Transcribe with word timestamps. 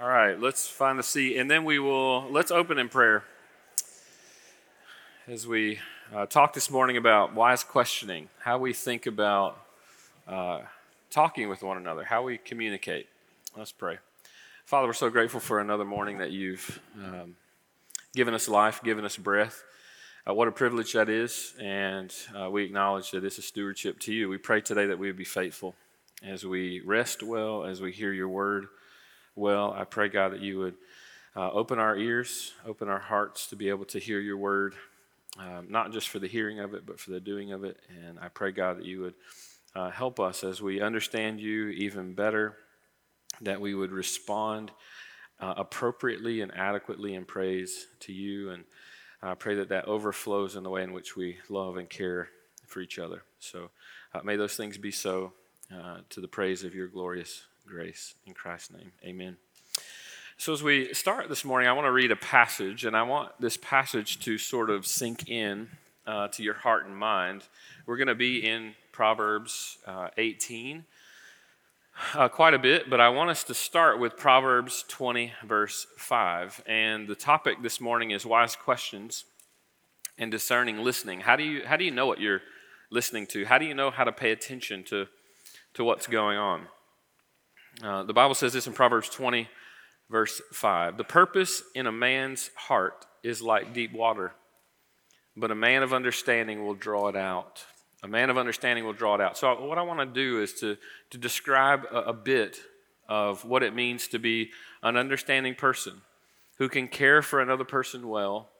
All 0.00 0.08
right, 0.08 0.38
let's 0.38 0.68
find 0.68 1.00
a 1.00 1.02
seat, 1.02 1.38
and 1.38 1.50
then 1.50 1.64
we 1.64 1.80
will 1.80 2.30
let's 2.30 2.52
open 2.52 2.78
in 2.78 2.88
prayer 2.88 3.24
as 5.26 5.44
we 5.44 5.80
uh, 6.14 6.24
talk 6.24 6.52
this 6.52 6.70
morning 6.70 6.96
about 6.96 7.34
wise 7.34 7.64
questioning, 7.64 8.28
how 8.38 8.58
we 8.58 8.72
think 8.72 9.06
about 9.06 9.58
uh, 10.28 10.60
talking 11.10 11.48
with 11.48 11.64
one 11.64 11.78
another, 11.78 12.04
how 12.04 12.22
we 12.22 12.38
communicate. 12.38 13.08
Let's 13.56 13.72
pray. 13.72 13.98
Father, 14.64 14.86
we're 14.86 14.92
so 14.92 15.10
grateful 15.10 15.40
for 15.40 15.58
another 15.58 15.84
morning 15.84 16.18
that 16.18 16.30
you've 16.30 16.80
um, 17.04 17.34
given 18.14 18.34
us 18.34 18.48
life, 18.48 18.80
given 18.84 19.04
us 19.04 19.16
breath. 19.16 19.64
Uh, 20.28 20.32
what 20.32 20.46
a 20.46 20.52
privilege 20.52 20.92
that 20.92 21.08
is, 21.08 21.54
and 21.60 22.14
uh, 22.40 22.48
we 22.48 22.62
acknowledge 22.62 23.10
that 23.10 23.24
it's 23.24 23.38
a 23.38 23.42
stewardship 23.42 23.98
to 23.98 24.14
you. 24.14 24.28
We 24.28 24.38
pray 24.38 24.60
today 24.60 24.86
that 24.86 24.98
we 25.00 25.08
would 25.08 25.16
be 25.16 25.24
faithful 25.24 25.74
as 26.22 26.46
we 26.46 26.82
rest 26.86 27.24
well, 27.24 27.64
as 27.64 27.80
we 27.80 27.90
hear 27.90 28.12
your 28.12 28.28
word 28.28 28.68
well. 29.38 29.72
I 29.72 29.84
pray, 29.84 30.08
God, 30.08 30.32
that 30.32 30.40
you 30.40 30.58
would 30.58 30.74
uh, 31.36 31.50
open 31.52 31.78
our 31.78 31.96
ears, 31.96 32.52
open 32.66 32.88
our 32.88 32.98
hearts 32.98 33.46
to 33.46 33.56
be 33.56 33.68
able 33.68 33.84
to 33.86 33.98
hear 33.98 34.20
your 34.20 34.36
word, 34.36 34.74
um, 35.38 35.66
not 35.70 35.92
just 35.92 36.08
for 36.08 36.18
the 36.18 36.26
hearing 36.26 36.58
of 36.58 36.74
it, 36.74 36.84
but 36.84 36.98
for 36.98 37.12
the 37.12 37.20
doing 37.20 37.52
of 37.52 37.64
it. 37.64 37.78
And 38.04 38.18
I 38.18 38.28
pray, 38.28 38.50
God, 38.50 38.78
that 38.78 38.84
you 38.84 39.00
would 39.02 39.14
uh, 39.74 39.90
help 39.90 40.18
us 40.18 40.42
as 40.42 40.60
we 40.60 40.80
understand 40.80 41.40
you 41.40 41.68
even 41.68 42.14
better, 42.14 42.56
that 43.40 43.60
we 43.60 43.74
would 43.74 43.92
respond 43.92 44.72
uh, 45.40 45.54
appropriately 45.56 46.40
and 46.40 46.52
adequately 46.56 47.14
in 47.14 47.24
praise 47.24 47.86
to 48.00 48.12
you. 48.12 48.50
And 48.50 48.64
I 49.22 49.34
pray 49.34 49.54
that 49.56 49.68
that 49.68 49.84
overflows 49.86 50.56
in 50.56 50.64
the 50.64 50.70
way 50.70 50.82
in 50.82 50.92
which 50.92 51.16
we 51.16 51.38
love 51.48 51.76
and 51.76 51.88
care 51.88 52.30
for 52.66 52.80
each 52.80 52.98
other. 52.98 53.22
So 53.38 53.70
uh, 54.12 54.20
may 54.24 54.36
those 54.36 54.56
things 54.56 54.76
be 54.76 54.90
so 54.90 55.32
uh, 55.72 55.98
to 56.10 56.20
the 56.20 56.28
praise 56.28 56.64
of 56.64 56.74
your 56.74 56.88
glorious 56.88 57.44
grace. 57.68 58.14
In 58.26 58.34
Christ's 58.34 58.72
name, 58.72 58.92
amen. 59.04 59.36
So, 60.36 60.52
as 60.52 60.62
we 60.62 60.94
start 60.94 61.28
this 61.28 61.44
morning, 61.44 61.68
I 61.68 61.72
want 61.72 61.86
to 61.86 61.92
read 61.92 62.10
a 62.10 62.16
passage, 62.16 62.84
and 62.84 62.96
I 62.96 63.02
want 63.02 63.32
this 63.40 63.56
passage 63.56 64.20
to 64.20 64.38
sort 64.38 64.70
of 64.70 64.86
sink 64.86 65.28
in 65.28 65.68
uh, 66.06 66.28
to 66.28 66.42
your 66.42 66.54
heart 66.54 66.86
and 66.86 66.96
mind. 66.96 67.44
We're 67.86 67.96
going 67.96 68.08
to 68.08 68.14
be 68.14 68.48
in 68.48 68.74
Proverbs 68.92 69.78
uh, 69.86 70.08
18 70.16 70.84
uh, 72.14 72.28
quite 72.28 72.54
a 72.54 72.58
bit, 72.58 72.88
but 72.88 73.00
I 73.00 73.08
want 73.08 73.30
us 73.30 73.44
to 73.44 73.54
start 73.54 73.98
with 73.98 74.16
Proverbs 74.16 74.84
20, 74.88 75.32
verse 75.44 75.86
5. 75.96 76.62
And 76.66 77.08
the 77.08 77.14
topic 77.14 77.62
this 77.62 77.80
morning 77.80 78.12
is 78.12 78.24
wise 78.24 78.56
questions 78.56 79.24
and 80.16 80.30
discerning 80.30 80.78
listening. 80.78 81.20
How 81.20 81.36
do 81.36 81.42
you, 81.42 81.62
how 81.66 81.76
do 81.76 81.84
you 81.84 81.90
know 81.90 82.06
what 82.06 82.20
you're 82.20 82.42
listening 82.90 83.26
to? 83.28 83.44
How 83.44 83.58
do 83.58 83.64
you 83.64 83.74
know 83.74 83.90
how 83.90 84.04
to 84.04 84.12
pay 84.12 84.30
attention 84.30 84.84
to, 84.84 85.06
to 85.74 85.84
what's 85.84 86.06
going 86.06 86.38
on? 86.38 86.68
Uh, 87.82 88.02
the 88.02 88.12
Bible 88.12 88.34
says 88.34 88.52
this 88.52 88.66
in 88.66 88.72
Proverbs 88.72 89.08
20, 89.08 89.48
verse 90.10 90.40
5. 90.52 90.96
The 90.96 91.04
purpose 91.04 91.62
in 91.74 91.86
a 91.86 91.92
man's 91.92 92.50
heart 92.56 93.06
is 93.22 93.40
like 93.40 93.72
deep 93.72 93.92
water, 93.92 94.32
but 95.36 95.50
a 95.50 95.54
man 95.54 95.82
of 95.82 95.92
understanding 95.92 96.64
will 96.64 96.74
draw 96.74 97.08
it 97.08 97.16
out. 97.16 97.64
A 98.02 98.08
man 98.08 98.30
of 98.30 98.38
understanding 98.38 98.84
will 98.84 98.92
draw 98.92 99.14
it 99.14 99.20
out. 99.20 99.38
So, 99.38 99.64
what 99.64 99.78
I 99.78 99.82
want 99.82 100.00
to 100.00 100.06
do 100.06 100.40
is 100.40 100.54
to, 100.54 100.76
to 101.10 101.18
describe 101.18 101.84
a, 101.90 101.98
a 101.98 102.12
bit 102.12 102.60
of 103.08 103.44
what 103.44 103.62
it 103.62 103.74
means 103.74 104.08
to 104.08 104.18
be 104.18 104.50
an 104.82 104.96
understanding 104.96 105.54
person 105.54 106.02
who 106.58 106.68
can 106.68 106.88
care 106.88 107.22
for 107.22 107.40
another 107.40 107.64
person 107.64 108.08
well 108.08 108.50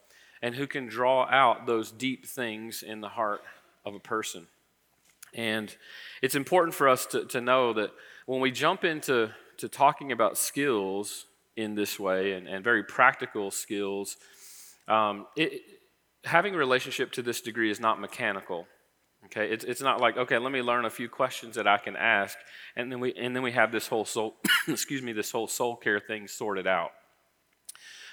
and 0.40 0.54
who 0.54 0.66
can 0.66 0.86
draw 0.86 1.24
out 1.24 1.66
those 1.66 1.90
deep 1.90 2.26
things 2.26 2.82
in 2.82 3.00
the 3.00 3.08
heart 3.08 3.42
of 3.84 3.94
a 3.94 4.00
person. 4.00 4.46
And 5.34 5.74
it's 6.22 6.34
important 6.34 6.74
for 6.74 6.88
us 6.88 7.06
to, 7.06 7.24
to 7.26 7.40
know 7.40 7.72
that 7.74 7.90
when 8.28 8.42
we 8.42 8.50
jump 8.50 8.84
into 8.84 9.30
to 9.56 9.70
talking 9.70 10.12
about 10.12 10.36
skills 10.36 11.24
in 11.56 11.74
this 11.74 11.98
way 11.98 12.32
and, 12.32 12.46
and 12.46 12.62
very 12.62 12.84
practical 12.84 13.50
skills, 13.50 14.18
um, 14.86 15.26
it, 15.34 15.62
having 16.24 16.54
a 16.54 16.58
relationship 16.58 17.10
to 17.10 17.22
this 17.22 17.40
degree 17.40 17.70
is 17.70 17.80
not 17.80 17.98
mechanical. 17.98 18.66
Okay, 19.24 19.50
it's, 19.50 19.64
it's 19.64 19.80
not 19.80 20.02
like 20.02 20.18
okay, 20.18 20.36
let 20.36 20.52
me 20.52 20.60
learn 20.60 20.84
a 20.84 20.90
few 20.90 21.08
questions 21.08 21.56
that 21.56 21.66
I 21.66 21.78
can 21.78 21.96
ask, 21.96 22.36
and 22.76 22.92
then 22.92 23.00
we 23.00 23.14
and 23.14 23.34
then 23.34 23.42
we 23.42 23.52
have 23.52 23.72
this 23.72 23.88
whole 23.88 24.04
soul, 24.04 24.36
excuse 24.68 25.00
me, 25.00 25.14
this 25.14 25.32
whole 25.32 25.48
soul 25.48 25.74
care 25.74 25.98
thing 25.98 26.28
sorted 26.28 26.66
out. 26.66 26.90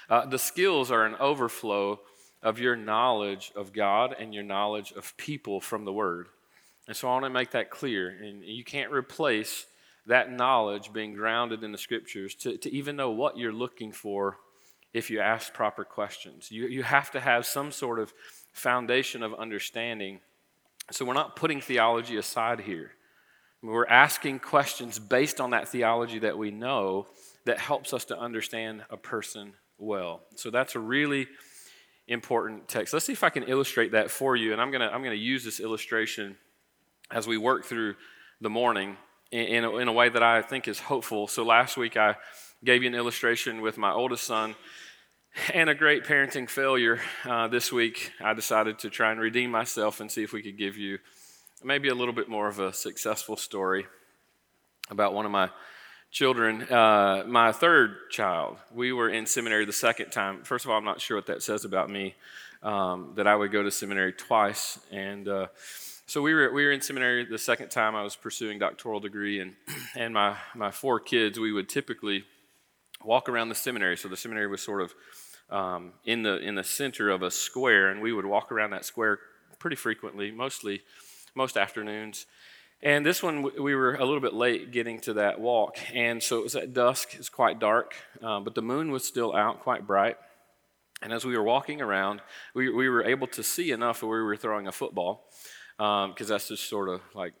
Uh, 0.08 0.24
the 0.24 0.38
skills 0.38 0.90
are 0.90 1.04
an 1.04 1.16
overflow 1.16 2.00
of 2.42 2.58
your 2.58 2.74
knowledge 2.74 3.52
of 3.54 3.74
God 3.74 4.16
and 4.18 4.32
your 4.32 4.44
knowledge 4.44 4.92
of 4.92 5.14
people 5.18 5.60
from 5.60 5.84
the 5.84 5.92
Word, 5.92 6.28
and 6.88 6.96
so 6.96 7.06
I 7.06 7.12
want 7.12 7.26
to 7.26 7.30
make 7.30 7.50
that 7.50 7.68
clear. 7.68 8.08
And 8.08 8.42
you 8.42 8.64
can't 8.64 8.90
replace 8.90 9.66
that 10.06 10.30
knowledge 10.30 10.92
being 10.92 11.14
grounded 11.14 11.64
in 11.64 11.72
the 11.72 11.78
scriptures 11.78 12.34
to, 12.36 12.56
to 12.58 12.72
even 12.72 12.96
know 12.96 13.10
what 13.10 13.36
you're 13.36 13.52
looking 13.52 13.92
for 13.92 14.38
if 14.94 15.10
you 15.10 15.20
ask 15.20 15.52
proper 15.52 15.84
questions. 15.84 16.50
You, 16.50 16.66
you 16.68 16.82
have 16.82 17.10
to 17.10 17.20
have 17.20 17.44
some 17.44 17.72
sort 17.72 17.98
of 17.98 18.14
foundation 18.52 19.22
of 19.22 19.34
understanding. 19.34 20.20
So 20.90 21.04
we're 21.04 21.14
not 21.14 21.36
putting 21.36 21.60
theology 21.60 22.16
aside 22.16 22.60
here. 22.60 22.92
We're 23.62 23.86
asking 23.86 24.38
questions 24.40 24.98
based 24.98 25.40
on 25.40 25.50
that 25.50 25.68
theology 25.68 26.20
that 26.20 26.38
we 26.38 26.50
know 26.50 27.06
that 27.46 27.58
helps 27.58 27.92
us 27.92 28.04
to 28.06 28.18
understand 28.18 28.84
a 28.90 28.96
person 28.96 29.54
well. 29.78 30.22
So 30.36 30.50
that's 30.50 30.76
a 30.76 30.80
really 30.80 31.26
important 32.06 32.68
text. 32.68 32.92
Let's 32.92 33.06
see 33.06 33.12
if 33.12 33.24
I 33.24 33.30
can 33.30 33.42
illustrate 33.42 33.92
that 33.92 34.10
for 34.10 34.36
you. 34.36 34.52
And 34.52 34.60
I'm 34.60 34.70
going 34.70 34.80
to 34.80 34.86
I'm 34.86 35.02
going 35.02 35.16
to 35.16 35.22
use 35.22 35.44
this 35.44 35.58
illustration 35.58 36.36
as 37.10 37.26
we 37.26 37.36
work 37.36 37.64
through 37.64 37.96
the 38.40 38.50
morning 38.50 38.96
in, 39.30 39.64
a, 39.64 39.76
in 39.76 39.88
a 39.88 39.92
way 39.92 40.08
that 40.08 40.22
I 40.22 40.42
think 40.42 40.68
is 40.68 40.78
hopeful. 40.78 41.28
So 41.28 41.44
last 41.44 41.76
week 41.76 41.96
I 41.96 42.16
gave 42.64 42.82
you 42.82 42.88
an 42.88 42.94
illustration 42.94 43.60
with 43.60 43.76
my 43.78 43.92
oldest 43.92 44.24
son 44.24 44.54
and 45.52 45.68
a 45.68 45.74
great 45.74 46.04
parenting 46.04 46.48
failure. 46.48 47.00
Uh, 47.24 47.48
this 47.48 47.72
week 47.72 48.12
I 48.20 48.34
decided 48.34 48.78
to 48.80 48.90
try 48.90 49.10
and 49.10 49.20
redeem 49.20 49.50
myself 49.50 50.00
and 50.00 50.10
see 50.10 50.22
if 50.22 50.32
we 50.32 50.42
could 50.42 50.56
give 50.56 50.76
you 50.76 50.98
maybe 51.62 51.88
a 51.88 51.94
little 51.94 52.14
bit 52.14 52.28
more 52.28 52.48
of 52.48 52.60
a 52.60 52.72
successful 52.72 53.36
story 53.36 53.86
about 54.90 55.14
one 55.14 55.26
of 55.26 55.32
my 55.32 55.50
children. 56.10 56.62
Uh, 56.62 57.24
my 57.26 57.52
third 57.52 57.96
child, 58.10 58.56
we 58.72 58.92
were 58.92 59.08
in 59.08 59.26
seminary 59.26 59.64
the 59.64 59.72
second 59.72 60.10
time. 60.10 60.42
First 60.44 60.64
of 60.64 60.70
all, 60.70 60.78
I'm 60.78 60.84
not 60.84 61.00
sure 61.00 61.16
what 61.16 61.26
that 61.26 61.42
says 61.42 61.64
about 61.64 61.90
me, 61.90 62.14
um, 62.62 63.12
that 63.16 63.26
I 63.26 63.34
would 63.34 63.52
go 63.52 63.62
to 63.62 63.70
seminary 63.70 64.12
twice. 64.12 64.78
And 64.90 65.28
uh, 65.28 65.46
so 66.08 66.22
we 66.22 66.34
were, 66.34 66.52
we 66.52 66.64
were 66.64 66.70
in 66.70 66.80
seminary 66.80 67.24
the 67.24 67.36
second 67.36 67.70
time 67.70 67.96
I 67.96 68.02
was 68.04 68.14
pursuing 68.14 68.60
doctoral 68.60 69.00
degree, 69.00 69.40
and, 69.40 69.54
and 69.96 70.14
my, 70.14 70.36
my 70.54 70.70
four 70.70 71.00
kids, 71.00 71.38
we 71.38 71.52
would 71.52 71.68
typically 71.68 72.24
walk 73.04 73.28
around 73.28 73.48
the 73.48 73.56
seminary. 73.56 73.96
So 73.96 74.08
the 74.08 74.16
seminary 74.16 74.46
was 74.46 74.62
sort 74.62 74.82
of 74.82 74.94
um, 75.50 75.92
in, 76.04 76.22
the, 76.22 76.38
in 76.38 76.54
the 76.54 76.62
center 76.62 77.10
of 77.10 77.22
a 77.22 77.30
square, 77.30 77.90
and 77.90 78.00
we 78.00 78.12
would 78.12 78.24
walk 78.24 78.52
around 78.52 78.70
that 78.70 78.84
square 78.84 79.18
pretty 79.58 79.74
frequently, 79.74 80.30
mostly 80.30 80.82
most 81.34 81.56
afternoons. 81.56 82.26
And 82.82 83.04
this 83.04 83.20
one, 83.20 83.42
we 83.60 83.74
were 83.74 83.96
a 83.96 84.04
little 84.04 84.20
bit 84.20 84.32
late 84.32 84.70
getting 84.70 85.00
to 85.00 85.14
that 85.14 85.40
walk. 85.40 85.76
And 85.92 86.22
so 86.22 86.38
it 86.38 86.44
was 86.44 86.54
at 86.54 86.72
dusk, 86.72 87.14
it's 87.14 87.28
quite 87.28 87.58
dark, 87.58 87.94
um, 88.22 88.44
but 88.44 88.54
the 88.54 88.62
moon 88.62 88.92
was 88.92 89.04
still 89.04 89.34
out, 89.34 89.60
quite 89.60 89.88
bright. 89.88 90.18
And 91.02 91.12
as 91.12 91.24
we 91.24 91.36
were 91.36 91.42
walking 91.42 91.80
around, 91.80 92.20
we, 92.54 92.70
we 92.70 92.88
were 92.88 93.04
able 93.04 93.26
to 93.28 93.42
see 93.42 93.72
enough 93.72 94.02
where 94.02 94.20
we 94.20 94.24
were 94.24 94.36
throwing 94.36 94.68
a 94.68 94.72
football 94.72 95.25
because 95.76 96.20
um, 96.20 96.26
that's 96.26 96.48
just 96.48 96.68
sort 96.68 96.88
of 96.88 97.00
like 97.14 97.34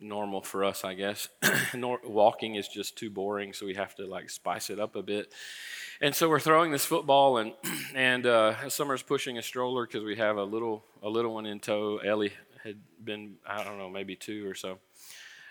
normal 0.00 0.42
for 0.42 0.64
us, 0.64 0.84
I 0.84 0.94
guess. 0.94 1.28
Walking 1.74 2.54
is 2.54 2.68
just 2.68 2.96
too 2.96 3.10
boring, 3.10 3.52
so 3.52 3.66
we 3.66 3.74
have 3.74 3.94
to 3.96 4.06
like 4.06 4.30
spice 4.30 4.70
it 4.70 4.80
up 4.80 4.96
a 4.96 5.02
bit. 5.02 5.32
And 6.00 6.14
so 6.14 6.28
we're 6.28 6.40
throwing 6.40 6.70
this 6.70 6.84
football, 6.84 7.38
and 7.38 7.52
and 7.94 8.26
uh, 8.26 8.68
Summer's 8.68 9.02
pushing 9.02 9.38
a 9.38 9.42
stroller 9.42 9.86
because 9.86 10.04
we 10.04 10.16
have 10.16 10.36
a 10.36 10.44
little 10.44 10.84
a 11.02 11.08
little 11.08 11.34
one 11.34 11.46
in 11.46 11.60
tow. 11.60 11.98
Ellie 11.98 12.32
had 12.64 12.78
been 13.02 13.36
I 13.46 13.64
don't 13.64 13.78
know 13.78 13.90
maybe 13.90 14.16
two 14.16 14.48
or 14.48 14.54
so. 14.54 14.78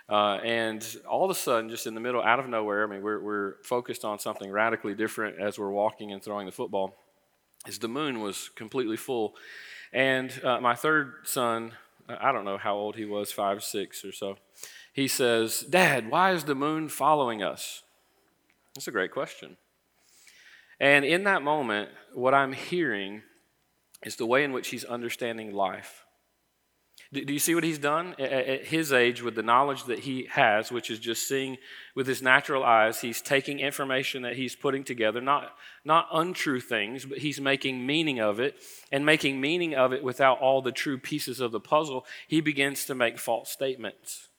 Uh, 0.08 0.40
and 0.44 0.98
all 1.08 1.24
of 1.24 1.30
a 1.30 1.36
sudden, 1.36 1.70
just 1.70 1.86
in 1.86 1.94
the 1.94 2.02
middle, 2.02 2.24
out 2.24 2.40
of 2.40 2.50
nowhere, 2.50 2.84
I 2.84 2.88
mean, 2.88 3.04
we're, 3.04 3.20
we're 3.20 3.54
focused 3.62 4.04
on 4.04 4.18
something 4.18 4.50
radically 4.50 4.96
different 4.96 5.40
as 5.40 5.60
we're 5.60 5.70
walking 5.70 6.12
and 6.12 6.24
throwing 6.24 6.48
the 6.48 6.52
football. 6.52 6.96
Is 7.68 7.78
the 7.78 7.90
moon 7.90 8.20
was 8.20 8.50
completely 8.56 8.98
full, 8.98 9.36
and 9.94 10.34
uh, 10.44 10.60
my 10.62 10.74
third 10.74 11.14
son 11.26 11.74
I 12.20 12.32
don't 12.32 12.46
know 12.46 12.58
how 12.58 12.76
old 12.76 12.96
he 12.96 13.06
was, 13.06 13.32
five, 13.32 13.64
six 13.64 14.04
or 14.04 14.12
so. 14.12 14.38
He 14.94 15.08
says, 15.08 15.62
Dad, 15.62 16.10
why 16.10 16.32
is 16.32 16.46
the 16.46 16.56
moon 16.56 16.90
following 16.90 17.44
us? 17.44 17.84
That's 18.76 18.88
a 18.88 18.92
great 18.92 19.12
question. 19.12 19.58
And 20.80 21.04
in 21.06 21.24
that 21.26 21.44
moment, 21.44 21.90
what 22.14 22.34
I'm 22.34 22.54
hearing 22.54 23.24
is 24.04 24.16
the 24.16 24.26
way 24.26 24.44
in 24.44 24.54
which 24.54 24.70
he's 24.70 24.86
understanding 24.86 25.54
life. 25.54 26.06
Do, 27.12 27.26
do 27.26 27.34
you 27.34 27.40
see 27.40 27.56
what 27.56 27.64
he's 27.64 27.80
done? 27.80 28.16
At, 28.20 28.32
at 28.32 28.66
his 28.66 28.94
age, 28.94 29.22
with 29.22 29.36
the 29.36 29.44
knowledge 29.44 29.86
that 29.86 30.00
he 30.00 30.28
has, 30.32 30.72
which 30.72 30.90
is 30.92 31.00
just 31.00 31.28
seeing 31.28 31.58
with 31.96 32.08
his 32.08 32.22
natural 32.22 32.64
eyes, 32.64 33.02
he's 33.02 33.22
taking 33.22 33.60
information 33.60 34.22
that 34.24 34.36
he's 34.36 34.56
putting 34.56 34.84
together, 34.84 35.22
not, 35.22 35.56
not 35.84 36.08
untrue 36.12 36.60
things, 36.60 37.06
but 37.06 37.20
he's 37.20 37.42
making 37.42 37.86
meaning 37.86 38.20
of 38.20 38.40
it, 38.40 38.56
and 38.92 39.06
making 39.06 39.42
meaning 39.42 39.76
of 39.76 39.94
it 39.94 40.04
without 40.04 40.40
all 40.40 40.62
the 40.62 40.72
true 40.72 40.98
pieces 40.98 41.40
of 41.40 41.52
the 41.52 41.60
puzzle, 41.60 42.06
he 42.28 42.42
begins 42.42 42.86
to 42.86 42.96
make 42.96 43.18
false 43.18 43.50
statements. 43.50 44.30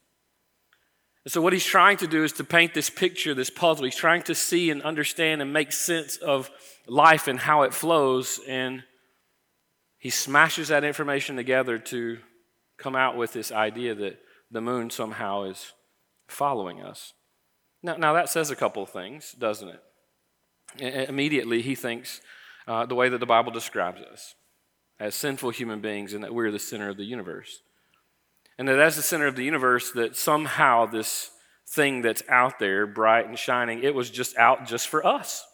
And 1.23 1.31
so, 1.31 1.41
what 1.41 1.53
he's 1.53 1.65
trying 1.65 1.97
to 1.97 2.07
do 2.07 2.23
is 2.23 2.33
to 2.33 2.43
paint 2.43 2.73
this 2.73 2.89
picture, 2.89 3.35
this 3.35 3.51
puzzle. 3.51 3.85
He's 3.85 3.95
trying 3.95 4.23
to 4.23 4.33
see 4.33 4.71
and 4.71 4.81
understand 4.81 5.41
and 5.41 5.53
make 5.53 5.71
sense 5.71 6.17
of 6.17 6.49
life 6.87 7.27
and 7.27 7.39
how 7.39 7.61
it 7.61 7.73
flows. 7.73 8.39
And 8.47 8.83
he 9.99 10.09
smashes 10.09 10.69
that 10.69 10.83
information 10.83 11.35
together 11.35 11.77
to 11.77 12.17
come 12.81 12.95
out 12.95 13.15
with 13.15 13.33
this 13.33 13.51
idea 13.51 13.95
that 13.95 14.19
the 14.49 14.61
moon 14.61 14.89
somehow 14.89 15.43
is 15.43 15.73
following 16.27 16.81
us. 16.81 17.13
Now, 17.83 17.95
now 17.95 18.13
that 18.13 18.29
says 18.29 18.51
a 18.51 18.55
couple 18.55 18.83
of 18.83 18.89
things, 18.89 19.33
doesn't 19.33 19.69
it? 19.69 21.09
Immediately, 21.09 21.61
he 21.61 21.75
thinks 21.75 22.21
uh, 22.67 22.85
the 22.85 22.95
way 22.95 23.09
that 23.09 23.19
the 23.19 23.25
Bible 23.25 23.51
describes 23.51 24.01
us 24.01 24.35
as 24.99 25.15
sinful 25.15 25.49
human 25.49 25.81
beings 25.81 26.13
and 26.13 26.23
that 26.23 26.33
we're 26.33 26.51
the 26.51 26.59
center 26.59 26.89
of 26.89 26.97
the 26.97 27.03
universe. 27.03 27.61
And 28.57 28.67
that 28.67 28.79
as 28.79 28.95
the 28.95 29.01
center 29.01 29.25
of 29.25 29.35
the 29.35 29.43
universe, 29.43 29.91
that 29.93 30.15
somehow 30.15 30.85
this 30.85 31.31
thing 31.67 32.01
that's 32.01 32.23
out 32.29 32.59
there, 32.59 32.85
bright 32.85 33.27
and 33.27 33.37
shining, 33.37 33.83
it 33.83 33.95
was 33.95 34.09
just 34.09 34.37
out 34.37 34.67
just 34.67 34.87
for 34.87 35.05
us. 35.05 35.45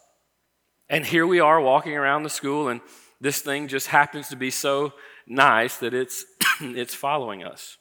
And 0.90 1.04
here 1.04 1.26
we 1.26 1.40
are 1.40 1.60
walking 1.60 1.96
around 1.96 2.22
the 2.22 2.30
school, 2.30 2.68
and 2.68 2.80
this 3.20 3.40
thing 3.40 3.68
just 3.68 3.88
happens 3.88 4.28
to 4.28 4.36
be 4.36 4.50
so 4.50 4.92
nice 5.26 5.78
that 5.78 5.94
it's, 5.94 6.24
it's 6.76 6.94
following 6.94 7.42
us. 7.42 7.78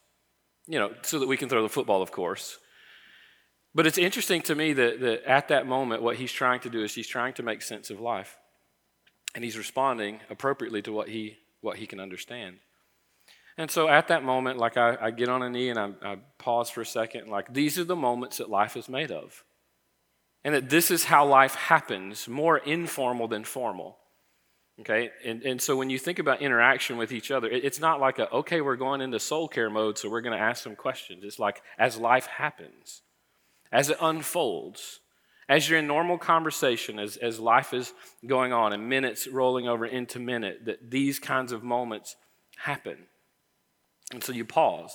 You 0.68 0.80
know, 0.80 0.94
so 1.02 1.20
that 1.20 1.28
we 1.28 1.38
can 1.38 1.48
throw 1.48 1.64
the 1.64 1.70
football, 1.70 2.02
of 2.02 2.12
course. 2.12 2.58
But 3.74 3.88
it's 3.88 3.98
interesting 3.98 4.42
to 4.44 4.56
me 4.56 4.74
that, 4.74 5.00
that 5.00 5.24
at 5.24 5.48
that 5.50 5.68
moment, 5.68 6.02
what 6.02 6.18
he's 6.18 6.32
trying 6.32 6.60
to 6.62 6.70
do 6.70 6.84
is 6.84 6.96
he's 6.96 7.08
trying 7.08 7.34
to 7.36 7.44
make 7.44 7.62
sense 7.62 7.90
of 7.90 8.02
life. 8.02 8.38
And 9.36 9.44
he's 9.44 9.58
responding 9.58 10.20
appropriately 10.30 10.82
to 10.82 10.92
what 10.92 11.10
he, 11.10 11.38
what 11.62 11.78
he 11.78 11.88
can 11.88 12.00
understand. 12.00 12.58
And 13.58 13.72
so 13.72 13.88
at 13.88 14.08
that 14.10 14.24
moment, 14.24 14.58
like 14.58 14.78
I, 14.78 14.98
I 15.02 15.12
get 15.12 15.30
on 15.30 15.42
a 15.42 15.50
knee 15.50 15.70
and 15.70 15.80
I, 15.80 15.92
I 16.04 16.18
pause 16.38 16.70
for 16.70 16.82
a 16.82 16.86
second, 16.86 17.28
like 17.28 17.54
these 17.54 17.80
are 17.80 17.84
the 17.84 17.96
moments 17.96 18.38
that 18.38 18.50
life 18.50 18.78
is 18.78 18.88
made 18.88 19.12
of. 19.12 19.44
And 20.44 20.54
that 20.54 20.70
this 20.70 20.92
is 20.92 21.06
how 21.06 21.26
life 21.26 21.56
happens, 21.56 22.28
more 22.28 22.58
informal 22.58 23.28
than 23.28 23.44
formal. 23.44 23.98
Okay? 24.80 25.10
And, 25.26 25.44
and 25.44 25.62
so 25.62 25.76
when 25.76 25.90
you 25.90 25.98
think 25.98 26.20
about 26.20 26.42
interaction 26.42 26.98
with 26.98 27.12
each 27.12 27.32
other, 27.32 27.50
it, 27.50 27.66
it's 27.66 27.80
not 27.80 28.00
like 28.00 28.20
a, 28.20 28.32
okay, 28.32 28.62
we're 28.62 28.76
going 28.76 29.02
into 29.02 29.20
soul 29.20 29.48
care 29.48 29.70
mode, 29.70 29.98
so 29.98 30.10
we're 30.10 30.22
going 30.22 30.38
to 30.38 30.44
ask 30.44 30.64
some 30.64 30.76
questions. 30.76 31.24
It's 31.24 31.40
like 31.40 31.62
as 31.78 31.98
life 31.98 32.28
happens, 32.28 33.02
as 33.72 33.90
it 33.90 33.98
unfolds, 34.02 35.00
as 35.50 35.70
you're 35.70 35.80
in 35.80 35.88
normal 35.88 36.18
conversation, 36.18 37.00
as, 37.00 37.18
as 37.18 37.40
life 37.40 37.74
is 37.74 37.94
going 38.26 38.54
on 38.54 38.74
and 38.74 38.88
minutes 38.90 39.28
rolling 39.28 39.68
over 39.68 39.86
into 39.86 40.20
minute, 40.20 40.66
that 40.66 40.92
these 40.92 41.20
kinds 41.20 41.52
of 41.52 41.64
moments 41.64 42.16
happen. 42.58 42.98
And 44.12 44.24
so 44.24 44.34
you 44.34 44.46
pause. 44.46 44.94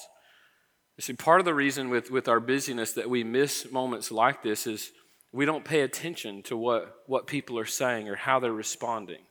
You 0.96 1.02
see, 1.02 1.14
part 1.14 1.40
of 1.40 1.46
the 1.46 1.54
reason 1.54 1.88
with, 1.88 2.10
with 2.10 2.28
our 2.28 2.38
busyness 2.38 2.92
that 2.92 3.08
we 3.08 3.24
miss 3.24 3.70
moments 3.72 4.12
like 4.12 4.42
this 4.42 4.66
is 4.66 4.92
we 5.32 5.46
don't 5.46 5.64
pay 5.64 5.80
attention 5.80 6.42
to 6.44 6.56
what, 6.56 6.96
what 7.06 7.26
people 7.26 7.58
are 7.58 7.64
saying 7.64 8.08
or 8.08 8.14
how 8.14 8.38
they're 8.38 8.52
responding. 8.52 9.22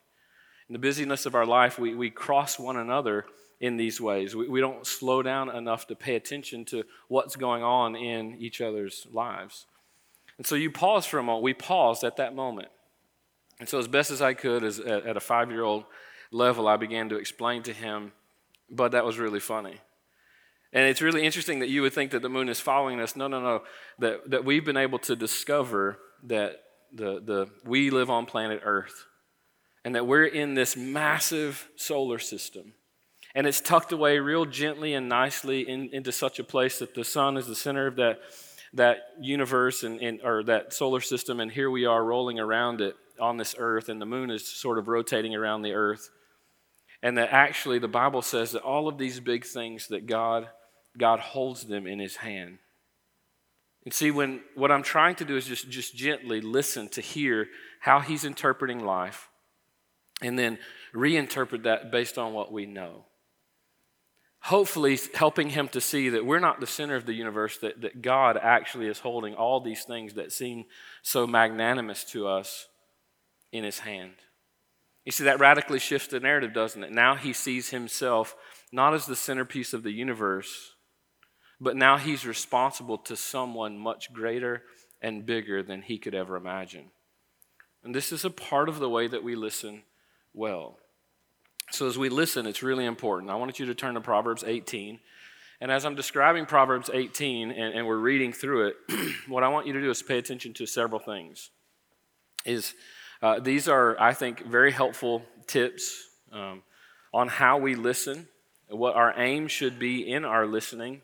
In 0.68 0.72
the 0.72 0.78
busyness 0.78 1.26
of 1.26 1.34
our 1.34 1.46
life, 1.46 1.78
we, 1.78 1.94
we 1.94 2.10
cross 2.10 2.58
one 2.58 2.76
another 2.76 3.26
in 3.60 3.76
these 3.76 4.00
ways. 4.00 4.34
We, 4.34 4.48
we 4.48 4.60
don't 4.60 4.86
slow 4.86 5.22
down 5.22 5.54
enough 5.54 5.86
to 5.88 5.94
pay 5.94 6.16
attention 6.16 6.64
to 6.66 6.84
what's 7.08 7.36
going 7.36 7.62
on 7.62 7.94
in 7.94 8.36
each 8.40 8.60
other's 8.60 9.06
lives. 9.12 9.66
And 10.38 10.46
so 10.46 10.54
you 10.54 10.70
pause 10.70 11.06
for 11.06 11.18
a 11.18 11.22
moment. 11.22 11.44
We 11.44 11.54
paused 11.54 12.04
at 12.04 12.16
that 12.16 12.34
moment. 12.34 12.68
And 13.60 13.68
so, 13.68 13.78
as 13.78 13.86
best 13.86 14.10
as 14.10 14.22
I 14.22 14.34
could, 14.34 14.64
as, 14.64 14.80
at, 14.80 15.06
at 15.06 15.16
a 15.16 15.20
five 15.20 15.50
year 15.50 15.62
old 15.62 15.84
level, 16.32 16.66
I 16.66 16.76
began 16.76 17.08
to 17.10 17.16
explain 17.16 17.62
to 17.64 17.72
him 17.72 18.12
but 18.72 18.92
that 18.92 19.04
was 19.04 19.18
really 19.18 19.40
funny. 19.40 19.76
And 20.72 20.88
it's 20.88 21.02
really 21.02 21.24
interesting 21.24 21.58
that 21.58 21.68
you 21.68 21.82
would 21.82 21.92
think 21.92 22.10
that 22.12 22.22
the 22.22 22.30
moon 22.30 22.48
is 22.48 22.58
following 22.58 22.98
us. 22.98 23.14
No, 23.14 23.28
no, 23.28 23.40
no. 23.40 23.62
That, 23.98 24.30
that 24.30 24.44
we've 24.44 24.64
been 24.64 24.78
able 24.78 24.98
to 25.00 25.14
discover 25.14 25.98
that 26.24 26.62
the, 26.92 27.20
the, 27.20 27.50
we 27.64 27.90
live 27.90 28.08
on 28.08 28.24
planet 28.24 28.62
Earth 28.64 29.04
and 29.84 29.94
that 29.94 30.06
we're 30.06 30.26
in 30.26 30.54
this 30.54 30.76
massive 30.76 31.68
solar 31.76 32.18
system. 32.18 32.74
And 33.34 33.46
it's 33.46 33.60
tucked 33.60 33.92
away 33.92 34.18
real 34.18 34.44
gently 34.44 34.94
and 34.94 35.08
nicely 35.08 35.68
in, 35.68 35.88
into 35.92 36.12
such 36.12 36.38
a 36.38 36.44
place 36.44 36.78
that 36.78 36.94
the 36.94 37.04
sun 37.04 37.36
is 37.36 37.46
the 37.46 37.54
center 37.54 37.86
of 37.86 37.96
that, 37.96 38.20
that 38.74 38.98
universe 39.20 39.82
and, 39.82 40.00
and, 40.00 40.20
or 40.22 40.42
that 40.44 40.72
solar 40.72 41.00
system. 41.00 41.40
And 41.40 41.50
here 41.50 41.70
we 41.70 41.86
are 41.86 42.04
rolling 42.04 42.38
around 42.38 42.80
it 42.80 42.94
on 43.20 43.36
this 43.36 43.54
earth, 43.58 43.88
and 43.88 44.00
the 44.00 44.06
moon 44.06 44.30
is 44.30 44.46
sort 44.46 44.78
of 44.78 44.88
rotating 44.88 45.34
around 45.34 45.62
the 45.62 45.72
earth. 45.72 46.10
And 47.02 47.18
that 47.18 47.30
actually 47.32 47.78
the 47.78 47.88
Bible 47.88 48.22
says 48.22 48.52
that 48.52 48.62
all 48.62 48.86
of 48.86 48.98
these 48.98 49.18
big 49.18 49.44
things 49.44 49.88
that 49.88 50.06
God 50.06 50.48
God 50.98 51.20
holds 51.20 51.64
them 51.64 51.86
in 51.86 51.98
his 51.98 52.16
hand. 52.16 52.58
And 53.84 53.94
see 53.94 54.10
when 54.10 54.42
what 54.54 54.70
I'm 54.70 54.82
trying 54.82 55.14
to 55.16 55.24
do 55.24 55.36
is 55.36 55.46
just 55.46 55.68
just 55.68 55.96
gently 55.96 56.40
listen 56.40 56.88
to 56.90 57.00
hear 57.00 57.48
how 57.80 58.00
he's 58.00 58.24
interpreting 58.24 58.84
life 58.84 59.28
and 60.22 60.38
then 60.38 60.58
reinterpret 60.94 61.64
that 61.64 61.90
based 61.90 62.18
on 62.18 62.32
what 62.32 62.52
we 62.52 62.66
know. 62.66 63.04
Hopefully, 64.46 64.98
helping 65.14 65.50
him 65.50 65.68
to 65.68 65.80
see 65.80 66.08
that 66.08 66.26
we're 66.26 66.40
not 66.40 66.58
the 66.58 66.66
center 66.66 66.96
of 66.96 67.06
the 67.06 67.12
universe, 67.12 67.58
that, 67.58 67.80
that 67.82 68.02
God 68.02 68.36
actually 68.36 68.88
is 68.88 68.98
holding 68.98 69.34
all 69.34 69.60
these 69.60 69.84
things 69.84 70.14
that 70.14 70.32
seem 70.32 70.64
so 71.00 71.28
magnanimous 71.28 72.02
to 72.06 72.26
us 72.26 72.66
in 73.52 73.62
his 73.62 73.80
hand. 73.80 74.14
You 75.04 75.12
see, 75.12 75.24
that 75.24 75.38
radically 75.38 75.78
shifts 75.78 76.08
the 76.08 76.18
narrative, 76.18 76.52
doesn't 76.52 76.82
it? 76.82 76.92
Now 76.92 77.14
he 77.14 77.32
sees 77.32 77.70
himself 77.70 78.34
not 78.72 78.94
as 78.94 79.06
the 79.06 79.16
centerpiece 79.16 79.72
of 79.72 79.84
the 79.84 79.92
universe, 79.92 80.74
but 81.60 81.76
now 81.76 81.96
he's 81.96 82.26
responsible 82.26 82.98
to 82.98 83.14
someone 83.14 83.78
much 83.78 84.12
greater 84.12 84.62
and 85.00 85.26
bigger 85.26 85.62
than 85.62 85.82
he 85.82 85.98
could 85.98 86.14
ever 86.14 86.36
imagine. 86.36 86.90
And 87.84 87.94
this 87.94 88.12
is 88.12 88.24
a 88.24 88.30
part 88.30 88.68
of 88.68 88.78
the 88.78 88.88
way 88.88 89.06
that 89.06 89.24
we 89.24 89.36
listen 89.36 89.82
well. 90.34 90.78
So, 91.70 91.86
as 91.86 91.96
we 91.96 92.08
listen, 92.08 92.46
it's 92.46 92.62
really 92.62 92.84
important. 92.84 93.30
I 93.30 93.36
want 93.36 93.58
you 93.58 93.66
to 93.66 93.74
turn 93.74 93.94
to 93.94 94.00
Proverbs 94.00 94.44
18. 94.46 95.00
And 95.60 95.70
as 95.70 95.84
I'm 95.84 95.94
describing 95.94 96.44
Proverbs 96.44 96.90
18 96.92 97.50
and, 97.52 97.74
and 97.74 97.86
we're 97.86 97.96
reading 97.96 98.32
through 98.32 98.68
it, 98.68 98.76
what 99.28 99.44
I 99.44 99.48
want 99.48 99.66
you 99.66 99.72
to 99.74 99.80
do 99.80 99.90
is 99.90 100.02
pay 100.02 100.18
attention 100.18 100.52
to 100.54 100.66
several 100.66 101.00
things. 101.00 101.50
Is 102.44 102.74
uh, 103.22 103.38
these 103.38 103.68
are, 103.68 103.96
I 104.00 104.12
think, 104.12 104.44
very 104.44 104.72
helpful 104.72 105.22
tips 105.46 106.08
um, 106.32 106.62
on 107.14 107.28
how 107.28 107.58
we 107.58 107.76
listen, 107.76 108.26
what 108.68 108.96
our 108.96 109.14
aim 109.16 109.46
should 109.46 109.78
be 109.78 110.10
in 110.10 110.24
our 110.24 110.46
listening. 110.46 111.00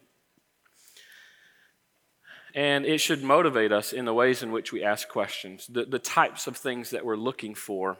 And 2.54 2.84
it 2.84 2.98
should 2.98 3.22
motivate 3.22 3.70
us 3.70 3.92
in 3.92 4.04
the 4.04 4.14
ways 4.14 4.42
in 4.42 4.50
which 4.50 4.72
we 4.72 4.82
ask 4.82 5.08
questions, 5.08 5.68
the, 5.68 5.84
the 5.84 6.00
types 6.00 6.48
of 6.48 6.56
things 6.56 6.90
that 6.90 7.04
we're 7.04 7.16
looking 7.16 7.54
for 7.54 7.98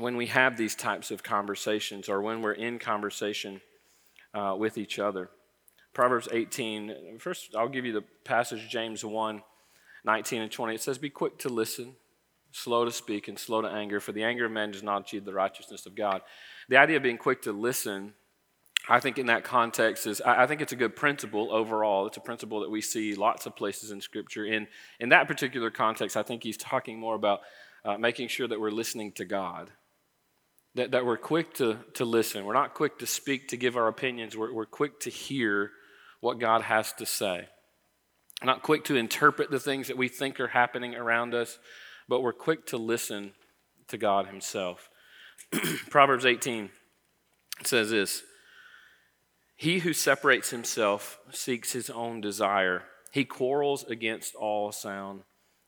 when 0.00 0.16
we 0.16 0.26
have 0.26 0.56
these 0.56 0.74
types 0.74 1.10
of 1.10 1.22
conversations 1.22 2.08
or 2.08 2.20
when 2.20 2.42
we're 2.42 2.52
in 2.52 2.78
conversation 2.78 3.60
uh, 4.34 4.54
with 4.58 4.78
each 4.78 4.98
other. 4.98 5.30
Proverbs 5.92 6.28
18, 6.30 7.18
first 7.18 7.54
I'll 7.56 7.68
give 7.68 7.84
you 7.84 7.92
the 7.92 8.04
passage, 8.24 8.68
James 8.68 9.04
1 9.04 9.42
19 10.02 10.40
and 10.42 10.50
20. 10.50 10.74
It 10.74 10.80
says, 10.80 10.96
Be 10.98 11.10
quick 11.10 11.38
to 11.40 11.48
listen 11.48 11.96
slow 12.52 12.84
to 12.84 12.90
speak 12.90 13.28
and 13.28 13.38
slow 13.38 13.62
to 13.62 13.68
anger, 13.68 14.00
for 14.00 14.12
the 14.12 14.24
anger 14.24 14.46
of 14.46 14.52
man 14.52 14.70
does 14.70 14.82
not 14.82 15.02
achieve 15.02 15.24
the 15.24 15.32
righteousness 15.32 15.86
of 15.86 15.94
God. 15.94 16.22
The 16.68 16.76
idea 16.76 16.96
of 16.96 17.02
being 17.02 17.18
quick 17.18 17.42
to 17.42 17.52
listen, 17.52 18.14
I 18.88 19.00
think 19.00 19.18
in 19.18 19.26
that 19.26 19.44
context 19.44 20.06
is, 20.06 20.20
I 20.20 20.46
think 20.46 20.60
it's 20.60 20.72
a 20.72 20.76
good 20.76 20.96
principle 20.96 21.52
overall. 21.52 22.06
It's 22.06 22.16
a 22.16 22.22
principle 22.22 22.60
that 22.60 22.70
we 22.70 22.80
see 22.80 23.14
lots 23.14 23.46
of 23.46 23.56
places 23.56 23.90
in 23.90 24.00
Scripture. 24.00 24.44
In, 24.44 24.66
in 24.98 25.10
that 25.10 25.28
particular 25.28 25.70
context, 25.70 26.16
I 26.16 26.22
think 26.22 26.42
he's 26.42 26.56
talking 26.56 26.98
more 26.98 27.14
about 27.14 27.40
uh, 27.84 27.98
making 27.98 28.28
sure 28.28 28.48
that 28.48 28.60
we're 28.60 28.70
listening 28.70 29.12
to 29.12 29.24
God. 29.24 29.70
That, 30.76 30.92
that 30.92 31.04
we're 31.04 31.16
quick 31.16 31.54
to, 31.54 31.78
to 31.94 32.04
listen. 32.04 32.44
We're 32.44 32.54
not 32.54 32.74
quick 32.74 33.00
to 33.00 33.06
speak, 33.06 33.48
to 33.48 33.56
give 33.56 33.76
our 33.76 33.88
opinions. 33.88 34.36
We're, 34.36 34.52
we're 34.52 34.66
quick 34.66 35.00
to 35.00 35.10
hear 35.10 35.72
what 36.20 36.38
God 36.38 36.62
has 36.62 36.92
to 36.94 37.06
say. 37.06 37.48
not 38.44 38.62
quick 38.62 38.84
to 38.84 38.94
interpret 38.94 39.50
the 39.50 39.58
things 39.58 39.88
that 39.88 39.96
we 39.96 40.06
think 40.06 40.38
are 40.38 40.48
happening 40.48 40.94
around 40.94 41.34
us, 41.34 41.58
but 42.08 42.22
we're 42.22 42.32
quick 42.32 42.66
to 42.66 42.76
listen 42.76 43.32
to 43.88 43.98
God 43.98 44.26
Himself. 44.26 44.88
Proverbs 45.90 46.24
18 46.24 46.70
says 47.64 47.90
this 47.90 48.22
He 49.56 49.80
who 49.80 49.92
separates 49.92 50.50
himself 50.50 51.18
seeks 51.32 51.72
his 51.72 51.90
own 51.90 52.20
desire, 52.20 52.84
he 53.10 53.24
quarrels 53.24 53.84
against 53.84 54.34
all 54.34 54.72
sound 54.72 55.22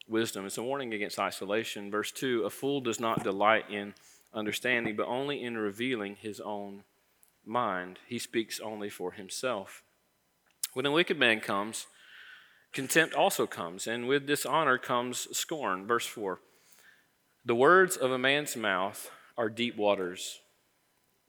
wisdom. 0.09 0.47
It's 0.47 0.59
a 0.59 0.62
warning 0.62 0.94
against 0.94 1.18
isolation. 1.18 1.90
Verse 1.90 2.12
2 2.12 2.44
A 2.44 2.50
fool 2.50 2.80
does 2.80 3.00
not 3.00 3.25
delight 3.25 3.71
in 3.71 3.94
understanding, 4.34 4.96
but 4.96 5.06
only 5.06 5.42
in 5.42 5.56
revealing 5.56 6.16
his 6.16 6.40
own 6.40 6.84
mind. 7.44 7.98
He 8.06 8.18
speaks 8.18 8.60
only 8.60 8.88
for 8.88 9.12
himself. 9.12 9.82
When 10.72 10.86
a 10.86 10.92
wicked 10.92 11.18
man 11.18 11.40
comes, 11.40 11.86
Contempt 12.72 13.14
also 13.14 13.46
comes, 13.46 13.86
and 13.86 14.08
with 14.08 14.26
dishonor 14.26 14.78
comes 14.78 15.28
scorn. 15.36 15.86
Verse 15.86 16.06
4 16.06 16.40
The 17.44 17.54
words 17.54 17.96
of 17.96 18.10
a 18.10 18.18
man's 18.18 18.56
mouth 18.56 19.10
are 19.36 19.50
deep 19.50 19.76
waters. 19.76 20.40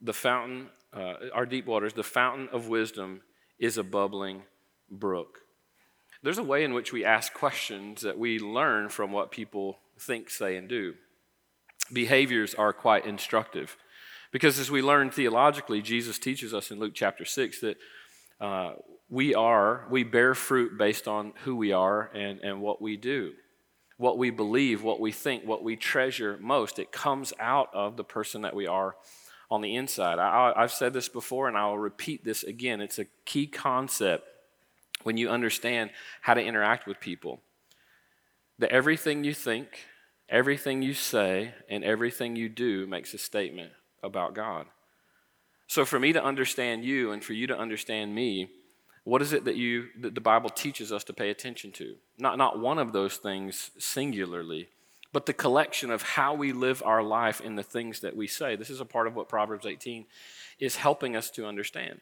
The 0.01 0.13
fountain 0.13 0.69
uh, 0.93 1.15
are 1.33 1.45
deep 1.45 1.65
waters. 1.65 1.93
The 1.93 2.03
fountain 2.03 2.47
of 2.51 2.69
wisdom 2.69 3.21
is 3.59 3.77
a 3.77 3.83
bubbling 3.83 4.43
brook. 4.89 5.39
there's 6.21 6.37
a 6.37 6.43
way 6.43 6.63
in 6.63 6.73
which 6.73 6.93
we 6.93 7.03
ask 7.03 7.33
questions 7.33 8.01
that 8.01 8.17
we 8.17 8.39
learn 8.39 8.87
from 8.87 9.11
what 9.11 9.31
people 9.31 9.79
think, 9.99 10.29
say, 10.29 10.55
and 10.55 10.69
do. 10.69 10.93
Behaviors 11.91 12.53
are 12.55 12.73
quite 12.73 13.05
instructive. 13.05 13.77
Because 14.31 14.57
as 14.57 14.71
we 14.71 14.81
learn 14.81 15.11
theologically, 15.11 15.81
Jesus 15.81 16.17
teaches 16.17 16.53
us 16.53 16.71
in 16.71 16.79
Luke 16.79 16.93
chapter 16.95 17.23
6 17.23 17.61
that 17.61 17.77
uh, 18.41 18.73
we 19.09 19.35
are, 19.35 19.85
we 19.91 20.03
bear 20.03 20.33
fruit 20.33 20.77
based 20.77 21.07
on 21.07 21.33
who 21.43 21.55
we 21.55 21.71
are 21.71 22.09
and, 22.15 22.39
and 22.39 22.61
what 22.61 22.81
we 22.81 22.97
do. 22.97 23.33
What 23.97 24.17
we 24.17 24.31
believe, 24.31 24.81
what 24.81 24.99
we 24.99 25.11
think, 25.11 25.45
what 25.45 25.63
we 25.63 25.75
treasure 25.75 26.37
most, 26.41 26.79
it 26.79 26.91
comes 26.91 27.31
out 27.39 27.69
of 27.73 27.95
the 27.95 28.03
person 28.03 28.41
that 28.41 28.55
we 28.55 28.65
are 28.65 28.95
on 29.51 29.61
the 29.61 29.75
inside. 29.75 30.17
I, 30.17 30.51
I've 30.55 30.71
said 30.71 30.93
this 30.93 31.09
before 31.09 31.47
and 31.47 31.55
I'll 31.55 31.77
repeat 31.77 32.25
this 32.25 32.43
again. 32.43 32.81
It's 32.81 32.97
a 32.97 33.05
key 33.25 33.45
concept 33.45 34.27
when 35.03 35.15
you 35.15 35.29
understand 35.29 35.91
how 36.21 36.33
to 36.33 36.43
interact 36.43 36.87
with 36.87 36.99
people. 36.99 37.39
That 38.57 38.71
everything 38.71 39.23
you 39.23 39.35
think, 39.35 39.85
everything 40.33 40.81
you 40.81 40.95
say, 40.95 41.53
and 41.69 41.83
everything 41.83 42.35
you 42.35 42.49
do 42.49 42.87
makes 42.87 43.13
a 43.13 43.17
statement 43.19 43.71
about 44.01 44.33
God. 44.33 44.65
So 45.67 45.85
for 45.85 45.99
me 45.99 46.11
to 46.11 46.23
understand 46.23 46.83
you 46.83 47.11
and 47.11 47.23
for 47.23 47.33
you 47.33 47.45
to 47.47 47.57
understand 47.57 48.13
me, 48.13 48.49
what 49.05 49.21
is 49.21 49.31
it 49.31 49.45
that 49.45 49.55
you 49.55 49.87
that 50.01 50.15
the 50.15 50.21
Bible 50.21 50.49
teaches 50.49 50.91
us 50.91 51.03
to 51.05 51.13
pay 51.13 51.29
attention 51.29 51.71
to? 51.73 51.95
Not 52.17 52.37
not 52.37 52.59
one 52.59 52.79
of 52.79 52.93
those 52.93 53.17
things 53.17 53.69
singularly, 53.77 54.69
but 55.11 55.25
the 55.25 55.33
collection 55.33 55.91
of 55.91 56.01
how 56.01 56.33
we 56.33 56.51
live 56.51 56.81
our 56.83 57.03
life 57.03 57.39
in 57.39 57.55
the 57.55 57.63
things 57.63 57.99
that 57.99 58.15
we 58.15 58.27
say. 58.27 58.55
This 58.55 58.69
is 58.69 58.79
a 58.79 58.85
part 58.85 59.07
of 59.07 59.15
what 59.15 59.29
Proverbs 59.29 59.65
18 59.65 60.05
is 60.59 60.77
helping 60.77 61.15
us 61.15 61.29
to 61.31 61.45
understand. 61.45 61.99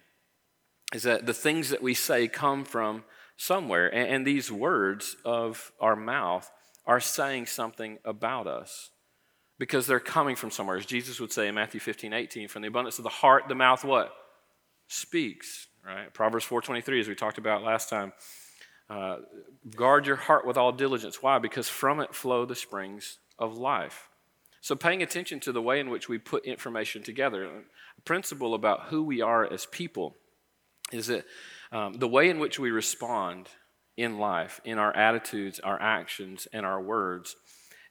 Is 0.94 1.04
that 1.04 1.26
the 1.26 1.34
things 1.34 1.70
that 1.70 1.82
we 1.82 1.94
say 1.94 2.28
come 2.28 2.64
from 2.64 3.04
somewhere, 3.36 3.94
and, 3.94 4.08
and 4.10 4.28
these 4.28 4.52
words 4.52 5.18
of 5.26 5.72
our 5.80 5.96
mouth 5.96 6.52
are 6.86 7.00
saying 7.00 7.46
something 7.46 8.00
about 8.04 8.48
us 8.48 8.90
because 9.60 9.86
they're 9.86 10.00
coming 10.00 10.36
from 10.36 10.50
somewhere. 10.50 10.78
As 10.78 10.86
Jesus 10.86 11.20
would 11.20 11.32
say 11.32 11.48
in 11.48 11.56
Matthew 11.56 11.80
15, 11.80 12.14
18, 12.14 12.48
from 12.48 12.64
the 12.64 12.68
abundance 12.68 12.98
of 12.98 13.04
the 13.04 13.10
heart, 13.10 13.44
the 13.48 13.56
mouth 13.56 13.84
what? 13.84 14.12
Speaks, 14.88 15.68
right? 15.86 16.12
Proverbs 16.14 16.46
4.23, 16.46 17.00
as 17.00 17.08
we 17.08 17.16
talked 17.16 17.38
about 17.38 17.64
last 17.64 17.90
time. 17.90 18.14
Uh, 18.90 19.18
guard 19.76 20.06
your 20.06 20.16
heart 20.16 20.46
with 20.46 20.58
all 20.58 20.72
diligence. 20.72 21.22
Why? 21.22 21.40
Because 21.40 21.70
from 21.70 22.00
it 22.00 22.14
flow 22.14 22.46
the 22.46 22.56
springs 22.56 23.20
of 23.40 23.58
life. 23.58 24.10
So, 24.60 24.76
paying 24.76 25.02
attention 25.02 25.40
to 25.42 25.52
the 25.52 25.62
way 25.62 25.80
in 25.80 25.90
which 25.90 26.10
we 26.10 26.18
put 26.18 26.46
information 26.46 27.02
together, 27.02 27.46
a 27.46 28.02
principle 28.04 28.54
about 28.54 28.88
who 28.90 29.04
we 29.04 29.22
are 29.22 29.46
as 29.46 29.66
people 29.66 30.18
is 30.92 31.08
that 31.08 31.26
um, 31.72 31.94
the 31.94 32.08
way 32.08 32.30
in 32.30 32.40
which 32.40 32.60
we 32.60 32.70
respond 32.70 33.48
in 33.98 34.18
life, 34.18 34.62
in 34.64 34.78
our 34.78 34.96
attitudes, 34.96 35.60
our 35.60 35.82
actions, 35.82 36.48
and 36.54 36.66
our 36.66 36.82
words, 36.82 37.36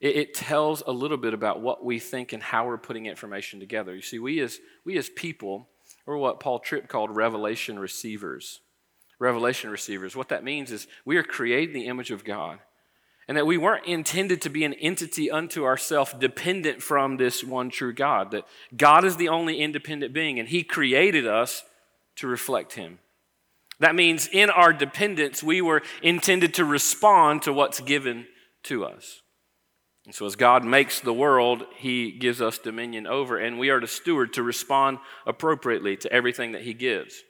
it, 0.00 0.16
it, 0.16 0.34
tells 0.34 0.82
a 0.86 0.92
little 0.92 1.18
bit 1.18 1.34
about 1.34 1.60
what 1.60 1.84
we 1.84 1.98
think 1.98 2.32
and 2.32 2.42
how 2.42 2.66
we're 2.66 2.78
putting 2.78 3.06
information 3.06 3.60
together. 3.60 3.94
You 3.94 4.02
see, 4.02 4.18
we 4.18 4.40
as, 4.40 4.58
we 4.84 4.96
as 4.96 5.10
people, 5.10 5.68
are 6.06 6.16
what 6.16 6.40
Paul 6.40 6.58
Tripp 6.58 6.88
called 6.88 7.14
revelation 7.14 7.78
receivers. 7.78 8.60
Revelation 9.18 9.70
receivers. 9.70 10.16
What 10.16 10.30
that 10.30 10.44
means 10.44 10.72
is 10.72 10.86
we 11.04 11.16
are 11.16 11.22
created 11.22 11.74
in 11.74 11.82
the 11.82 11.88
image 11.88 12.10
of 12.10 12.24
God, 12.24 12.58
and 13.28 13.36
that 13.36 13.46
we 13.46 13.58
weren't 13.58 13.86
intended 13.86 14.40
to 14.42 14.48
be 14.48 14.64
an 14.64 14.74
entity 14.74 15.30
unto 15.30 15.64
ourselves, 15.64 16.14
dependent 16.18 16.82
from 16.82 17.16
this 17.16 17.44
one 17.44 17.70
true 17.70 17.92
God. 17.92 18.30
That 18.30 18.46
God 18.76 19.04
is 19.04 19.16
the 19.16 19.28
only 19.28 19.60
independent 19.60 20.12
being, 20.12 20.40
and 20.40 20.48
He 20.48 20.62
created 20.62 21.26
us 21.26 21.62
to 22.16 22.26
reflect 22.26 22.72
Him. 22.72 22.98
That 23.80 23.94
means 23.94 24.28
in 24.30 24.50
our 24.50 24.72
dependence, 24.72 25.42
we 25.42 25.60
were 25.62 25.82
intended 26.02 26.54
to 26.54 26.64
respond 26.64 27.42
to 27.42 27.52
what's 27.52 27.80
given 27.80 28.26
to 28.64 28.84
us. 28.84 29.22
And 30.06 30.14
so, 30.14 30.26
as 30.26 30.36
God 30.36 30.64
makes 30.64 31.00
the 31.00 31.12
world, 31.12 31.64
He 31.76 32.12
gives 32.12 32.40
us 32.40 32.58
dominion 32.58 33.06
over, 33.06 33.38
and 33.38 33.58
we 33.58 33.70
are 33.70 33.80
to 33.80 33.86
steward 33.86 34.34
to 34.34 34.42
respond 34.42 34.98
appropriately 35.26 35.96
to 35.98 36.12
everything 36.12 36.52
that 36.52 36.62
He 36.62 36.74
gives. 36.74 37.22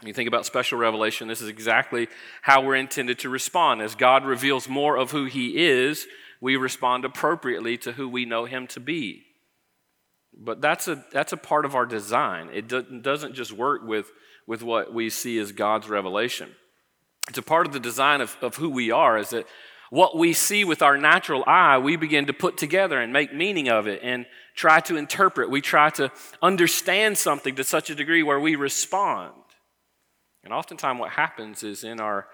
When 0.00 0.08
you 0.08 0.14
think 0.14 0.28
about 0.28 0.46
special 0.46 0.78
revelation, 0.78 1.26
this 1.26 1.42
is 1.42 1.48
exactly 1.48 2.08
how 2.42 2.62
we're 2.62 2.76
intended 2.76 3.18
to 3.20 3.28
respond. 3.28 3.82
As 3.82 3.94
God 3.94 4.24
reveals 4.24 4.68
more 4.68 4.96
of 4.96 5.10
who 5.10 5.24
He 5.24 5.58
is, 5.66 6.06
we 6.40 6.56
respond 6.56 7.04
appropriately 7.04 7.76
to 7.78 7.92
who 7.92 8.08
we 8.08 8.24
know 8.24 8.44
Him 8.44 8.68
to 8.68 8.80
be. 8.80 9.24
But 10.36 10.60
that's 10.60 10.86
a, 10.86 11.04
that's 11.12 11.32
a 11.32 11.36
part 11.36 11.64
of 11.64 11.74
our 11.74 11.86
design. 11.86 12.50
It 12.52 12.68
do, 12.68 12.82
doesn't 12.82 13.34
just 13.34 13.52
work 13.52 13.82
with, 13.84 14.10
with 14.48 14.62
what 14.62 14.92
we 14.94 15.10
see 15.10 15.38
as 15.38 15.52
God's 15.52 15.88
revelation. 15.90 16.48
It's 17.28 17.36
a 17.36 17.42
part 17.42 17.66
of 17.66 17.74
the 17.74 17.78
design 17.78 18.22
of, 18.22 18.34
of 18.40 18.56
who 18.56 18.70
we 18.70 18.90
are, 18.90 19.18
is 19.18 19.30
that 19.30 19.46
what 19.90 20.16
we 20.16 20.32
see 20.32 20.64
with 20.64 20.80
our 20.80 20.96
natural 20.96 21.44
eye, 21.46 21.76
we 21.76 21.96
begin 21.96 22.26
to 22.26 22.32
put 22.32 22.56
together 22.56 22.98
and 22.98 23.12
make 23.12 23.32
meaning 23.32 23.68
of 23.68 23.86
it 23.86 24.00
and 24.02 24.24
try 24.54 24.80
to 24.80 24.96
interpret. 24.96 25.50
We 25.50 25.60
try 25.60 25.90
to 25.90 26.10
understand 26.40 27.18
something 27.18 27.56
to 27.56 27.64
such 27.64 27.90
a 27.90 27.94
degree 27.94 28.22
where 28.22 28.40
we 28.40 28.56
respond. 28.56 29.34
And 30.42 30.54
oftentimes, 30.54 30.98
what 30.98 31.10
happens 31.10 31.62
is 31.62 31.84
in 31.84 32.00
our 32.00 32.26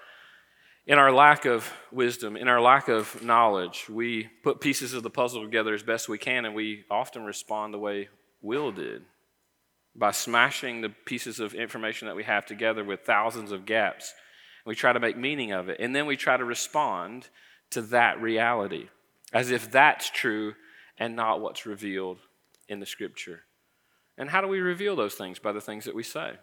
in 0.87 0.99
our 0.99 1.11
lack 1.11 1.47
of 1.47 1.73
wisdom, 1.91 2.37
in 2.37 2.47
our 2.47 2.61
lack 2.61 2.89
of 2.89 3.23
knowledge, 3.25 3.89
we 3.89 4.29
put 4.43 4.61
pieces 4.61 4.93
of 4.93 5.03
the 5.03 5.09
puzzle 5.09 5.43
together 5.43 5.73
as 5.73 5.83
best 5.83 6.11
we 6.11 6.19
can, 6.19 6.45
and 6.45 6.55
we 6.55 6.85
often 6.91 7.25
respond 7.25 7.73
the 7.73 7.79
way 7.79 8.09
Will 8.43 8.71
did 8.71 9.03
by 9.97 10.11
smashing 10.11 10.81
the 10.81 10.89
pieces 10.89 11.41
of 11.41 11.55
information 11.55 12.07
that 12.07 12.17
we 12.17 12.25
have 12.25 12.47
together 12.47 12.85
with 12.85 13.01
thousands 13.01 13.53
of 13.53 13.65
gaps 13.67 14.15
we 14.65 14.75
try 14.75 14.93
to 14.93 15.01
make 15.01 15.17
meaning 15.17 15.53
of 15.53 15.69
it. 15.69 15.79
And 15.81 15.95
then 15.95 16.07
we 16.07 16.17
try 16.17 16.37
to 16.37 16.45
respond 16.45 17.29
to 17.71 17.83
that 17.83 18.21
reality 18.21 18.89
as 19.33 19.51
if 19.51 19.71
that's 19.71 20.11
true 20.11 20.55
and 20.99 21.17
not 21.17 21.41
what's 21.41 21.67
revealed 21.67 22.19
in 22.69 22.81
the 22.81 22.87
scripture. 22.87 23.43
And 24.17 24.31
how 24.31 24.41
do 24.41 24.49
we 24.49 24.61
reveal 24.61 24.97
those 24.97 25.15
things? 25.15 25.39
By 25.39 25.53
the 25.53 25.61
things 25.61 25.85
that 25.85 25.95
we 25.95 26.03
say. 26.03 26.35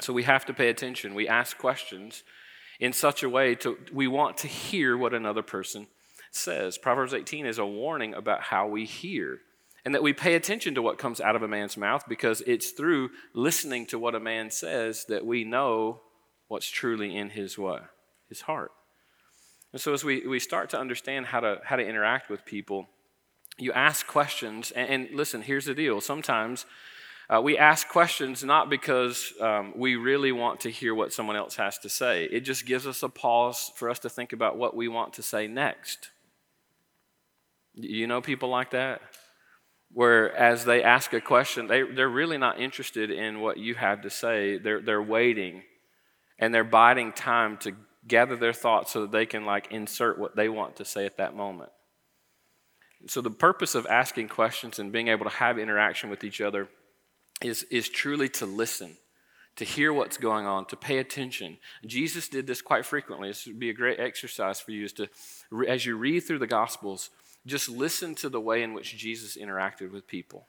So 0.00 0.12
we 0.12 0.22
have 0.22 0.46
to 0.46 0.54
pay 0.54 0.68
attention. 0.68 1.14
We 1.14 1.28
ask 1.28 1.58
questions 1.58 2.24
in 2.80 2.92
such 2.92 3.22
a 3.22 3.28
way 3.28 3.54
to 3.56 3.76
we 3.92 4.06
want 4.06 4.38
to 4.38 4.46
hear 4.46 4.96
what 4.96 5.12
another 5.12 5.42
person 5.42 5.86
says. 6.30 6.78
Proverbs 6.78 7.12
18 7.14 7.46
is 7.46 7.58
a 7.58 7.66
warning 7.66 8.14
about 8.14 8.42
how 8.42 8.66
we 8.66 8.84
hear 8.84 9.40
and 9.84 9.94
that 9.94 10.02
we 10.02 10.12
pay 10.12 10.34
attention 10.34 10.74
to 10.74 10.82
what 10.82 10.98
comes 10.98 11.20
out 11.20 11.36
of 11.36 11.42
a 11.42 11.48
man's 11.48 11.76
mouth 11.76 12.04
because 12.08 12.42
it's 12.46 12.70
through 12.70 13.10
listening 13.34 13.86
to 13.86 13.98
what 13.98 14.14
a 14.14 14.20
man 14.20 14.50
says 14.50 15.04
that 15.08 15.24
we 15.24 15.44
know 15.44 16.00
what's 16.48 16.68
truly 16.68 17.16
in 17.16 17.30
his 17.30 17.56
what? 17.56 17.84
His 18.28 18.42
heart. 18.42 18.72
And 19.72 19.80
so 19.80 19.92
as 19.92 20.02
we, 20.02 20.26
we 20.26 20.38
start 20.40 20.70
to 20.70 20.78
understand 20.78 21.26
how 21.26 21.40
to, 21.40 21.60
how 21.64 21.76
to 21.76 21.86
interact 21.86 22.30
with 22.30 22.44
people, 22.44 22.88
you 23.58 23.72
ask 23.72 24.06
questions, 24.06 24.70
and, 24.70 24.88
and 24.88 25.16
listen, 25.16 25.42
here's 25.42 25.66
the 25.66 25.74
deal. 25.74 26.00
Sometimes 26.00 26.64
uh, 27.28 27.40
we 27.42 27.58
ask 27.58 27.88
questions 27.88 28.42
not 28.42 28.70
because 28.70 29.34
um, 29.40 29.74
we 29.76 29.96
really 29.96 30.32
want 30.32 30.60
to 30.60 30.70
hear 30.70 30.94
what 30.94 31.12
someone 31.12 31.36
else 31.36 31.56
has 31.56 31.78
to 31.78 31.88
say. 31.88 32.24
It 32.24 32.40
just 32.40 32.64
gives 32.64 32.86
us 32.86 33.02
a 33.02 33.08
pause 33.08 33.70
for 33.76 33.90
us 33.90 33.98
to 34.00 34.08
think 34.08 34.32
about 34.32 34.56
what 34.56 34.74
we 34.74 34.88
want 34.88 35.12
to 35.14 35.22
say 35.22 35.46
next. 35.46 36.10
You 37.74 38.06
know 38.06 38.22
people 38.22 38.48
like 38.48 38.70
that? 38.70 39.02
Where 39.92 40.34
as 40.36 40.64
they 40.64 40.82
ask 40.82 41.12
a 41.12 41.20
question, 41.20 41.66
they, 41.66 41.82
they're 41.82 42.08
really 42.08 42.38
not 42.38 42.60
interested 42.60 43.10
in 43.10 43.40
what 43.40 43.58
you 43.58 43.74
have 43.74 44.02
to 44.02 44.10
say. 44.10 44.58
They're, 44.58 44.80
they're 44.82 45.02
waiting 45.02 45.62
and 46.38 46.54
they're 46.54 46.64
biding 46.64 47.12
time 47.12 47.56
to 47.58 47.72
gather 48.06 48.36
their 48.36 48.52
thoughts 48.52 48.92
so 48.92 49.02
that 49.02 49.12
they 49.12 49.26
can 49.26 49.44
like 49.44 49.68
insert 49.70 50.18
what 50.18 50.36
they 50.36 50.48
want 50.48 50.76
to 50.76 50.84
say 50.84 51.04
at 51.06 51.16
that 51.16 51.34
moment. 51.34 51.70
So 53.06 53.20
the 53.20 53.30
purpose 53.30 53.74
of 53.74 53.86
asking 53.86 54.28
questions 54.28 54.78
and 54.78 54.92
being 54.92 55.08
able 55.08 55.24
to 55.24 55.36
have 55.36 55.58
interaction 55.58 56.10
with 56.10 56.24
each 56.24 56.40
other 56.40 56.68
is, 57.40 57.62
is 57.64 57.88
truly 57.88 58.28
to 58.30 58.46
listen, 58.46 58.96
to 59.56 59.64
hear 59.64 59.92
what's 59.92 60.16
going 60.16 60.46
on, 60.46 60.66
to 60.66 60.76
pay 60.76 60.98
attention. 60.98 61.58
Jesus 61.86 62.28
did 62.28 62.46
this 62.46 62.60
quite 62.60 62.84
frequently. 62.84 63.28
This 63.28 63.46
would 63.46 63.58
be 63.58 63.70
a 63.70 63.74
great 63.74 64.00
exercise 64.00 64.60
for 64.60 64.72
you 64.72 64.84
is 64.84 64.92
to, 64.94 65.08
as 65.68 65.86
you 65.86 65.96
read 65.96 66.20
through 66.20 66.40
the 66.40 66.46
Gospels, 66.46 67.10
just 67.48 67.68
listen 67.68 68.14
to 68.16 68.28
the 68.28 68.40
way 68.40 68.62
in 68.62 68.74
which 68.74 68.96
Jesus 68.96 69.36
interacted 69.36 69.90
with 69.90 70.06
people. 70.06 70.46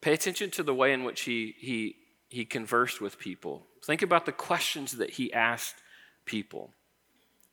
Pay 0.00 0.12
attention 0.12 0.50
to 0.52 0.62
the 0.62 0.74
way 0.74 0.92
in 0.92 1.04
which 1.04 1.22
he, 1.22 1.54
he 1.58 1.96
he 2.34 2.44
conversed 2.44 3.00
with 3.00 3.18
people. 3.18 3.66
Think 3.84 4.02
about 4.02 4.26
the 4.26 4.32
questions 4.32 4.92
that 4.92 5.10
he 5.10 5.32
asked 5.32 5.76
people. 6.24 6.72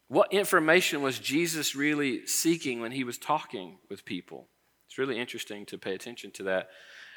What 0.08 0.34
information 0.34 1.04
was 1.04 1.20
Jesus 1.20 1.76
really 1.76 2.26
seeking 2.26 2.82
when 2.82 2.92
he 2.92 3.04
was 3.04 3.20
talking 3.20 3.78
with 3.90 4.06
people? 4.06 4.48
It's 4.88 4.98
really 4.98 5.20
interesting 5.20 5.68
to 5.68 5.78
pay 5.78 5.94
attention 5.94 6.32
to 6.32 6.44
that. 6.44 6.70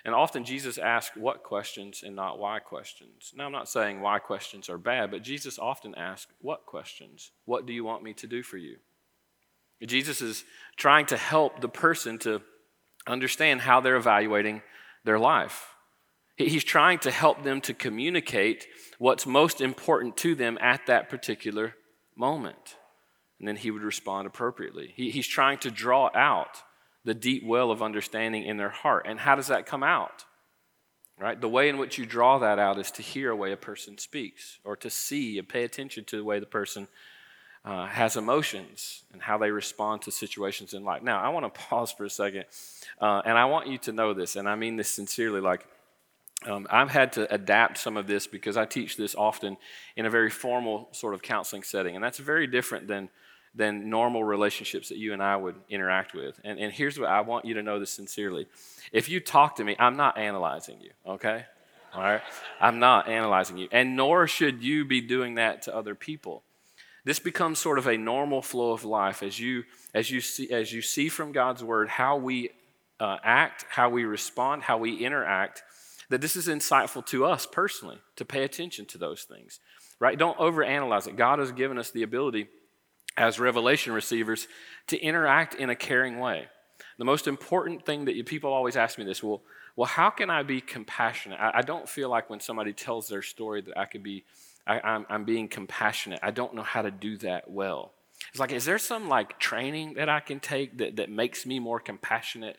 And 0.04 0.14
often 0.14 0.44
Jesus 0.44 0.76
asked 0.76 1.16
what 1.16 1.42
questions 1.42 2.02
and 2.04 2.14
not 2.14 2.38
why 2.38 2.58
questions. 2.58 3.32
Now, 3.34 3.46
I'm 3.46 3.52
not 3.52 3.70
saying 3.70 4.02
why 4.02 4.18
questions 4.18 4.68
are 4.68 4.76
bad, 4.76 5.10
but 5.10 5.22
Jesus 5.22 5.58
often 5.58 5.94
asked 5.94 6.28
what 6.42 6.66
questions? 6.66 7.30
What 7.46 7.64
do 7.64 7.72
you 7.72 7.82
want 7.82 8.02
me 8.02 8.12
to 8.12 8.26
do 8.26 8.42
for 8.42 8.58
you? 8.58 8.76
Jesus 9.82 10.20
is 10.20 10.44
trying 10.76 11.06
to 11.06 11.16
help 11.16 11.60
the 11.60 11.68
person 11.68 12.18
to 12.20 12.42
understand 13.06 13.60
how 13.60 13.80
they're 13.80 13.96
evaluating 13.96 14.62
their 15.04 15.18
life. 15.18 15.74
He's 16.36 16.64
trying 16.64 16.98
to 17.00 17.10
help 17.10 17.44
them 17.44 17.60
to 17.62 17.74
communicate 17.74 18.66
what's 18.98 19.26
most 19.26 19.60
important 19.60 20.16
to 20.18 20.34
them 20.34 20.58
at 20.60 20.86
that 20.86 21.08
particular 21.08 21.74
moment. 22.16 22.76
And 23.38 23.46
then 23.46 23.56
he 23.56 23.70
would 23.70 23.82
respond 23.82 24.26
appropriately. 24.26 24.92
He, 24.96 25.10
he's 25.10 25.28
trying 25.28 25.58
to 25.58 25.70
draw 25.70 26.10
out 26.14 26.62
the 27.04 27.14
deep 27.14 27.44
well 27.44 27.70
of 27.70 27.82
understanding 27.82 28.44
in 28.44 28.56
their 28.56 28.70
heart. 28.70 29.06
And 29.08 29.20
how 29.20 29.34
does 29.36 29.48
that 29.48 29.66
come 29.66 29.82
out? 29.82 30.24
Right? 31.18 31.40
The 31.40 31.48
way 31.48 31.68
in 31.68 31.78
which 31.78 31.98
you 31.98 32.06
draw 32.06 32.38
that 32.38 32.58
out 32.58 32.78
is 32.78 32.90
to 32.92 33.02
hear 33.02 33.30
a 33.30 33.36
way 33.36 33.52
a 33.52 33.56
person 33.56 33.98
speaks, 33.98 34.58
or 34.64 34.74
to 34.76 34.90
see 34.90 35.38
and 35.38 35.48
pay 35.48 35.62
attention 35.62 36.04
to 36.06 36.16
the 36.16 36.24
way 36.24 36.40
the 36.40 36.46
person 36.46 36.88
uh, 37.64 37.86
has 37.86 38.16
emotions 38.16 39.04
and 39.12 39.22
how 39.22 39.38
they 39.38 39.50
respond 39.50 40.02
to 40.02 40.10
situations 40.10 40.74
in 40.74 40.84
life. 40.84 41.02
Now, 41.02 41.20
I 41.20 41.30
want 41.30 41.52
to 41.52 41.60
pause 41.60 41.92
for 41.92 42.04
a 42.04 42.10
second, 42.10 42.44
uh, 43.00 43.22
and 43.24 43.38
I 43.38 43.46
want 43.46 43.68
you 43.68 43.78
to 43.78 43.92
know 43.92 44.12
this, 44.12 44.36
and 44.36 44.48
I 44.48 44.54
mean 44.54 44.76
this 44.76 44.90
sincerely. 44.90 45.40
Like, 45.40 45.66
um, 46.46 46.66
I've 46.70 46.90
had 46.90 47.12
to 47.14 47.32
adapt 47.32 47.78
some 47.78 47.96
of 47.96 48.06
this 48.06 48.26
because 48.26 48.56
I 48.56 48.66
teach 48.66 48.96
this 48.96 49.14
often 49.14 49.56
in 49.96 50.04
a 50.04 50.10
very 50.10 50.30
formal 50.30 50.88
sort 50.92 51.14
of 51.14 51.22
counseling 51.22 51.62
setting, 51.62 51.94
and 51.94 52.04
that's 52.04 52.18
very 52.18 52.46
different 52.46 52.86
than 52.86 53.08
than 53.54 53.88
normal 53.88 54.24
relationships 54.24 54.88
that 54.88 54.98
you 54.98 55.12
and 55.12 55.22
I 55.22 55.36
would 55.36 55.54
interact 55.68 56.12
with. 56.12 56.40
And, 56.44 56.58
and 56.58 56.72
here's 56.72 56.98
what 56.98 57.08
I 57.08 57.20
want 57.20 57.44
you 57.44 57.54
to 57.54 57.62
know 57.62 57.78
this 57.78 57.92
sincerely. 57.92 58.46
If 58.92 59.08
you 59.08 59.20
talk 59.20 59.56
to 59.56 59.64
me, 59.64 59.76
I'm 59.78 59.96
not 59.96 60.18
analyzing 60.18 60.80
you, 60.80 60.90
okay? 61.06 61.44
All 61.94 62.02
right? 62.02 62.20
I'm 62.60 62.80
not 62.80 63.08
analyzing 63.08 63.56
you. 63.56 63.68
And 63.70 63.94
nor 63.94 64.26
should 64.26 64.64
you 64.64 64.84
be 64.84 65.00
doing 65.00 65.36
that 65.36 65.62
to 65.62 65.74
other 65.76 65.94
people. 65.94 66.42
This 67.04 67.18
becomes 67.18 67.58
sort 67.58 67.78
of 67.78 67.86
a 67.86 67.98
normal 67.98 68.40
flow 68.40 68.72
of 68.72 68.84
life 68.84 69.22
as 69.22 69.38
you, 69.38 69.64
as 69.92 70.10
you, 70.10 70.20
see, 70.20 70.50
as 70.50 70.72
you 70.72 70.80
see 70.80 71.08
from 71.08 71.32
God's 71.32 71.62
word 71.62 71.88
how 71.88 72.16
we 72.16 72.50
uh, 72.98 73.18
act, 73.22 73.66
how 73.68 73.90
we 73.90 74.04
respond, 74.04 74.62
how 74.62 74.78
we 74.78 75.04
interact, 75.04 75.62
that 76.08 76.20
this 76.20 76.36
is 76.36 76.48
insightful 76.48 77.04
to 77.06 77.26
us 77.26 77.46
personally 77.46 77.98
to 78.16 78.24
pay 78.24 78.44
attention 78.44 78.86
to 78.86 78.98
those 78.98 79.24
things, 79.24 79.60
right? 80.00 80.18
Don't 80.18 80.38
overanalyze 80.38 81.06
it. 81.06 81.16
God 81.16 81.38
has 81.38 81.52
given 81.52 81.78
us 81.78 81.90
the 81.90 82.02
ability 82.02 82.48
as 83.16 83.38
revelation 83.38 83.92
receivers 83.92 84.48
to 84.88 84.98
interact 84.98 85.54
in 85.54 85.70
a 85.70 85.76
caring 85.76 86.18
way. 86.18 86.48
The 86.98 87.04
most 87.04 87.26
important 87.26 87.84
thing 87.84 88.06
that 88.06 88.14
you, 88.14 88.24
people 88.24 88.52
always 88.52 88.76
ask 88.76 88.98
me 88.98 89.04
this 89.04 89.22
well, 89.22 89.42
well, 89.76 89.86
how 89.86 90.10
can 90.10 90.30
I 90.30 90.42
be 90.42 90.60
compassionate? 90.60 91.40
I, 91.40 91.52
I 91.56 91.62
don't 91.62 91.88
feel 91.88 92.08
like 92.08 92.30
when 92.30 92.40
somebody 92.40 92.72
tells 92.72 93.08
their 93.08 93.22
story 93.22 93.60
that 93.62 93.76
I 93.76 93.86
could 93.86 94.02
be 94.02 94.24
I, 94.66 94.80
I'm, 94.80 95.06
I'm 95.08 95.24
being 95.24 95.48
compassionate. 95.48 96.20
I 96.22 96.30
don't 96.30 96.54
know 96.54 96.62
how 96.62 96.82
to 96.82 96.90
do 96.90 97.16
that 97.18 97.50
well. 97.50 97.92
It's 98.30 98.40
like, 98.40 98.52
is 98.52 98.64
there 98.64 98.78
some 98.78 99.08
like 99.08 99.38
training 99.38 99.94
that 99.94 100.08
I 100.08 100.20
can 100.20 100.40
take 100.40 100.78
that, 100.78 100.96
that 100.96 101.10
makes 101.10 101.44
me 101.44 101.58
more 101.58 101.80
compassionate? 101.80 102.58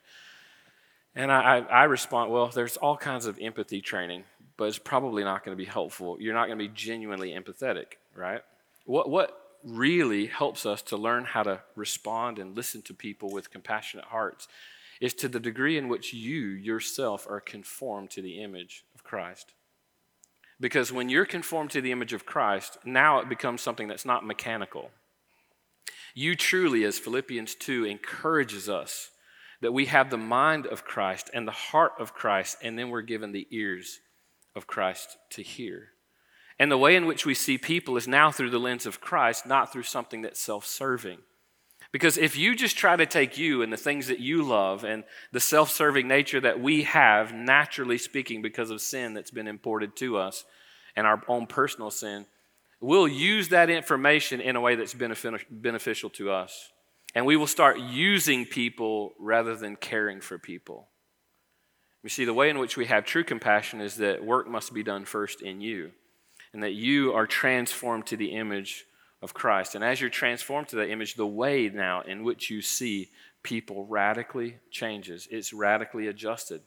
And 1.15 1.31
I, 1.31 1.57
I, 1.57 1.59
I 1.59 1.83
respond, 1.85 2.31
well, 2.31 2.47
there's 2.47 2.77
all 2.77 2.97
kinds 2.97 3.25
of 3.25 3.39
empathy 3.39 3.81
training, 3.81 4.25
but 4.57 4.65
it's 4.65 4.77
probably 4.77 5.23
not 5.23 5.43
going 5.43 5.57
to 5.57 5.61
be 5.61 5.69
helpful. 5.69 6.17
You're 6.19 6.33
not 6.33 6.47
going 6.47 6.59
to 6.59 6.67
be 6.67 6.73
genuinely 6.73 7.31
empathetic, 7.31 7.93
right? 8.15 8.41
What, 8.85 9.09
what 9.09 9.41
really 9.63 10.27
helps 10.27 10.65
us 10.65 10.81
to 10.83 10.97
learn 10.97 11.25
how 11.25 11.43
to 11.43 11.61
respond 11.75 12.37
and 12.37 12.55
listen 12.55 12.81
to 12.83 12.93
people 12.93 13.31
with 13.31 13.49
compassionate 13.49 14.05
hearts 14.05 14.47
is 15.01 15.13
to 15.15 15.27
the 15.27 15.39
degree 15.39 15.77
in 15.77 15.87
which 15.87 16.13
you 16.13 16.41
yourself 16.41 17.27
are 17.29 17.41
conformed 17.41 18.11
to 18.11 18.21
the 18.21 18.41
image 18.41 18.85
of 18.93 19.03
Christ. 19.03 19.53
Because 20.59 20.91
when 20.91 21.09
you're 21.09 21.25
conformed 21.25 21.71
to 21.71 21.81
the 21.81 21.91
image 21.91 22.13
of 22.13 22.25
Christ, 22.25 22.77
now 22.85 23.19
it 23.19 23.29
becomes 23.29 23.61
something 23.61 23.87
that's 23.87 24.05
not 24.05 24.25
mechanical. 24.25 24.91
You 26.13 26.35
truly, 26.35 26.85
as 26.85 26.97
Philippians 26.97 27.55
2 27.55 27.85
encourages 27.85 28.69
us, 28.69 29.11
that 29.61 29.73
we 29.73 29.85
have 29.87 30.09
the 30.09 30.17
mind 30.17 30.65
of 30.65 30.85
Christ 30.85 31.29
and 31.33 31.47
the 31.47 31.51
heart 31.51 31.93
of 31.99 32.13
Christ, 32.13 32.57
and 32.61 32.79
then 32.79 32.89
we're 32.89 33.01
given 33.01 33.31
the 33.31 33.47
ears 33.51 33.99
of 34.55 34.67
Christ 34.67 35.17
to 35.31 35.41
hear. 35.41 35.89
And 36.57 36.71
the 36.71 36.77
way 36.77 36.95
in 36.95 37.05
which 37.05 37.25
we 37.25 37.33
see 37.33 37.57
people 37.57 37.97
is 37.97 38.07
now 38.07 38.31
through 38.31 38.49
the 38.49 38.59
lens 38.59 38.85
of 38.85 39.01
Christ, 39.01 39.45
not 39.45 39.73
through 39.73 39.83
something 39.83 40.21
that's 40.21 40.39
self 40.39 40.65
serving. 40.65 41.19
Because 41.95 42.17
if 42.17 42.35
you 42.35 42.57
just 42.57 42.75
try 42.75 42.97
to 42.97 43.05
take 43.05 43.37
you 43.37 43.61
and 43.61 43.71
the 43.71 43.77
things 43.77 44.07
that 44.07 44.19
you 44.19 44.43
love 44.43 44.83
and 44.83 45.05
the 45.31 45.39
self 45.39 45.69
serving 45.71 46.09
nature 46.09 46.41
that 46.41 46.59
we 46.59 46.83
have, 46.83 47.33
naturally 47.33 47.97
speaking, 47.97 48.41
because 48.41 48.69
of 48.69 48.81
sin 48.81 49.13
that's 49.13 49.31
been 49.31 49.47
imported 49.47 49.95
to 49.95 50.17
us 50.17 50.43
and 50.97 51.07
our 51.07 51.21
own 51.29 51.47
personal 51.47 51.89
sin, 51.89 52.25
we'll 52.81 53.07
use 53.07 53.47
that 53.47 53.69
information 53.69 54.41
in 54.41 54.57
a 54.57 54.59
way 54.59 54.75
that's 54.75 54.93
beneficial 54.93 56.09
to 56.09 56.31
us. 56.31 56.69
And 57.15 57.25
we 57.25 57.37
will 57.37 57.47
start 57.47 57.79
using 57.79 58.43
people 58.43 59.13
rather 59.17 59.55
than 59.55 59.77
caring 59.77 60.19
for 60.19 60.37
people. 60.37 60.89
You 62.03 62.09
see, 62.09 62.25
the 62.25 62.33
way 62.33 62.49
in 62.49 62.59
which 62.59 62.75
we 62.75 62.87
have 62.87 63.05
true 63.05 63.23
compassion 63.23 63.79
is 63.79 63.95
that 63.95 64.21
work 64.21 64.49
must 64.49 64.73
be 64.73 64.83
done 64.83 65.05
first 65.05 65.41
in 65.41 65.61
you, 65.61 65.91
and 66.51 66.61
that 66.61 66.73
you 66.73 67.13
are 67.13 67.25
transformed 67.25 68.05
to 68.07 68.17
the 68.17 68.33
image 68.33 68.83
of 69.25 69.33
Christ. 69.33 69.73
And 69.73 69.83
as 69.83 69.99
you're 69.99 70.09
transformed 70.11 70.69
to 70.69 70.75
that 70.77 70.89
image, 70.89 71.15
the 71.15 71.25
way 71.25 71.67
now 71.67 72.01
in 72.01 72.23
which 72.23 72.51
you 72.51 72.61
see 72.61 73.09
people 73.41 73.85
radically 73.87 74.59
changes, 74.69 75.27
it's 75.31 75.51
radically 75.51 76.07
adjusted. 76.07 76.61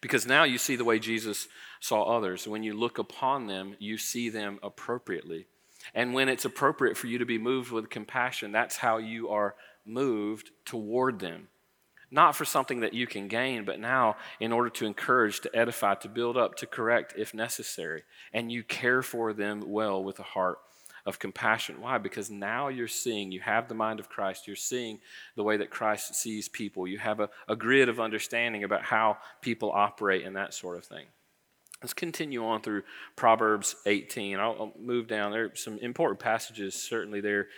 Because 0.00 0.26
now 0.26 0.44
you 0.44 0.58
see 0.58 0.76
the 0.76 0.84
way 0.84 1.00
Jesus 1.00 1.48
saw 1.80 2.04
others. 2.04 2.46
When 2.46 2.62
you 2.62 2.72
look 2.72 2.98
upon 2.98 3.48
them, 3.48 3.74
you 3.80 3.98
see 3.98 4.28
them 4.28 4.60
appropriately. 4.62 5.48
And 5.92 6.14
when 6.14 6.28
it's 6.28 6.44
appropriate 6.44 6.96
for 6.96 7.08
you 7.08 7.18
to 7.18 7.26
be 7.26 7.36
moved 7.36 7.72
with 7.72 7.90
compassion, 7.90 8.52
that's 8.52 8.76
how 8.76 8.98
you 8.98 9.28
are 9.28 9.56
moved 9.84 10.50
toward 10.64 11.18
them. 11.18 11.48
Not 12.12 12.36
for 12.36 12.44
something 12.44 12.80
that 12.80 12.94
you 12.94 13.08
can 13.08 13.26
gain, 13.26 13.64
but 13.64 13.80
now 13.80 14.16
in 14.38 14.52
order 14.52 14.70
to 14.70 14.86
encourage, 14.86 15.40
to 15.40 15.56
edify, 15.56 15.96
to 15.96 16.08
build 16.08 16.36
up, 16.36 16.54
to 16.56 16.66
correct 16.66 17.14
if 17.16 17.34
necessary. 17.34 18.04
And 18.32 18.52
you 18.52 18.62
care 18.62 19.02
for 19.02 19.32
them 19.32 19.64
well 19.66 20.02
with 20.02 20.20
a 20.20 20.24
heart 20.24 20.58
of 21.06 21.18
compassion. 21.18 21.80
Why? 21.80 21.98
Because 21.98 22.30
now 22.30 22.68
you're 22.68 22.88
seeing, 22.88 23.30
you 23.30 23.40
have 23.40 23.68
the 23.68 23.74
mind 23.74 24.00
of 24.00 24.08
Christ, 24.08 24.46
you're 24.46 24.56
seeing 24.56 24.98
the 25.36 25.44
way 25.44 25.56
that 25.56 25.70
Christ 25.70 26.14
sees 26.16 26.48
people, 26.48 26.86
you 26.86 26.98
have 26.98 27.20
a, 27.20 27.30
a 27.48 27.56
grid 27.56 27.88
of 27.88 28.00
understanding 28.00 28.64
about 28.64 28.82
how 28.82 29.18
people 29.40 29.70
operate 29.70 30.24
and 30.24 30.36
that 30.36 30.52
sort 30.52 30.76
of 30.76 30.84
thing. 30.84 31.06
Let's 31.82 31.94
continue 31.94 32.44
on 32.44 32.62
through 32.62 32.82
Proverbs 33.14 33.76
18. 33.86 34.38
I'll, 34.38 34.56
I'll 34.58 34.72
move 34.80 35.06
down. 35.06 35.30
There 35.30 35.44
are 35.44 35.56
some 35.56 35.78
important 35.78 36.18
passages, 36.18 36.74
certainly, 36.74 37.20
there, 37.20 37.48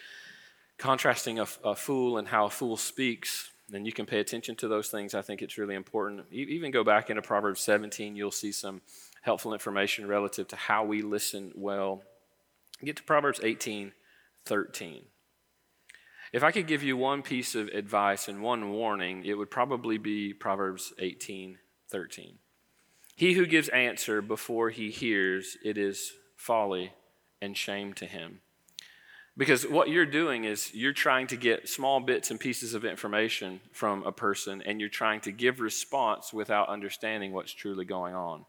contrasting 0.76 1.38
a, 1.38 1.46
a 1.64 1.74
fool 1.74 2.18
and 2.18 2.28
how 2.28 2.46
a 2.46 2.50
fool 2.50 2.76
speaks 2.76 3.50
and 3.72 3.86
you 3.86 3.92
can 3.92 4.06
pay 4.06 4.20
attention 4.20 4.54
to 4.56 4.68
those 4.68 4.88
things. 4.88 5.14
I 5.14 5.22
think 5.22 5.42
it's 5.42 5.58
really 5.58 5.74
important. 5.74 6.24
Even 6.32 6.70
go 6.70 6.84
back 6.84 7.10
into 7.10 7.22
Proverbs 7.22 7.60
17, 7.60 8.16
you'll 8.16 8.30
see 8.30 8.52
some 8.52 8.80
helpful 9.22 9.52
information 9.52 10.06
relative 10.06 10.48
to 10.48 10.56
how 10.56 10.84
we 10.84 11.02
listen 11.02 11.52
well 11.54 12.02
Get 12.84 12.96
to 12.96 13.02
Proverbs 13.02 13.40
18 13.42 13.92
13. 14.44 15.04
If 16.32 16.42
I 16.42 16.52
could 16.52 16.66
give 16.66 16.82
you 16.82 16.96
one 16.96 17.22
piece 17.22 17.54
of 17.54 17.68
advice 17.68 18.28
and 18.28 18.42
one 18.42 18.70
warning, 18.70 19.24
it 19.24 19.34
would 19.34 19.50
probably 19.50 19.98
be 19.98 20.32
Proverbs 20.32 20.92
18 20.98 21.58
13. 21.90 22.38
He 23.16 23.32
who 23.32 23.46
gives 23.46 23.68
answer 23.70 24.22
before 24.22 24.70
he 24.70 24.90
hears, 24.90 25.56
it 25.64 25.76
is 25.76 26.12
folly 26.36 26.92
and 27.42 27.56
shame 27.56 27.92
to 27.94 28.06
him. 28.06 28.40
Because 29.36 29.66
what 29.66 29.88
you're 29.88 30.06
doing 30.06 30.44
is 30.44 30.74
you're 30.74 30.92
trying 30.92 31.28
to 31.28 31.36
get 31.36 31.68
small 31.68 32.00
bits 32.00 32.30
and 32.30 32.38
pieces 32.38 32.74
of 32.74 32.84
information 32.84 33.60
from 33.72 34.04
a 34.04 34.12
person, 34.12 34.62
and 34.62 34.80
you're 34.80 34.88
trying 34.88 35.20
to 35.22 35.32
give 35.32 35.60
response 35.60 36.32
without 36.32 36.68
understanding 36.68 37.32
what's 37.32 37.52
truly 37.52 37.84
going 37.84 38.14
on. 38.14 38.44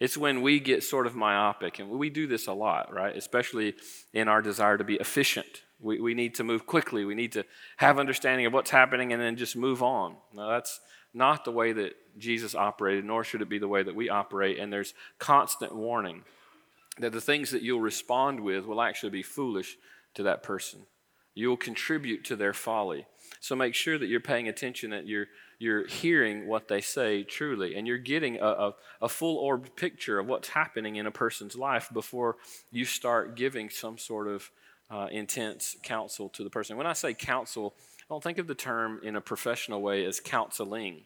It's 0.00 0.16
when 0.16 0.42
we 0.42 0.60
get 0.60 0.82
sort 0.82 1.06
of 1.06 1.14
myopic, 1.14 1.78
and 1.78 1.88
we 1.90 2.10
do 2.10 2.26
this 2.26 2.46
a 2.46 2.52
lot, 2.52 2.92
right? 2.92 3.16
Especially 3.16 3.74
in 4.12 4.28
our 4.28 4.42
desire 4.42 4.76
to 4.76 4.84
be 4.84 4.96
efficient. 4.96 5.62
We, 5.80 6.00
we 6.00 6.14
need 6.14 6.34
to 6.36 6.44
move 6.44 6.66
quickly. 6.66 7.04
We 7.04 7.14
need 7.14 7.32
to 7.32 7.44
have 7.76 7.98
understanding 7.98 8.46
of 8.46 8.52
what's 8.52 8.70
happening 8.70 9.12
and 9.12 9.20
then 9.20 9.36
just 9.36 9.56
move 9.56 9.82
on. 9.82 10.16
Now, 10.32 10.48
that's 10.50 10.80
not 11.12 11.44
the 11.44 11.52
way 11.52 11.72
that 11.72 11.94
Jesus 12.18 12.54
operated, 12.54 13.04
nor 13.04 13.22
should 13.24 13.42
it 13.42 13.48
be 13.48 13.58
the 13.58 13.68
way 13.68 13.82
that 13.82 13.94
we 13.94 14.08
operate. 14.08 14.58
And 14.58 14.72
there's 14.72 14.94
constant 15.18 15.74
warning 15.74 16.24
that 16.98 17.12
the 17.12 17.20
things 17.20 17.50
that 17.50 17.62
you'll 17.62 17.80
respond 17.80 18.40
with 18.40 18.66
will 18.66 18.80
actually 18.80 19.10
be 19.10 19.22
foolish 19.22 19.76
to 20.14 20.24
that 20.24 20.42
person. 20.42 20.80
You'll 21.34 21.56
contribute 21.56 22.24
to 22.24 22.36
their 22.36 22.52
folly. 22.52 23.06
So 23.40 23.56
make 23.56 23.74
sure 23.74 23.98
that 23.98 24.06
you're 24.06 24.20
paying 24.20 24.48
attention, 24.48 24.90
that 24.90 25.06
you're 25.06 25.26
you're 25.58 25.86
hearing 25.86 26.46
what 26.46 26.68
they 26.68 26.80
say 26.80 27.22
truly, 27.22 27.76
and 27.76 27.86
you're 27.86 27.96
getting 27.96 28.38
a, 28.38 28.46
a, 28.46 28.74
a 29.02 29.08
full 29.08 29.36
orb 29.38 29.76
picture 29.76 30.18
of 30.18 30.26
what's 30.26 30.48
happening 30.48 30.96
in 30.96 31.06
a 31.06 31.10
person's 31.10 31.56
life 31.56 31.88
before 31.92 32.36
you 32.70 32.84
start 32.84 33.36
giving 33.36 33.70
some 33.70 33.96
sort 33.96 34.28
of 34.28 34.50
uh, 34.90 35.08
intense 35.10 35.76
counsel 35.82 36.28
to 36.30 36.44
the 36.44 36.50
person. 36.50 36.76
When 36.76 36.86
I 36.86 36.92
say 36.92 37.14
counsel, 37.14 37.74
I 38.00 38.04
don't 38.10 38.22
think 38.22 38.38
of 38.38 38.46
the 38.46 38.54
term 38.54 39.00
in 39.02 39.16
a 39.16 39.20
professional 39.20 39.80
way 39.80 40.04
as 40.04 40.20
counseling. 40.20 41.02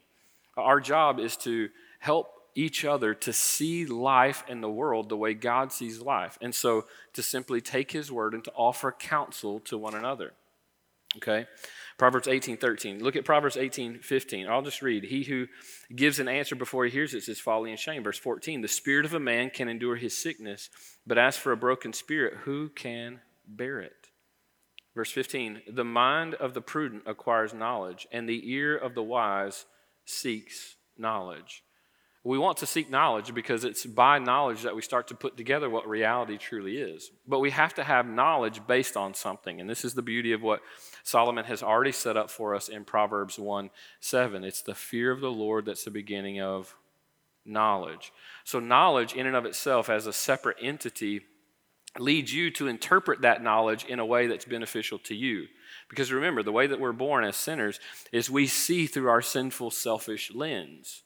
Our 0.57 0.81
job 0.81 1.19
is 1.19 1.37
to 1.37 1.69
help 1.99 2.38
each 2.59 2.83
other 2.83 3.13
to 3.13 3.31
see 3.31 3.85
life 3.85 4.43
and 4.49 4.61
the 4.61 4.69
world 4.69 5.07
the 5.07 5.17
way 5.17 5.33
God 5.33 5.71
sees 5.71 6.01
life. 6.01 6.37
And 6.41 6.53
so 6.53 6.85
to 7.13 7.23
simply 7.23 7.61
take 7.61 7.91
His 7.91 8.11
word 8.11 8.33
and 8.33 8.43
to 8.43 8.51
offer 8.53 8.91
counsel 8.91 9.61
to 9.61 9.77
one 9.77 9.95
another. 9.95 10.33
Okay? 11.17 11.47
Proverbs 11.97 12.27
18, 12.27 12.57
13. 12.57 13.03
Look 13.03 13.15
at 13.15 13.25
Proverbs 13.25 13.57
18, 13.57 13.99
15. 13.99 14.47
I'll 14.47 14.61
just 14.61 14.81
read. 14.81 15.05
He 15.05 15.23
who 15.23 15.47
gives 15.95 16.19
an 16.19 16.27
answer 16.27 16.55
before 16.55 16.85
he 16.85 16.91
hears 16.91 17.13
it 17.13 17.27
is 17.27 17.39
folly 17.39 17.71
and 17.71 17.79
shame. 17.79 18.03
Verse 18.03 18.19
14. 18.19 18.61
The 18.61 18.67
spirit 18.67 19.05
of 19.05 19.13
a 19.13 19.19
man 19.19 19.49
can 19.49 19.69
endure 19.69 19.95
his 19.95 20.15
sickness, 20.15 20.69
but 21.07 21.17
as 21.17 21.37
for 21.37 21.51
a 21.51 21.57
broken 21.57 21.93
spirit, 21.93 22.39
who 22.43 22.69
can 22.69 23.21
bear 23.47 23.79
it? 23.79 24.09
Verse 24.95 25.11
15 25.11 25.61
The 25.71 25.83
mind 25.83 26.35
of 26.35 26.53
the 26.53 26.61
prudent 26.61 27.03
acquires 27.05 27.53
knowledge, 27.53 28.07
and 28.11 28.27
the 28.27 28.51
ear 28.51 28.77
of 28.77 28.95
the 28.95 29.03
wise 29.03 29.65
seeks 30.05 30.75
knowledge. 30.97 31.63
We 32.29 32.37
want 32.37 32.57
to 32.57 32.67
seek 32.67 32.91
knowledge 32.91 33.33
because 33.33 33.63
it's 33.63 33.87
by 33.87 34.19
knowledge 34.19 34.61
that 34.61 34.75
we 34.75 34.83
start 34.83 35.07
to 35.07 35.15
put 35.15 35.35
together 35.35 35.67
what 35.67 35.89
reality 35.89 36.37
truly 36.37 36.77
is. 36.77 37.09
But 37.27 37.39
we 37.39 37.49
have 37.49 37.73
to 37.73 37.83
have 37.83 38.07
knowledge 38.07 38.61
based 38.67 38.95
on 38.95 39.15
something. 39.15 39.59
And 39.59 39.67
this 39.67 39.83
is 39.83 39.95
the 39.95 40.03
beauty 40.03 40.31
of 40.33 40.43
what 40.43 40.61
Solomon 41.01 41.45
has 41.45 41.63
already 41.63 41.91
set 41.91 42.17
up 42.17 42.29
for 42.29 42.53
us 42.53 42.69
in 42.69 42.85
Proverbs 42.85 43.39
1 43.39 43.71
7. 43.99 44.43
It's 44.43 44.61
the 44.61 44.75
fear 44.75 45.09
of 45.09 45.21
the 45.21 45.31
Lord 45.31 45.65
that's 45.65 45.83
the 45.83 45.89
beginning 45.89 46.39
of 46.39 46.75
knowledge. 47.47 48.13
So, 48.43 48.59
knowledge 48.59 49.15
in 49.15 49.25
and 49.25 49.35
of 49.35 49.45
itself, 49.45 49.89
as 49.89 50.05
a 50.05 50.13
separate 50.13 50.57
entity, 50.61 51.21
leads 51.97 52.31
you 52.31 52.51
to 52.51 52.67
interpret 52.67 53.21
that 53.21 53.41
knowledge 53.41 53.85
in 53.85 53.97
a 53.97 54.05
way 54.05 54.27
that's 54.27 54.45
beneficial 54.45 54.99
to 54.99 55.15
you. 55.15 55.47
Because 55.89 56.11
remember, 56.11 56.43
the 56.43 56.51
way 56.51 56.67
that 56.67 56.79
we're 56.79 56.91
born 56.91 57.23
as 57.23 57.35
sinners 57.35 57.79
is 58.11 58.29
we 58.29 58.45
see 58.45 58.85
through 58.85 59.09
our 59.09 59.23
sinful, 59.23 59.71
selfish 59.71 60.31
lens. 60.31 61.01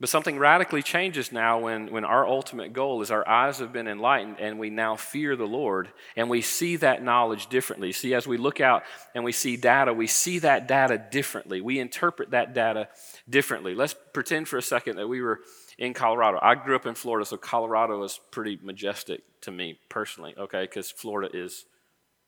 But 0.00 0.08
something 0.08 0.38
radically 0.38 0.82
changes 0.82 1.30
now 1.30 1.60
when, 1.60 1.92
when 1.92 2.04
our 2.04 2.26
ultimate 2.26 2.72
goal 2.72 3.00
is 3.00 3.12
our 3.12 3.26
eyes 3.28 3.60
have 3.60 3.72
been 3.72 3.86
enlightened 3.86 4.36
and 4.40 4.58
we 4.58 4.68
now 4.68 4.96
fear 4.96 5.36
the 5.36 5.46
Lord 5.46 5.88
and 6.16 6.28
we 6.28 6.42
see 6.42 6.74
that 6.76 7.02
knowledge 7.02 7.46
differently. 7.46 7.92
See, 7.92 8.12
as 8.12 8.26
we 8.26 8.36
look 8.36 8.60
out 8.60 8.82
and 9.14 9.22
we 9.22 9.30
see 9.30 9.56
data, 9.56 9.92
we 9.92 10.08
see 10.08 10.40
that 10.40 10.66
data 10.66 10.98
differently. 10.98 11.60
We 11.60 11.78
interpret 11.78 12.32
that 12.32 12.54
data 12.54 12.88
differently. 13.30 13.76
Let's 13.76 13.94
pretend 14.12 14.48
for 14.48 14.58
a 14.58 14.62
second 14.62 14.96
that 14.96 15.06
we 15.06 15.22
were 15.22 15.40
in 15.78 15.94
Colorado. 15.94 16.40
I 16.42 16.56
grew 16.56 16.74
up 16.74 16.86
in 16.86 16.96
Florida, 16.96 17.24
so 17.24 17.36
Colorado 17.36 18.02
is 18.02 18.18
pretty 18.32 18.58
majestic 18.60 19.22
to 19.42 19.52
me 19.52 19.78
personally, 19.88 20.34
okay? 20.36 20.62
Because 20.62 20.90
Florida 20.90 21.30
is, 21.32 21.66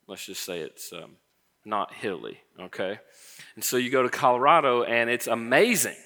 let's 0.07 0.24
just 0.24 0.44
say 0.44 0.61
it's 0.61 0.92
um, 0.92 1.16
not 1.64 1.92
hilly, 1.92 2.38
okay? 2.61 3.00
And 3.57 3.64
so 3.64 3.76
you 3.76 3.90
go 3.90 4.05
to 4.05 4.09
Colorado 4.09 4.85
and 4.85 5.11
it's 5.11 5.26
amazing 5.26 5.96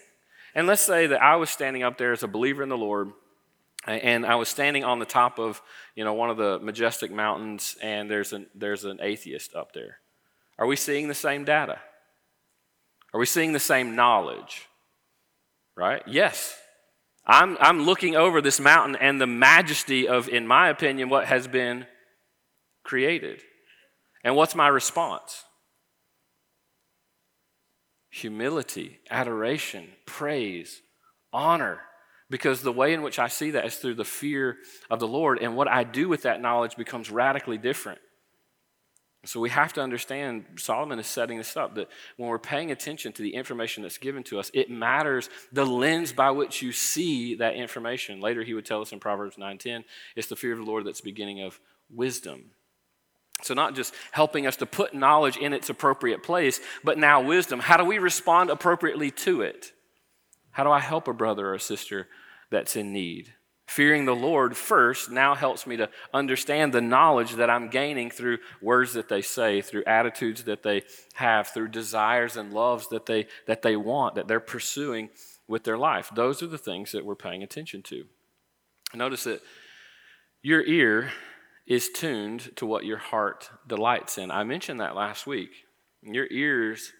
and 0.54 0.66
let's 0.66 0.82
say 0.82 1.06
that 1.06 1.22
I 1.22 1.36
was 1.36 1.50
standing 1.50 1.82
up 1.82 1.98
there 1.98 2.12
as 2.12 2.22
a 2.22 2.28
believer 2.28 2.62
in 2.62 2.68
the 2.68 2.76
Lord, 2.76 3.10
and 3.86 4.26
I 4.26 4.34
was 4.34 4.48
standing 4.48 4.84
on 4.84 4.98
the 4.98 5.06
top 5.06 5.38
of 5.38 5.62
you 5.94 6.04
know 6.04 6.14
one 6.14 6.30
of 6.30 6.36
the 6.36 6.58
majestic 6.58 7.10
mountains, 7.10 7.76
and 7.82 8.10
there's 8.10 8.32
an 8.32 8.46
there's 8.54 8.84
an 8.84 8.98
atheist 9.02 9.54
up 9.54 9.72
there. 9.72 9.98
Are 10.58 10.66
we 10.66 10.76
seeing 10.76 11.08
the 11.08 11.14
same 11.14 11.44
data? 11.44 11.78
Are 13.12 13.20
we 13.20 13.26
seeing 13.26 13.52
the 13.52 13.58
same 13.58 13.96
knowledge? 13.96 14.68
Right? 15.76 16.02
Yes. 16.06 16.56
I'm, 17.26 17.56
I'm 17.60 17.82
looking 17.82 18.16
over 18.16 18.40
this 18.40 18.60
mountain 18.60 18.96
and 18.96 19.20
the 19.20 19.26
majesty 19.26 20.08
of, 20.08 20.28
in 20.28 20.46
my 20.46 20.68
opinion, 20.68 21.08
what 21.08 21.26
has 21.26 21.46
been 21.46 21.86
created. 22.82 23.40
And 24.24 24.36
what's 24.36 24.54
my 24.54 24.68
response? 24.68 25.44
Humility, 28.10 29.00
adoration, 29.10 29.88
praise, 30.04 30.82
honor. 31.32 31.80
Because 32.28 32.62
the 32.62 32.72
way 32.72 32.92
in 32.92 33.02
which 33.02 33.18
I 33.18 33.26
see 33.26 33.52
that 33.52 33.64
is 33.64 33.76
through 33.76 33.94
the 33.94 34.04
fear 34.04 34.58
of 34.88 35.00
the 35.00 35.08
Lord, 35.08 35.40
and 35.40 35.56
what 35.56 35.68
I 35.68 35.82
do 35.82 36.08
with 36.08 36.22
that 36.22 36.40
knowledge 36.40 36.76
becomes 36.76 37.10
radically 37.10 37.58
different. 37.58 37.98
So 39.24 39.38
we 39.38 39.50
have 39.50 39.72
to 39.74 39.82
understand 39.82 40.44
Solomon 40.56 40.98
is 40.98 41.06
setting 41.06 41.36
this 41.36 41.56
up 41.56 41.74
that 41.74 41.88
when 42.16 42.28
we're 42.28 42.38
paying 42.38 42.70
attention 42.70 43.12
to 43.12 43.22
the 43.22 43.34
information 43.34 43.82
that's 43.82 43.98
given 43.98 44.22
to 44.24 44.38
us, 44.38 44.50
it 44.54 44.70
matters 44.70 45.28
the 45.52 45.66
lens 45.66 46.12
by 46.12 46.30
which 46.30 46.62
you 46.62 46.72
see 46.72 47.34
that 47.34 47.54
information. 47.54 48.20
Later 48.20 48.42
he 48.42 48.54
would 48.54 48.64
tell 48.64 48.80
us 48.80 48.92
in 48.92 49.00
Proverbs 49.00 49.36
9:10, 49.36 49.84
it's 50.16 50.28
the 50.28 50.36
fear 50.36 50.52
of 50.52 50.58
the 50.58 50.64
Lord 50.64 50.86
that's 50.86 51.00
the 51.00 51.10
beginning 51.10 51.42
of 51.42 51.60
wisdom. 51.90 52.52
So, 53.42 53.54
not 53.54 53.74
just 53.74 53.94
helping 54.12 54.46
us 54.46 54.56
to 54.56 54.66
put 54.66 54.94
knowledge 54.94 55.36
in 55.36 55.52
its 55.52 55.70
appropriate 55.70 56.22
place, 56.22 56.60
but 56.84 56.98
now 56.98 57.20
wisdom. 57.20 57.60
How 57.60 57.76
do 57.76 57.84
we 57.84 57.98
respond 57.98 58.50
appropriately 58.50 59.10
to 59.12 59.42
it? 59.42 59.72
How 60.52 60.64
do 60.64 60.70
I 60.70 60.80
help 60.80 61.08
a 61.08 61.12
brother 61.12 61.48
or 61.48 61.54
a 61.54 61.60
sister 61.60 62.08
that's 62.50 62.76
in 62.76 62.92
need? 62.92 63.34
Fearing 63.66 64.04
the 64.04 64.16
Lord 64.16 64.56
first 64.56 65.12
now 65.12 65.36
helps 65.36 65.64
me 65.64 65.76
to 65.76 65.88
understand 66.12 66.72
the 66.72 66.80
knowledge 66.80 67.36
that 67.36 67.48
I'm 67.48 67.68
gaining 67.68 68.10
through 68.10 68.38
words 68.60 68.94
that 68.94 69.08
they 69.08 69.22
say, 69.22 69.60
through 69.60 69.84
attitudes 69.86 70.42
that 70.44 70.64
they 70.64 70.82
have, 71.14 71.46
through 71.48 71.68
desires 71.68 72.36
and 72.36 72.52
loves 72.52 72.88
that 72.88 73.06
they, 73.06 73.28
that 73.46 73.62
they 73.62 73.76
want, 73.76 74.16
that 74.16 74.26
they're 74.26 74.40
pursuing 74.40 75.08
with 75.46 75.62
their 75.62 75.78
life. 75.78 76.10
Those 76.12 76.42
are 76.42 76.48
the 76.48 76.58
things 76.58 76.90
that 76.90 77.04
we're 77.04 77.14
paying 77.14 77.44
attention 77.44 77.82
to. 77.82 78.06
Notice 78.92 79.22
that 79.22 79.40
your 80.42 80.64
ear 80.64 81.12
is 81.70 81.88
tuned 81.88 82.50
to 82.56 82.66
what 82.66 82.84
your 82.84 82.98
heart 82.98 83.48
delights 83.64 84.18
in. 84.18 84.28
I 84.32 84.42
mentioned 84.42 84.80
that 84.80 84.96
last 84.96 85.24
week. 85.24 85.50
Your 86.02 86.26
ears 86.28 86.92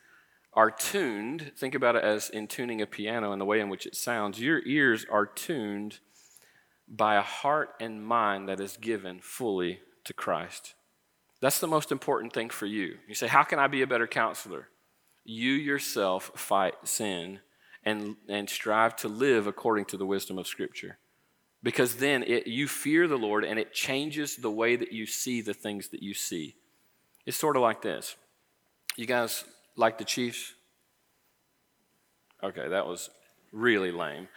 are 0.52 0.70
tuned, 0.70 1.50
think 1.56 1.74
about 1.74 1.96
it 1.96 2.04
as 2.04 2.30
in 2.30 2.46
tuning 2.46 2.80
a 2.80 2.87
piano 2.87 3.33
and 3.33 3.40
the 3.40 3.44
way 3.44 3.59
in 3.59 3.68
which 3.68 3.85
it 3.85 3.96
sounds. 3.96 4.40
Your 4.40 4.62
ears 4.64 5.04
are 5.11 5.26
tuned 5.26 5.98
by 6.87 7.16
a 7.16 7.20
heart 7.20 7.70
and 7.80 8.04
mind 8.04 8.48
that 8.48 8.61
is 8.61 8.76
given 8.76 9.18
fully 9.20 9.80
to 10.04 10.12
Christ. 10.12 10.74
That's 11.40 11.59
the 11.59 11.66
most 11.66 11.90
important 11.90 12.33
thing 12.33 12.48
for 12.48 12.66
you. 12.66 12.98
You 13.09 13.14
say, 13.16 13.26
How 13.26 13.42
can 13.42 13.59
I 13.59 13.66
be 13.66 13.83
a 13.83 13.88
better 13.88 14.06
counselor? 14.06 14.68
You 15.24 15.52
yourself 15.52 16.30
fight 16.37 16.74
sin 16.85 17.40
and, 17.85 18.16
and 18.28 18.48
strive 18.48 18.94
to 18.96 19.09
live 19.09 19.48
according 19.48 19.87
to 19.87 19.96
the 19.96 20.06
wisdom 20.06 20.38
of 20.38 20.46
Scripture 20.46 20.98
because 21.62 21.96
then 21.96 22.23
it, 22.23 22.46
you 22.46 22.68
fear 22.68 23.07
the 23.07 23.18
Lord 23.18 23.44
and 23.44 23.59
it 23.59 23.73
changes 23.73 24.37
the 24.37 24.51
way 24.51 24.77
that 24.77 24.92
you 24.92 25.07
see 25.07 25.40
the 25.40 25.55
things 25.55 25.88
that 25.88 26.03
you 26.03 26.14
see. 26.14 26.57
It's 27.27 27.37
sort 27.37 27.57
of 27.57 27.62
like 27.62 27.83
this. 27.83 28.16
You 28.96 29.07
guys 29.07 29.44
like 29.77 29.99
the 29.99 30.05
Chiefs? 30.05 30.55
Okay, 32.42 32.68
that 32.68 32.87
was 32.87 33.11
really 33.53 33.92
lame. 33.92 34.29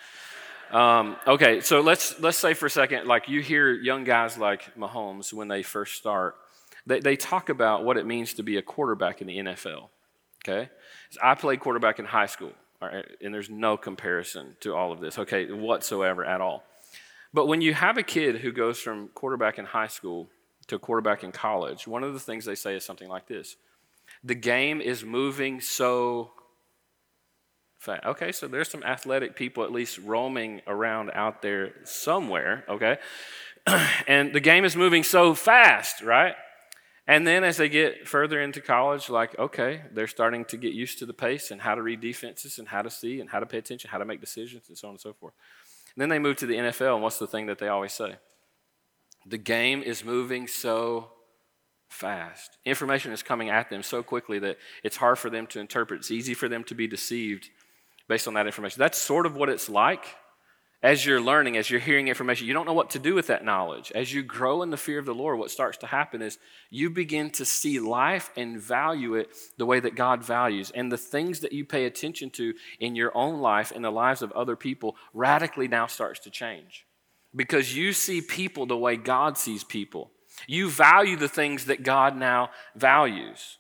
Um, 0.71 1.15
okay, 1.27 1.61
so 1.61 1.81
let's 1.81 2.19
let's 2.19 2.37
say 2.37 2.53
for 2.53 2.65
a 2.65 2.69
second, 2.69 3.07
like 3.07 3.29
you 3.29 3.41
hear 3.41 3.71
young 3.71 4.03
guys 4.03 4.37
like 4.37 4.75
Mahomes 4.75 5.31
when 5.31 5.47
they 5.47 5.63
first 5.63 5.95
start, 5.95 6.35
they, 6.85 6.99
they 6.99 7.15
talk 7.15 7.49
about 7.49 7.85
what 7.85 7.97
it 7.97 8.05
means 8.05 8.33
to 8.35 8.43
be 8.43 8.57
a 8.57 8.61
quarterback 8.61 9.21
in 9.21 9.27
the 9.27 9.37
NFL. 9.37 9.89
Okay, 10.43 10.69
so 11.11 11.19
I 11.23 11.35
played 11.35 11.59
quarterback 11.59 11.99
in 11.99 12.05
high 12.05 12.25
school, 12.25 12.51
and 12.81 13.33
there's 13.33 13.49
no 13.49 13.77
comparison 13.77 14.57
to 14.61 14.73
all 14.73 14.91
of 14.91 14.99
this, 14.99 15.17
okay, 15.19 15.51
whatsoever 15.51 16.25
at 16.25 16.41
all. 16.41 16.63
But 17.33 17.47
when 17.47 17.61
you 17.61 17.73
have 17.73 17.97
a 17.97 18.03
kid 18.03 18.37
who 18.37 18.51
goes 18.51 18.79
from 18.79 19.09
quarterback 19.09 19.57
in 19.57 19.65
high 19.65 19.87
school 19.87 20.29
to 20.67 20.77
quarterback 20.77 21.23
in 21.23 21.31
college, 21.31 21.87
one 21.87 22.03
of 22.03 22.13
the 22.13 22.19
things 22.19 22.45
they 22.45 22.55
say 22.55 22.75
is 22.75 22.85
something 22.85 23.09
like 23.09 23.27
this 23.27 23.55
The 24.23 24.35
game 24.35 24.81
is 24.81 25.03
moving 25.03 25.59
so 25.59 26.31
fast. 27.79 28.05
Okay, 28.05 28.31
so 28.31 28.47
there's 28.47 28.69
some 28.69 28.83
athletic 28.83 29.35
people 29.35 29.63
at 29.63 29.71
least 29.71 29.97
roaming 29.99 30.61
around 30.67 31.11
out 31.13 31.41
there 31.41 31.73
somewhere, 31.83 32.63
okay? 32.69 32.97
and 34.07 34.33
the 34.33 34.39
game 34.39 34.63
is 34.63 34.75
moving 34.75 35.03
so 35.03 35.33
fast, 35.33 36.01
right? 36.01 36.35
And 37.05 37.27
then 37.27 37.43
as 37.43 37.57
they 37.57 37.67
get 37.67 38.07
further 38.07 38.41
into 38.41 38.61
college, 38.61 39.09
like, 39.09 39.37
okay, 39.37 39.81
they're 39.91 40.07
starting 40.07 40.45
to 40.45 40.57
get 40.57 40.71
used 40.71 40.99
to 40.99 41.05
the 41.05 41.13
pace 41.13 41.51
and 41.51 41.61
how 41.61 41.75
to 41.75 41.81
read 41.81 41.99
defenses 41.99 42.59
and 42.59 42.69
how 42.69 42.81
to 42.81 42.89
see 42.89 43.19
and 43.19 43.29
how 43.29 43.41
to 43.41 43.45
pay 43.45 43.57
attention, 43.57 43.89
how 43.89 43.97
to 43.97 44.05
make 44.05 44.21
decisions, 44.21 44.69
and 44.69 44.77
so 44.77 44.87
on 44.87 44.93
and 44.93 45.01
so 45.01 45.11
forth. 45.11 45.33
Then 45.95 46.09
they 46.09 46.19
move 46.19 46.37
to 46.37 46.45
the 46.45 46.55
NFL, 46.55 46.95
and 46.95 47.03
what's 47.03 47.19
the 47.19 47.27
thing 47.27 47.45
that 47.47 47.59
they 47.59 47.67
always 47.67 47.93
say? 47.93 48.15
The 49.25 49.37
game 49.37 49.83
is 49.83 50.03
moving 50.03 50.47
so 50.47 51.11
fast. 51.87 52.57
Information 52.65 53.11
is 53.11 53.21
coming 53.21 53.49
at 53.49 53.69
them 53.69 53.83
so 53.83 54.01
quickly 54.03 54.39
that 54.39 54.57
it's 54.83 54.97
hard 54.97 55.19
for 55.19 55.29
them 55.29 55.47
to 55.47 55.59
interpret. 55.59 55.99
It's 55.99 56.11
easy 56.11 56.33
for 56.33 56.49
them 56.49 56.63
to 56.65 56.75
be 56.75 56.87
deceived 56.87 57.49
based 58.07 58.27
on 58.27 58.33
that 58.33 58.47
information. 58.47 58.79
That's 58.79 58.97
sort 58.97 59.25
of 59.25 59.35
what 59.35 59.49
it's 59.49 59.69
like 59.69 60.05
as 60.83 61.05
you're 61.05 61.21
learning, 61.21 61.55
as 61.55 61.69
you're 61.69 61.79
hearing 61.79 62.09
information, 62.09 62.45
you 62.45 62.53
don't 62.53 62.65
know 62.65 62.73
what 62.73 62.89
to 62.89 62.99
do 62.99 63.15
with 63.15 63.27
that 63.27 63.45
knowledge. 63.45 63.89
As 63.95 64.13
you 64.13 64.21
grow 64.21 64.61
in 64.61 64.69
the 64.69 64.75
fear 64.75 64.99
of 64.99 65.05
the 65.05 65.15
Lord, 65.15 65.39
what 65.39 65.49
starts 65.49 65.77
to 65.77 65.87
happen 65.87 66.21
is 66.21 66.37
you 66.69 66.89
begin 66.89 67.29
to 67.31 67.45
see 67.45 67.79
life 67.79 68.29
and 68.35 68.59
value 68.59 69.15
it 69.15 69.29
the 69.57 69.65
way 69.65 69.79
that 69.79 69.95
God 69.95 70.25
values. 70.25 70.71
And 70.75 70.91
the 70.91 70.97
things 70.97 71.39
that 71.39 71.53
you 71.53 71.63
pay 71.63 71.85
attention 71.85 72.29
to 72.31 72.53
in 72.81 72.95
your 72.95 73.15
own 73.15 73.39
life 73.39 73.71
and 73.71 73.83
the 73.83 73.91
lives 73.91 74.21
of 74.21 74.33
other 74.33 74.57
people 74.57 74.97
radically 75.13 75.69
now 75.69 75.87
starts 75.87 76.19
to 76.19 76.29
change. 76.29 76.85
Because 77.33 77.73
you 77.73 77.93
see 77.93 78.19
people 78.19 78.65
the 78.65 78.77
way 78.77 78.97
God 78.97 79.37
sees 79.37 79.63
people. 79.63 80.11
You 80.47 80.69
value 80.69 81.15
the 81.15 81.29
things 81.29 81.65
that 81.65 81.83
God 81.83 82.17
now 82.17 82.49
values, 82.75 83.57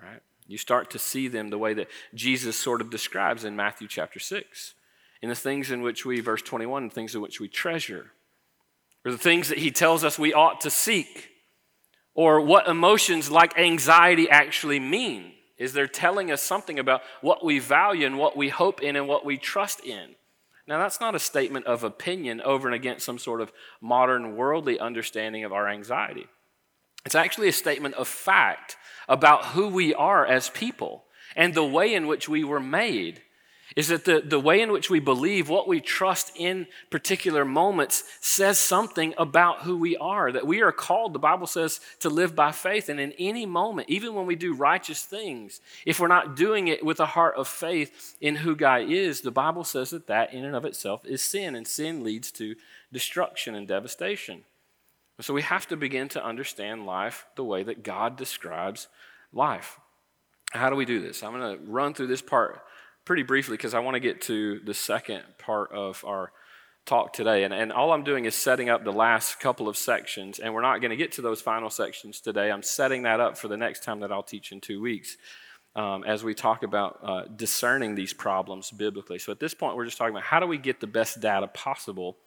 right? 0.00 0.20
You 0.46 0.58
start 0.58 0.90
to 0.90 0.98
see 1.00 1.26
them 1.26 1.50
the 1.50 1.58
way 1.58 1.74
that 1.74 1.88
Jesus 2.14 2.56
sort 2.56 2.80
of 2.80 2.88
describes 2.88 3.44
in 3.44 3.56
Matthew 3.56 3.88
chapter 3.88 4.20
6 4.20 4.74
in 5.22 5.28
the 5.28 5.34
things 5.34 5.70
in 5.70 5.82
which 5.82 6.04
we, 6.04 6.20
verse 6.20 6.42
21, 6.42 6.88
the 6.88 6.94
things 6.94 7.14
in 7.14 7.20
which 7.20 7.40
we 7.40 7.48
treasure, 7.48 8.10
or 9.04 9.12
the 9.12 9.18
things 9.18 9.48
that 9.48 9.58
he 9.58 9.70
tells 9.70 10.04
us 10.04 10.18
we 10.18 10.34
ought 10.34 10.60
to 10.60 10.70
seek, 10.70 11.30
or 12.14 12.40
what 12.40 12.68
emotions 12.68 13.30
like 13.30 13.58
anxiety 13.58 14.28
actually 14.28 14.80
mean. 14.80 15.32
Is 15.56 15.72
they're 15.72 15.86
telling 15.86 16.32
us 16.32 16.42
something 16.42 16.80
about 16.80 17.02
what 17.20 17.44
we 17.44 17.60
value 17.60 18.04
and 18.04 18.18
what 18.18 18.36
we 18.36 18.48
hope 18.48 18.82
in 18.82 18.96
and 18.96 19.06
what 19.06 19.24
we 19.24 19.38
trust 19.38 19.84
in. 19.84 20.16
Now, 20.66 20.78
that's 20.78 21.00
not 21.00 21.14
a 21.14 21.20
statement 21.20 21.66
of 21.66 21.84
opinion 21.84 22.40
over 22.40 22.66
and 22.66 22.74
against 22.74 23.06
some 23.06 23.18
sort 23.18 23.40
of 23.40 23.52
modern 23.80 24.34
worldly 24.34 24.80
understanding 24.80 25.44
of 25.44 25.52
our 25.52 25.68
anxiety. 25.68 26.26
It's 27.04 27.14
actually 27.14 27.48
a 27.48 27.52
statement 27.52 27.94
of 27.94 28.08
fact 28.08 28.76
about 29.08 29.46
who 29.46 29.68
we 29.68 29.94
are 29.94 30.26
as 30.26 30.50
people 30.50 31.04
and 31.36 31.54
the 31.54 31.64
way 31.64 31.94
in 31.94 32.08
which 32.08 32.28
we 32.28 32.42
were 32.42 32.60
made 32.60 33.22
is 33.76 33.88
that 33.88 34.04
the, 34.04 34.20
the 34.20 34.40
way 34.40 34.60
in 34.60 34.72
which 34.72 34.90
we 34.90 35.00
believe, 35.00 35.48
what 35.48 35.68
we 35.68 35.80
trust 35.80 36.32
in 36.36 36.66
particular 36.90 37.44
moments, 37.44 38.04
says 38.20 38.58
something 38.58 39.14
about 39.16 39.62
who 39.62 39.76
we 39.76 39.96
are. 39.96 40.30
That 40.32 40.46
we 40.46 40.60
are 40.60 40.72
called, 40.72 41.12
the 41.12 41.18
Bible 41.18 41.46
says, 41.46 41.80
to 42.00 42.10
live 42.10 42.34
by 42.34 42.52
faith. 42.52 42.88
And 42.88 43.00
in 43.00 43.12
any 43.18 43.46
moment, 43.46 43.88
even 43.88 44.14
when 44.14 44.26
we 44.26 44.36
do 44.36 44.54
righteous 44.54 45.04
things, 45.04 45.60
if 45.86 46.00
we're 46.00 46.08
not 46.08 46.36
doing 46.36 46.68
it 46.68 46.84
with 46.84 47.00
a 47.00 47.06
heart 47.06 47.36
of 47.36 47.48
faith 47.48 48.16
in 48.20 48.36
who 48.36 48.54
God 48.54 48.90
is, 48.90 49.20
the 49.20 49.30
Bible 49.30 49.64
says 49.64 49.90
that 49.90 50.06
that 50.06 50.32
in 50.32 50.44
and 50.44 50.56
of 50.56 50.64
itself 50.64 51.04
is 51.04 51.22
sin, 51.22 51.54
and 51.54 51.66
sin 51.66 52.04
leads 52.04 52.30
to 52.32 52.54
destruction 52.92 53.54
and 53.54 53.66
devastation. 53.66 54.44
So 55.20 55.34
we 55.34 55.42
have 55.42 55.68
to 55.68 55.76
begin 55.76 56.08
to 56.10 56.24
understand 56.24 56.84
life 56.86 57.26
the 57.36 57.44
way 57.44 57.62
that 57.62 57.82
God 57.82 58.16
describes 58.16 58.88
life. 59.32 59.78
How 60.52 60.68
do 60.68 60.76
we 60.76 60.84
do 60.84 61.00
this? 61.00 61.22
I'm 61.22 61.38
going 61.38 61.56
to 61.56 61.64
run 61.64 61.94
through 61.94 62.08
this 62.08 62.22
part 62.22 62.60
pretty 63.04 63.22
briefly 63.22 63.56
because 63.56 63.74
I 63.74 63.80
want 63.80 63.94
to 63.94 64.00
get 64.00 64.20
to 64.22 64.60
the 64.60 64.74
second 64.74 65.22
part 65.38 65.72
of 65.72 66.04
our 66.06 66.32
talk 66.84 67.12
today. 67.12 67.44
And, 67.44 67.54
and 67.54 67.72
all 67.72 67.92
I'm 67.92 68.04
doing 68.04 68.24
is 68.24 68.34
setting 68.34 68.68
up 68.68 68.84
the 68.84 68.92
last 68.92 69.38
couple 69.40 69.68
of 69.68 69.76
sections, 69.76 70.38
and 70.38 70.52
we're 70.52 70.62
not 70.62 70.80
going 70.80 70.90
to 70.90 70.96
get 70.96 71.12
to 71.12 71.22
those 71.22 71.40
final 71.40 71.70
sections 71.70 72.20
today. 72.20 72.50
I'm 72.50 72.62
setting 72.62 73.02
that 73.04 73.20
up 73.20 73.38
for 73.38 73.48
the 73.48 73.56
next 73.56 73.84
time 73.84 74.00
that 74.00 74.10
I'll 74.10 74.22
teach 74.22 74.52
in 74.52 74.60
two 74.60 74.80
weeks. 74.80 75.16
Um, 75.74 76.04
as 76.04 76.22
we 76.22 76.34
talk 76.34 76.64
about 76.64 76.98
uh, 77.02 77.22
discerning 77.34 77.94
these 77.94 78.12
problems 78.12 78.70
biblically. 78.70 79.18
So 79.18 79.32
at 79.32 79.40
this 79.40 79.54
point, 79.54 79.74
we're 79.74 79.86
just 79.86 79.96
talking 79.96 80.12
about 80.12 80.24
how 80.24 80.38
do 80.38 80.46
we 80.46 80.58
get 80.58 80.80
the 80.80 80.86
best 80.86 81.20
data 81.20 81.46
possible, 81.46 82.18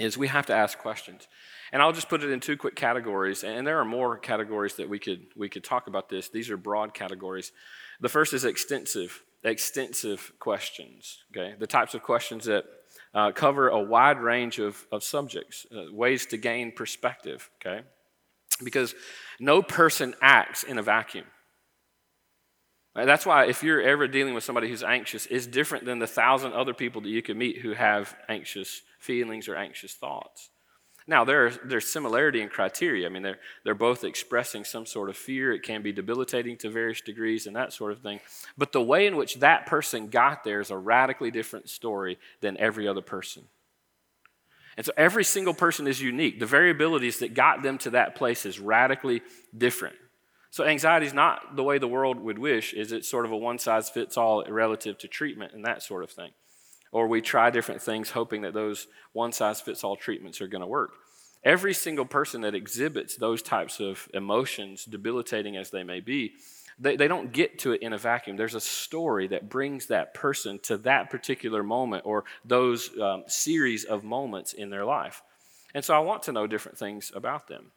is 0.00 0.16
we 0.16 0.28
have 0.28 0.46
to 0.46 0.54
ask 0.54 0.78
questions. 0.78 1.28
And 1.70 1.82
I'll 1.82 1.92
just 1.92 2.08
put 2.08 2.22
it 2.22 2.30
in 2.30 2.40
two 2.40 2.56
quick 2.56 2.74
categories, 2.74 3.44
and 3.44 3.66
there 3.66 3.78
are 3.78 3.84
more 3.84 4.16
categories 4.16 4.76
that 4.76 4.88
we 4.88 4.98
could, 4.98 5.26
we 5.36 5.50
could 5.50 5.64
talk 5.64 5.86
about 5.86 6.08
this. 6.08 6.30
These 6.30 6.48
are 6.48 6.56
broad 6.56 6.94
categories. 6.94 7.52
The 8.00 8.08
first 8.08 8.32
is 8.32 8.46
extensive 8.46 9.22
extensive 9.44 10.32
questions, 10.38 11.18
okay? 11.30 11.54
The 11.58 11.66
types 11.66 11.94
of 11.94 12.02
questions 12.02 12.44
that 12.46 12.64
uh, 13.14 13.32
cover 13.32 13.68
a 13.68 13.80
wide 13.80 14.18
range 14.18 14.58
of, 14.58 14.86
of 14.92 15.02
subjects, 15.02 15.66
uh, 15.74 15.92
ways 15.92 16.26
to 16.26 16.36
gain 16.36 16.72
perspective, 16.72 17.50
okay? 17.60 17.82
Because 18.62 18.94
no 19.38 19.62
person 19.62 20.14
acts 20.20 20.62
in 20.62 20.78
a 20.78 20.82
vacuum. 20.82 21.26
Right? 22.94 23.04
That's 23.04 23.26
why 23.26 23.46
if 23.46 23.62
you're 23.62 23.82
ever 23.82 24.08
dealing 24.08 24.32
with 24.34 24.44
somebody 24.44 24.68
who's 24.68 24.82
anxious, 24.82 25.26
it's 25.26 25.46
different 25.46 25.84
than 25.84 25.98
the 25.98 26.06
thousand 26.06 26.54
other 26.54 26.72
people 26.72 27.02
that 27.02 27.10
you 27.10 27.22
can 27.22 27.36
meet 27.36 27.58
who 27.58 27.74
have 27.74 28.16
anxious 28.28 28.80
feelings 28.98 29.48
or 29.48 29.56
anxious 29.56 29.94
thoughts. 29.94 30.50
Now, 31.08 31.24
there's, 31.24 31.58
there's 31.64 31.86
similarity 31.86 32.40
in 32.40 32.48
criteria. 32.48 33.06
I 33.06 33.10
mean, 33.10 33.22
they're, 33.22 33.38
they're 33.64 33.74
both 33.74 34.02
expressing 34.02 34.64
some 34.64 34.86
sort 34.86 35.08
of 35.08 35.16
fear. 35.16 35.52
It 35.52 35.62
can 35.62 35.80
be 35.82 35.92
debilitating 35.92 36.56
to 36.58 36.70
various 36.70 37.00
degrees 37.00 37.46
and 37.46 37.54
that 37.54 37.72
sort 37.72 37.92
of 37.92 38.00
thing. 38.00 38.20
But 38.58 38.72
the 38.72 38.82
way 38.82 39.06
in 39.06 39.16
which 39.16 39.36
that 39.36 39.66
person 39.66 40.08
got 40.08 40.42
there 40.42 40.60
is 40.60 40.70
a 40.70 40.76
radically 40.76 41.30
different 41.30 41.68
story 41.68 42.18
than 42.40 42.56
every 42.58 42.88
other 42.88 43.02
person. 43.02 43.44
And 44.76 44.84
so 44.84 44.92
every 44.96 45.24
single 45.24 45.54
person 45.54 45.86
is 45.86 46.02
unique. 46.02 46.40
The 46.40 46.46
variabilities 46.46 47.20
that 47.20 47.34
got 47.34 47.62
them 47.62 47.78
to 47.78 47.90
that 47.90 48.16
place 48.16 48.44
is 48.44 48.58
radically 48.58 49.22
different. 49.56 49.96
So 50.50 50.64
anxiety 50.64 51.06
is 51.06 51.14
not 51.14 51.54
the 51.54 51.62
way 51.62 51.78
the 51.78 51.88
world 51.88 52.18
would 52.18 52.38
wish, 52.38 52.72
is 52.72 52.90
it 52.90 53.04
sort 53.04 53.26
of 53.26 53.32
a 53.32 53.36
one 53.36 53.58
size 53.58 53.88
fits 53.90 54.16
all 54.16 54.44
relative 54.48 54.98
to 54.98 55.08
treatment 55.08 55.52
and 55.52 55.64
that 55.64 55.82
sort 55.82 56.02
of 56.02 56.10
thing. 56.10 56.32
Or 56.96 57.06
we 57.06 57.20
try 57.20 57.50
different 57.50 57.82
things 57.82 58.08
hoping 58.08 58.40
that 58.40 58.54
those 58.54 58.86
one 59.12 59.30
size 59.30 59.60
fits 59.60 59.84
all 59.84 59.96
treatments 59.96 60.40
are 60.40 60.46
going 60.46 60.62
to 60.62 60.66
work. 60.66 60.92
Every 61.44 61.74
single 61.74 62.06
person 62.06 62.40
that 62.40 62.54
exhibits 62.54 63.16
those 63.16 63.42
types 63.42 63.80
of 63.80 64.08
emotions, 64.14 64.86
debilitating 64.86 65.58
as 65.58 65.68
they 65.68 65.84
may 65.84 66.00
be, 66.00 66.36
they, 66.78 66.96
they 66.96 67.06
don't 67.06 67.32
get 67.32 67.58
to 67.58 67.72
it 67.72 67.82
in 67.82 67.92
a 67.92 67.98
vacuum. 67.98 68.38
There's 68.38 68.54
a 68.54 68.62
story 68.62 69.26
that 69.28 69.50
brings 69.50 69.88
that 69.88 70.14
person 70.14 70.58
to 70.60 70.78
that 70.78 71.10
particular 71.10 71.62
moment 71.62 72.06
or 72.06 72.24
those 72.46 72.98
um, 72.98 73.24
series 73.26 73.84
of 73.84 74.02
moments 74.02 74.54
in 74.54 74.70
their 74.70 74.86
life. 74.86 75.22
And 75.74 75.84
so 75.84 75.94
I 75.94 75.98
want 75.98 76.22
to 76.22 76.32
know 76.32 76.46
different 76.46 76.78
things 76.78 77.12
about 77.14 77.46
them. 77.46 77.72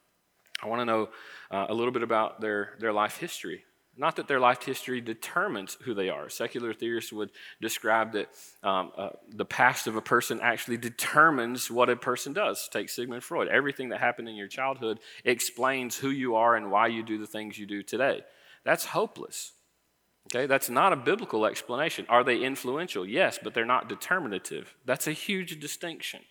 I 0.63 0.67
want 0.67 0.79
to 0.79 0.85
know 0.85 1.09
uh, 1.51 1.65
a 1.67 1.73
little 1.73 1.91
bit 1.91 2.03
about 2.03 2.39
their, 2.39 2.77
their 2.79 2.93
life 2.93 3.17
history. 3.17 3.65
Not 3.99 4.15
that 4.15 4.29
their 4.29 4.39
life 4.39 4.63
history 4.63 5.01
determines 5.01 5.77
who 5.83 5.93
they 5.93 6.07
are. 6.07 6.29
Secular 6.29 6.73
theorists 6.73 7.11
would 7.11 7.31
describe 7.59 8.13
that 8.13 8.29
um, 8.63 8.93
uh, 8.97 9.09
the 9.27 9.43
past 9.43 9.87
of 9.87 9.97
a 9.97 10.01
person 10.01 10.39
actually 10.41 10.77
determines 10.77 11.69
what 11.69 11.89
a 11.89 11.97
person 11.97 12.31
does. 12.31 12.69
Take 12.71 12.87
Sigmund 12.87 13.25
Freud. 13.25 13.49
Everything 13.49 13.89
that 13.89 13.99
happened 13.99 14.29
in 14.29 14.35
your 14.35 14.47
childhood 14.47 15.01
explains 15.25 15.97
who 15.97 16.09
you 16.11 16.35
are 16.35 16.55
and 16.55 16.71
why 16.71 16.87
you 16.87 17.03
do 17.03 17.17
the 17.17 17.27
things 17.27 17.59
you 17.59 17.65
do 17.65 17.83
today. 17.83 18.21
That's 18.63 18.85
hopeless. 18.85 19.51
Okay, 20.33 20.45
that's 20.45 20.69
not 20.69 20.93
a 20.93 20.95
biblical 20.95 21.45
explanation. 21.45 22.05
Are 22.07 22.23
they 22.23 22.37
influential? 22.37 23.05
Yes, 23.05 23.37
but 23.43 23.53
they're 23.53 23.65
not 23.65 23.89
determinative. 23.89 24.75
That's 24.85 25.07
a 25.07 25.11
huge 25.11 25.59
distinction. 25.59 26.21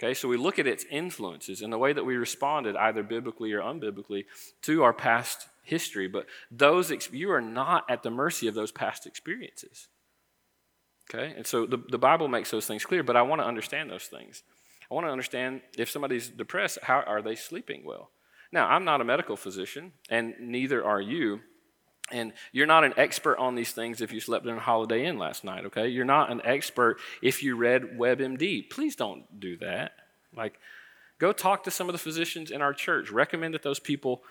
Okay, 0.00 0.14
so 0.14 0.28
we 0.28 0.36
look 0.36 0.60
at 0.60 0.66
its 0.66 0.84
influences 0.90 1.60
and 1.60 1.72
the 1.72 1.78
way 1.78 1.92
that 1.92 2.04
we 2.04 2.16
responded, 2.16 2.76
either 2.76 3.02
biblically 3.02 3.52
or 3.52 3.60
unbiblically, 3.60 4.26
to 4.62 4.84
our 4.84 4.92
past 4.92 5.48
history, 5.64 6.06
but 6.06 6.26
those 6.50 6.92
you 7.12 7.32
are 7.32 7.40
not 7.40 7.84
at 7.90 8.04
the 8.04 8.10
mercy 8.10 8.46
of 8.46 8.54
those 8.54 8.70
past 8.70 9.06
experiences. 9.06 9.88
Okay? 11.10 11.34
And 11.36 11.46
so 11.46 11.66
the, 11.66 11.78
the 11.88 11.98
Bible 11.98 12.28
makes 12.28 12.50
those 12.50 12.66
things 12.66 12.84
clear, 12.84 13.02
but 13.02 13.16
I 13.16 13.22
want 13.22 13.40
to 13.40 13.46
understand 13.46 13.90
those 13.90 14.04
things. 14.04 14.44
I 14.90 14.94
want 14.94 15.06
to 15.06 15.10
understand 15.10 15.62
if 15.76 15.90
somebody's 15.90 16.28
depressed, 16.28 16.78
how 16.82 17.00
are 17.00 17.20
they 17.20 17.34
sleeping 17.34 17.82
well? 17.84 18.10
Now, 18.52 18.68
I'm 18.68 18.84
not 18.84 19.00
a 19.00 19.04
medical 19.04 19.36
physician, 19.36 19.92
and 20.08 20.34
neither 20.40 20.84
are 20.84 21.00
you. 21.00 21.40
And 22.10 22.32
you're 22.52 22.66
not 22.66 22.84
an 22.84 22.94
expert 22.96 23.38
on 23.38 23.54
these 23.54 23.72
things 23.72 24.00
if 24.00 24.12
you 24.12 24.20
slept 24.20 24.46
in 24.46 24.56
a 24.56 24.60
Holiday 24.60 25.04
Inn 25.04 25.18
last 25.18 25.44
night, 25.44 25.66
okay? 25.66 25.88
You're 25.88 26.04
not 26.04 26.30
an 26.30 26.40
expert 26.44 26.98
if 27.22 27.42
you 27.42 27.56
read 27.56 27.98
WebMD. 27.98 28.70
Please 28.70 28.96
don't 28.96 29.40
do 29.40 29.56
that. 29.58 29.92
Like, 30.34 30.58
go 31.18 31.32
talk 31.32 31.64
to 31.64 31.70
some 31.70 31.88
of 31.88 31.92
the 31.92 31.98
physicians 31.98 32.50
in 32.50 32.62
our 32.62 32.72
church. 32.72 33.10
Recommend 33.10 33.54
that 33.54 33.62
those 33.62 33.78
people 33.78 34.22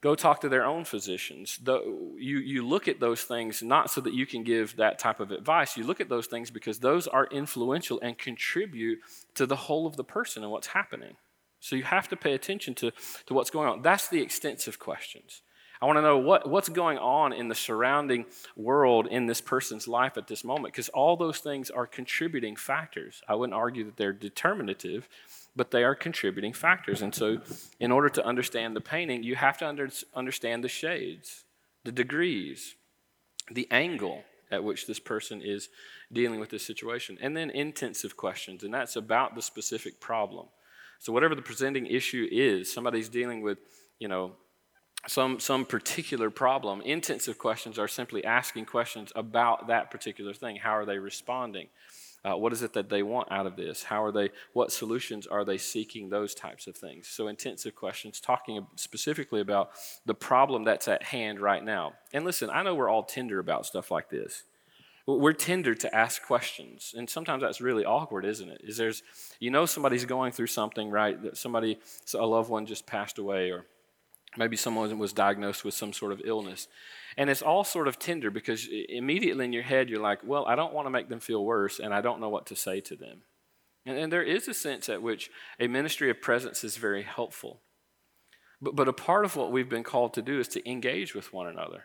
Go 0.00 0.14
talk 0.14 0.40
to 0.42 0.48
their 0.48 0.64
own 0.64 0.84
physicians. 0.84 1.58
The, 1.58 1.80
you, 2.16 2.38
you 2.38 2.64
look 2.64 2.86
at 2.86 3.00
those 3.00 3.22
things 3.22 3.64
not 3.64 3.90
so 3.90 4.00
that 4.02 4.14
you 4.14 4.26
can 4.26 4.44
give 4.44 4.76
that 4.76 4.98
type 4.98 5.18
of 5.18 5.32
advice. 5.32 5.76
You 5.76 5.82
look 5.84 6.00
at 6.00 6.08
those 6.08 6.28
things 6.28 6.52
because 6.52 6.78
those 6.78 7.08
are 7.08 7.26
influential 7.26 7.98
and 8.00 8.16
contribute 8.16 9.00
to 9.34 9.44
the 9.44 9.56
whole 9.56 9.88
of 9.88 9.96
the 9.96 10.04
person 10.04 10.44
and 10.44 10.52
what's 10.52 10.68
happening. 10.68 11.16
So 11.58 11.74
you 11.74 11.82
have 11.82 12.06
to 12.08 12.16
pay 12.16 12.34
attention 12.34 12.76
to, 12.76 12.92
to 13.26 13.34
what's 13.34 13.50
going 13.50 13.68
on. 13.68 13.82
That's 13.82 14.06
the 14.06 14.22
extensive 14.22 14.78
questions. 14.78 15.42
I 15.80 15.86
want 15.86 15.96
to 15.96 16.02
know 16.02 16.18
what, 16.18 16.48
what's 16.48 16.68
going 16.68 16.98
on 16.98 17.32
in 17.32 17.48
the 17.48 17.54
surrounding 17.54 18.26
world 18.56 19.06
in 19.06 19.26
this 19.26 19.40
person's 19.40 19.86
life 19.86 20.16
at 20.16 20.26
this 20.26 20.42
moment 20.42 20.74
because 20.74 20.88
all 20.88 21.16
those 21.16 21.38
things 21.38 21.70
are 21.70 21.86
contributing 21.86 22.56
factors. 22.56 23.22
I 23.28 23.36
wouldn't 23.36 23.54
argue 23.54 23.84
that 23.84 23.96
they're 23.96 24.12
determinative, 24.12 25.08
but 25.54 25.70
they 25.70 25.84
are 25.84 25.94
contributing 25.94 26.52
factors. 26.52 27.00
And 27.00 27.14
so, 27.14 27.40
in 27.78 27.92
order 27.92 28.08
to 28.08 28.24
understand 28.24 28.74
the 28.74 28.80
painting, 28.80 29.22
you 29.22 29.36
have 29.36 29.58
to 29.58 29.68
under, 29.68 29.88
understand 30.14 30.64
the 30.64 30.68
shades, 30.68 31.44
the 31.84 31.92
degrees, 31.92 32.74
the 33.50 33.68
angle 33.70 34.24
at 34.50 34.64
which 34.64 34.86
this 34.86 34.98
person 34.98 35.42
is 35.42 35.68
dealing 36.12 36.40
with 36.40 36.50
this 36.50 36.64
situation, 36.64 37.18
and 37.20 37.36
then 37.36 37.50
intensive 37.50 38.16
questions, 38.16 38.64
and 38.64 38.72
that's 38.72 38.96
about 38.96 39.34
the 39.34 39.42
specific 39.42 40.00
problem. 40.00 40.46
So, 40.98 41.12
whatever 41.12 41.34
the 41.34 41.42
presenting 41.42 41.86
issue 41.86 42.26
is, 42.30 42.72
somebody's 42.72 43.08
dealing 43.08 43.42
with, 43.42 43.58
you 43.98 44.08
know, 44.08 44.32
some, 45.08 45.40
some 45.40 45.64
particular 45.64 46.30
problem. 46.30 46.80
Intensive 46.82 47.38
questions 47.38 47.78
are 47.78 47.88
simply 47.88 48.24
asking 48.24 48.66
questions 48.66 49.12
about 49.16 49.66
that 49.68 49.90
particular 49.90 50.34
thing. 50.34 50.56
How 50.56 50.76
are 50.76 50.84
they 50.84 50.98
responding? 50.98 51.68
Uh, 52.24 52.36
what 52.36 52.52
is 52.52 52.62
it 52.62 52.72
that 52.72 52.90
they 52.90 53.02
want 53.02 53.30
out 53.30 53.46
of 53.46 53.56
this? 53.56 53.84
How 53.84 54.04
are 54.04 54.12
they, 54.12 54.30
what 54.52 54.72
solutions 54.72 55.26
are 55.26 55.44
they 55.44 55.56
seeking? 55.56 56.10
Those 56.10 56.34
types 56.34 56.66
of 56.66 56.76
things. 56.76 57.06
So, 57.06 57.28
intensive 57.28 57.74
questions, 57.74 58.20
talking 58.20 58.66
specifically 58.74 59.40
about 59.40 59.70
the 60.04 60.14
problem 60.14 60.64
that's 60.64 60.88
at 60.88 61.04
hand 61.04 61.40
right 61.40 61.64
now. 61.64 61.94
And 62.12 62.24
listen, 62.24 62.50
I 62.50 62.62
know 62.62 62.74
we're 62.74 62.90
all 62.90 63.04
tender 63.04 63.38
about 63.38 63.66
stuff 63.66 63.90
like 63.90 64.10
this. 64.10 64.42
We're 65.06 65.32
tender 65.32 65.74
to 65.76 65.94
ask 65.94 66.22
questions. 66.22 66.92
And 66.94 67.08
sometimes 67.08 67.42
that's 67.42 67.62
really 67.62 67.84
awkward, 67.84 68.26
isn't 68.26 68.50
it? 68.50 68.60
Is 68.62 68.76
there's, 68.76 69.02
you 69.40 69.50
know, 69.50 69.64
somebody's 69.64 70.04
going 70.04 70.32
through 70.32 70.48
something, 70.48 70.90
right? 70.90 71.22
That 71.22 71.38
somebody, 71.38 71.78
a 72.14 72.26
loved 72.26 72.50
one 72.50 72.66
just 72.66 72.84
passed 72.84 73.16
away, 73.16 73.50
or 73.50 73.64
maybe 74.38 74.56
someone 74.56 74.98
was 74.98 75.12
diagnosed 75.12 75.64
with 75.64 75.74
some 75.74 75.92
sort 75.92 76.12
of 76.12 76.22
illness. 76.24 76.68
And 77.16 77.28
it's 77.28 77.42
all 77.42 77.64
sort 77.64 77.88
of 77.88 77.98
tender 77.98 78.30
because 78.30 78.68
immediately 78.88 79.44
in 79.44 79.52
your 79.52 79.64
head, 79.64 79.90
you're 79.90 80.00
like, 80.00 80.20
well, 80.24 80.46
I 80.46 80.54
don't 80.54 80.72
want 80.72 80.86
to 80.86 80.90
make 80.90 81.08
them 81.08 81.20
feel 81.20 81.44
worse, 81.44 81.80
and 81.80 81.92
I 81.92 82.00
don't 82.00 82.20
know 82.20 82.28
what 82.28 82.46
to 82.46 82.56
say 82.56 82.80
to 82.82 82.96
them. 82.96 83.22
And, 83.84 83.98
and 83.98 84.12
there 84.12 84.22
is 84.22 84.46
a 84.46 84.54
sense 84.54 84.88
at 84.88 85.02
which 85.02 85.30
a 85.58 85.66
ministry 85.66 86.10
of 86.10 86.22
presence 86.22 86.62
is 86.62 86.76
very 86.76 87.02
helpful. 87.02 87.60
But, 88.62 88.76
but 88.76 88.88
a 88.88 88.92
part 88.92 89.24
of 89.24 89.34
what 89.34 89.50
we've 89.50 89.68
been 89.68 89.82
called 89.82 90.14
to 90.14 90.22
do 90.22 90.38
is 90.38 90.48
to 90.48 90.70
engage 90.70 91.14
with 91.14 91.32
one 91.32 91.48
another. 91.48 91.84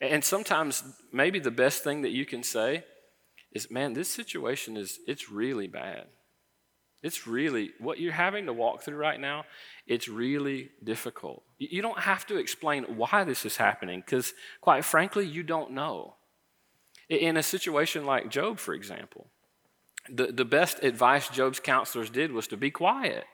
And 0.00 0.22
sometimes 0.22 0.84
maybe 1.12 1.40
the 1.40 1.50
best 1.50 1.82
thing 1.82 2.02
that 2.02 2.10
you 2.10 2.24
can 2.26 2.42
say 2.42 2.84
is, 3.52 3.70
man, 3.70 3.94
this 3.94 4.10
situation 4.10 4.76
is, 4.76 4.98
it's 5.06 5.30
really 5.30 5.66
bad. 5.66 6.06
It's 7.02 7.26
really, 7.26 7.70
what 7.78 8.00
you're 8.00 8.12
having 8.12 8.46
to 8.46 8.52
walk 8.52 8.82
through 8.82 8.96
right 8.96 9.20
now, 9.20 9.44
it's 9.86 10.08
really 10.08 10.70
difficult. 10.82 11.42
You 11.58 11.82
don't 11.82 12.00
have 12.00 12.26
to 12.26 12.36
explain 12.36 12.84
why 12.96 13.24
this 13.24 13.44
is 13.44 13.56
happening 13.56 14.02
because, 14.04 14.32
quite 14.60 14.84
frankly, 14.84 15.26
you 15.26 15.42
don't 15.42 15.72
know. 15.72 16.14
In 17.08 17.36
a 17.36 17.42
situation 17.42 18.04
like 18.04 18.30
Job, 18.30 18.58
for 18.58 18.74
example, 18.74 19.28
the, 20.08 20.32
the 20.32 20.44
best 20.44 20.82
advice 20.82 21.28
Job's 21.28 21.60
counselors 21.60 22.10
did 22.10 22.32
was 22.32 22.48
to 22.48 22.56
be 22.56 22.70
quiet 22.70 23.24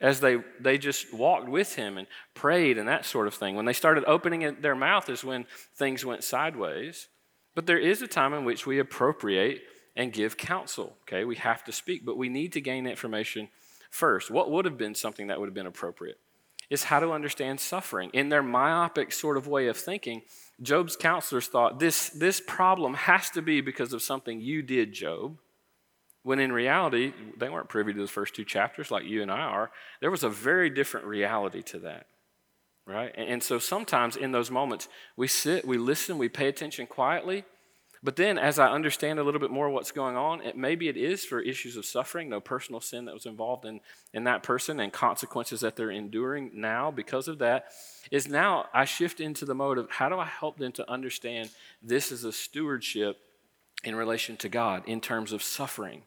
as 0.00 0.20
they, 0.20 0.38
they 0.58 0.78
just 0.78 1.12
walked 1.12 1.48
with 1.48 1.76
him 1.76 1.98
and 1.98 2.06
prayed 2.34 2.78
and 2.78 2.88
that 2.88 3.04
sort 3.04 3.26
of 3.26 3.34
thing. 3.34 3.54
When 3.54 3.66
they 3.66 3.72
started 3.72 4.04
opening 4.06 4.56
their 4.60 4.74
mouth 4.74 5.08
is 5.08 5.22
when 5.22 5.46
things 5.76 6.04
went 6.04 6.24
sideways. 6.24 7.08
But 7.54 7.66
there 7.66 7.78
is 7.78 8.00
a 8.00 8.08
time 8.08 8.32
in 8.32 8.44
which 8.44 8.66
we 8.66 8.78
appropriate 8.78 9.62
and 9.94 10.12
give 10.12 10.36
counsel. 10.36 10.96
Okay, 11.02 11.24
we 11.24 11.36
have 11.36 11.64
to 11.64 11.72
speak, 11.72 12.04
but 12.04 12.16
we 12.16 12.28
need 12.28 12.52
to 12.52 12.60
gain 12.60 12.86
information 12.86 13.48
first. 13.90 14.30
What 14.30 14.50
would 14.50 14.64
have 14.64 14.78
been 14.78 14.94
something 14.94 15.26
that 15.26 15.38
would 15.38 15.46
have 15.46 15.54
been 15.54 15.66
appropriate 15.66 16.18
is 16.70 16.84
how 16.84 17.00
to 17.00 17.12
understand 17.12 17.60
suffering. 17.60 18.08
In 18.14 18.30
their 18.30 18.42
myopic 18.42 19.12
sort 19.12 19.36
of 19.36 19.46
way 19.46 19.66
of 19.66 19.76
thinking, 19.76 20.22
Job's 20.62 20.96
counselors 20.96 21.46
thought 21.46 21.78
this, 21.78 22.08
this 22.08 22.40
problem 22.40 22.94
has 22.94 23.28
to 23.30 23.42
be 23.42 23.60
because 23.60 23.92
of 23.92 24.00
something 24.00 24.40
you 24.40 24.62
did, 24.62 24.94
Job. 24.94 25.36
When 26.22 26.38
in 26.38 26.52
reality, 26.52 27.12
they 27.36 27.50
weren't 27.50 27.68
privy 27.68 27.92
to 27.92 28.00
the 28.00 28.06
first 28.06 28.34
two 28.34 28.44
chapters 28.44 28.90
like 28.90 29.04
you 29.04 29.20
and 29.22 29.30
I 29.30 29.40
are. 29.40 29.70
There 30.00 30.10
was 30.10 30.22
a 30.22 30.30
very 30.30 30.70
different 30.70 31.04
reality 31.04 31.62
to 31.62 31.80
that, 31.80 32.06
right? 32.86 33.12
And 33.16 33.42
so 33.42 33.58
sometimes 33.58 34.16
in 34.16 34.32
those 34.32 34.50
moments, 34.50 34.88
we 35.16 35.26
sit, 35.26 35.66
we 35.66 35.78
listen, 35.78 36.16
we 36.16 36.28
pay 36.28 36.46
attention 36.46 36.86
quietly, 36.86 37.44
but 38.04 38.16
then, 38.16 38.36
as 38.36 38.58
I 38.58 38.68
understand 38.68 39.20
a 39.20 39.22
little 39.22 39.40
bit 39.40 39.52
more 39.52 39.70
what's 39.70 39.92
going 39.92 40.16
on, 40.16 40.40
it, 40.40 40.56
maybe 40.56 40.88
it 40.88 40.96
is 40.96 41.24
for 41.24 41.40
issues 41.40 41.76
of 41.76 41.86
suffering, 41.86 42.28
no 42.28 42.40
personal 42.40 42.80
sin 42.80 43.04
that 43.04 43.14
was 43.14 43.26
involved 43.26 43.64
in, 43.64 43.80
in 44.12 44.24
that 44.24 44.42
person, 44.42 44.80
and 44.80 44.92
consequences 44.92 45.60
that 45.60 45.76
they're 45.76 45.90
enduring 45.90 46.50
now 46.52 46.90
because 46.90 47.28
of 47.28 47.38
that. 47.38 47.66
Is 48.10 48.26
now 48.26 48.66
I 48.74 48.86
shift 48.86 49.20
into 49.20 49.44
the 49.44 49.54
mode 49.54 49.78
of 49.78 49.88
how 49.88 50.08
do 50.08 50.18
I 50.18 50.24
help 50.24 50.58
them 50.58 50.72
to 50.72 50.90
understand 50.90 51.50
this 51.80 52.10
is 52.10 52.24
a 52.24 52.32
stewardship 52.32 53.20
in 53.84 53.94
relation 53.94 54.36
to 54.38 54.48
God 54.48 54.82
in 54.86 55.00
terms 55.00 55.32
of 55.32 55.42
suffering 55.42 56.02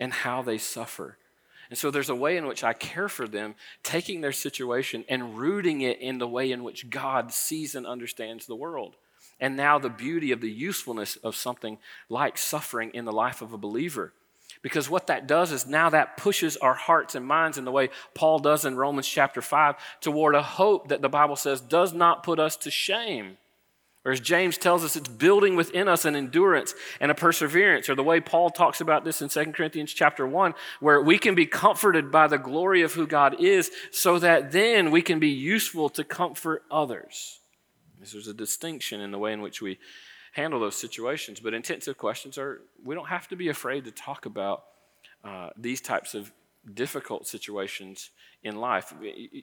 and 0.00 0.12
how 0.12 0.42
they 0.42 0.58
suffer. 0.58 1.18
And 1.70 1.78
so 1.78 1.90
there's 1.90 2.08
a 2.08 2.16
way 2.16 2.36
in 2.36 2.46
which 2.46 2.64
I 2.64 2.72
care 2.72 3.08
for 3.08 3.28
them, 3.28 3.54
taking 3.84 4.22
their 4.22 4.32
situation 4.32 5.04
and 5.08 5.38
rooting 5.38 5.82
it 5.82 6.00
in 6.00 6.18
the 6.18 6.28
way 6.28 6.50
in 6.50 6.64
which 6.64 6.90
God 6.90 7.32
sees 7.32 7.76
and 7.76 7.86
understands 7.86 8.46
the 8.46 8.56
world 8.56 8.96
and 9.40 9.56
now 9.56 9.78
the 9.78 9.90
beauty 9.90 10.32
of 10.32 10.40
the 10.40 10.50
usefulness 10.50 11.16
of 11.16 11.36
something 11.36 11.78
like 12.08 12.38
suffering 12.38 12.90
in 12.94 13.04
the 13.04 13.12
life 13.12 13.42
of 13.42 13.52
a 13.52 13.58
believer. 13.58 14.12
Because 14.62 14.90
what 14.90 15.06
that 15.06 15.26
does 15.26 15.52
is 15.52 15.66
now 15.66 15.90
that 15.90 16.16
pushes 16.16 16.56
our 16.56 16.74
hearts 16.74 17.14
and 17.14 17.24
minds 17.24 17.58
in 17.58 17.64
the 17.64 17.70
way 17.70 17.90
Paul 18.14 18.38
does 18.40 18.64
in 18.64 18.76
Romans 18.76 19.06
chapter 19.06 19.40
5 19.40 19.76
toward 20.00 20.34
a 20.34 20.42
hope 20.42 20.88
that 20.88 21.02
the 21.02 21.08
Bible 21.08 21.36
says 21.36 21.60
does 21.60 21.92
not 21.92 22.22
put 22.22 22.40
us 22.40 22.56
to 22.56 22.70
shame. 22.70 23.38
Or 24.04 24.12
as 24.12 24.20
James 24.20 24.56
tells 24.56 24.84
us, 24.84 24.96
it's 24.96 25.08
building 25.08 25.54
within 25.54 25.86
us 25.86 26.04
an 26.04 26.16
endurance 26.16 26.74
and 26.98 27.10
a 27.10 27.14
perseverance. 27.14 27.88
Or 27.88 27.94
the 27.94 28.02
way 28.02 28.20
Paul 28.20 28.48
talks 28.48 28.80
about 28.80 29.04
this 29.04 29.20
in 29.20 29.28
2 29.28 29.52
Corinthians 29.52 29.92
chapter 29.92 30.26
1, 30.26 30.54
where 30.80 31.00
we 31.02 31.18
can 31.18 31.34
be 31.34 31.46
comforted 31.46 32.10
by 32.10 32.26
the 32.26 32.38
glory 32.38 32.82
of 32.82 32.94
who 32.94 33.06
God 33.06 33.40
is, 33.40 33.70
so 33.90 34.18
that 34.18 34.52
then 34.52 34.90
we 34.90 35.02
can 35.02 35.18
be 35.18 35.28
useful 35.28 35.90
to 35.90 36.04
comfort 36.04 36.62
others. 36.70 37.40
There's 38.00 38.28
a 38.28 38.34
distinction 38.34 39.00
in 39.00 39.10
the 39.10 39.18
way 39.18 39.32
in 39.32 39.40
which 39.40 39.60
we 39.60 39.78
handle 40.32 40.60
those 40.60 40.76
situations. 40.76 41.40
But 41.40 41.54
intensive 41.54 41.98
questions 41.98 42.38
are, 42.38 42.62
we 42.84 42.94
don't 42.94 43.08
have 43.08 43.28
to 43.28 43.36
be 43.36 43.48
afraid 43.48 43.84
to 43.84 43.90
talk 43.90 44.26
about 44.26 44.64
uh, 45.24 45.50
these 45.56 45.80
types 45.80 46.14
of 46.14 46.32
difficult 46.74 47.26
situations 47.26 48.10
in 48.42 48.56
life. 48.56 48.94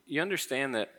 You 0.06 0.22
understand 0.22 0.76
that 0.76 0.90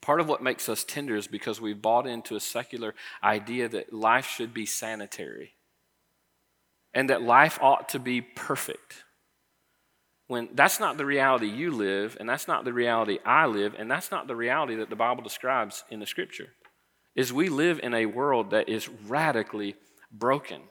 part 0.00 0.20
of 0.20 0.28
what 0.28 0.42
makes 0.42 0.68
us 0.68 0.84
tender 0.84 1.16
is 1.16 1.26
because 1.26 1.60
we've 1.60 1.80
bought 1.80 2.06
into 2.06 2.34
a 2.36 2.40
secular 2.40 2.94
idea 3.22 3.68
that 3.68 3.92
life 3.92 4.26
should 4.26 4.54
be 4.54 4.66
sanitary 4.66 5.54
and 6.94 7.08
that 7.10 7.22
life 7.22 7.58
ought 7.62 7.88
to 7.90 7.98
be 7.98 8.20
perfect. 8.20 9.04
When 10.26 10.48
that's 10.54 10.78
not 10.78 10.96
the 10.96 11.04
reality 11.04 11.46
you 11.46 11.72
live, 11.72 12.16
and 12.20 12.28
that's 12.28 12.46
not 12.46 12.64
the 12.64 12.72
reality 12.72 13.18
I 13.24 13.46
live, 13.46 13.74
and 13.76 13.90
that's 13.90 14.12
not 14.12 14.28
the 14.28 14.36
reality 14.36 14.76
that 14.76 14.88
the 14.88 14.96
Bible 14.96 15.22
describes 15.22 15.82
in 15.90 15.98
the 15.98 16.06
scripture 16.06 16.50
is 17.20 17.34
we 17.34 17.50
live 17.50 17.78
in 17.82 17.92
a 17.92 18.06
world 18.06 18.48
that 18.50 18.66
is 18.66 18.88
radically 18.88 19.76
broken. 20.10 20.62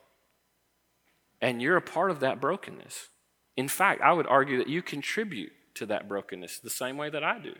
And 1.39 1.61
you're 1.61 1.77
a 1.77 1.81
part 1.81 2.09
of 2.09 2.21
that 2.21 2.41
brokenness. 2.41 3.09
In 3.55 3.67
fact, 3.67 4.01
I 4.01 4.13
would 4.13 4.25
argue 4.25 4.57
that 4.57 4.67
you 4.67 4.81
contribute 4.81 5.51
to 5.75 5.85
that 5.85 6.09
brokenness 6.09 6.57
the 6.57 6.71
same 6.71 6.97
way 6.97 7.11
that 7.11 7.23
I 7.23 7.37
do. 7.37 7.53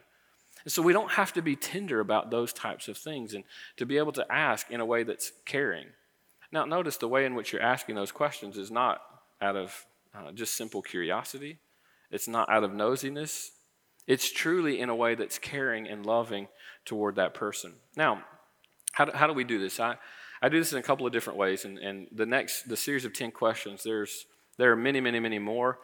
And 0.63 0.71
so 0.71 0.81
we 0.81 0.91
don't 0.91 1.11
have 1.11 1.33
to 1.33 1.41
be 1.43 1.55
tender 1.55 1.99
about 1.99 2.31
those 2.31 2.51
types 2.51 2.87
of 2.87 2.97
things 2.97 3.35
and 3.35 3.43
to 3.77 3.85
be 3.85 3.99
able 3.99 4.11
to 4.13 4.25
ask 4.27 4.71
in 4.71 4.81
a 4.81 4.85
way 4.85 5.03
that's 5.03 5.33
caring. 5.45 5.85
Now, 6.51 6.65
notice 6.65 6.97
the 6.97 7.07
way 7.07 7.27
in 7.27 7.35
which 7.35 7.53
you're 7.53 7.61
asking 7.61 7.93
those 7.93 8.11
questions 8.11 8.57
is 8.57 8.71
not 8.71 9.01
out 9.39 9.55
of 9.55 9.85
uh, 10.15 10.31
just 10.31 10.57
simple 10.57 10.81
curiosity, 10.81 11.59
it's 12.09 12.27
not 12.27 12.49
out 12.49 12.63
of 12.63 12.71
nosiness. 12.71 13.49
It's 14.07 14.31
truly 14.31 14.79
in 14.79 14.89
a 14.89 14.95
way 14.95 15.13
that's 15.13 15.37
caring 15.37 15.87
and 15.87 16.03
loving 16.03 16.47
toward 16.83 17.17
that 17.17 17.35
person. 17.35 17.73
Now, 17.95 18.23
how 18.91 19.05
do, 19.05 19.11
how 19.13 19.27
do 19.27 19.33
we 19.33 19.43
do 19.43 19.59
this? 19.59 19.79
I, 19.79 19.95
I 20.41 20.49
do 20.49 20.59
this 20.59 20.71
in 20.71 20.79
a 20.79 20.83
couple 20.83 21.05
of 21.05 21.11
different 21.11 21.37
ways, 21.37 21.65
and, 21.65 21.77
and 21.77 22.07
the 22.11 22.25
next, 22.25 22.69
the 22.69 22.77
series 22.77 23.05
of 23.05 23.13
10 23.13 23.31
questions, 23.31 23.83
there's, 23.83 24.25
there 24.57 24.71
are 24.71 24.75
many, 24.75 25.01
many, 25.01 25.19
many 25.19 25.39
more. 25.39 25.79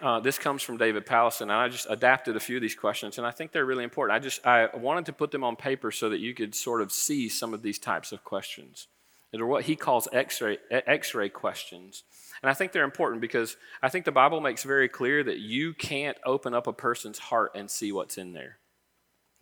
Uh, 0.00 0.20
this 0.20 0.38
comes 0.38 0.62
from 0.62 0.76
David 0.76 1.04
Powlison, 1.06 1.42
and 1.42 1.52
I 1.52 1.68
just 1.68 1.86
adapted 1.90 2.36
a 2.36 2.40
few 2.40 2.56
of 2.56 2.62
these 2.62 2.74
questions, 2.74 3.18
and 3.18 3.26
I 3.26 3.30
think 3.30 3.52
they're 3.52 3.64
really 3.64 3.84
important. 3.84 4.16
I 4.16 4.20
just 4.20 4.46
I 4.46 4.68
wanted 4.74 5.06
to 5.06 5.12
put 5.12 5.30
them 5.30 5.42
on 5.42 5.56
paper 5.56 5.90
so 5.90 6.08
that 6.10 6.20
you 6.20 6.32
could 6.32 6.54
sort 6.54 6.80
of 6.80 6.92
see 6.92 7.28
some 7.28 7.52
of 7.52 7.62
these 7.62 7.78
types 7.78 8.12
of 8.12 8.22
questions. 8.22 8.86
They're 9.32 9.44
what 9.44 9.64
he 9.64 9.74
calls 9.74 10.06
X-ray, 10.12 10.58
X-ray 10.70 11.28
questions, 11.30 12.04
and 12.40 12.48
I 12.48 12.54
think 12.54 12.70
they're 12.70 12.84
important 12.84 13.20
because 13.20 13.56
I 13.82 13.88
think 13.88 14.04
the 14.04 14.12
Bible 14.12 14.40
makes 14.40 14.62
very 14.62 14.88
clear 14.88 15.24
that 15.24 15.40
you 15.40 15.74
can't 15.74 16.16
open 16.24 16.54
up 16.54 16.68
a 16.68 16.72
person's 16.72 17.18
heart 17.18 17.50
and 17.56 17.68
see 17.68 17.90
what's 17.90 18.16
in 18.16 18.32
there. 18.32 18.58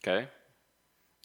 Okay, 0.02 0.28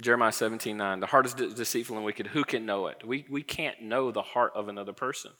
Jeremiah 0.02 0.32
17, 0.32 0.78
9. 0.78 1.00
The 1.00 1.08
heart 1.08 1.26
is 1.26 1.34
deceitful 1.34 1.96
and 1.96 2.06
wicked. 2.06 2.28
Who 2.28 2.44
can 2.44 2.66
know 2.66 2.88
it? 2.88 3.06
We, 3.06 3.26
we 3.30 3.42
can't 3.42 3.82
know 3.82 4.12
the 4.12 4.22
heart 4.22 4.52
of 4.56 4.68
another 4.68 4.94
person. 4.94 5.32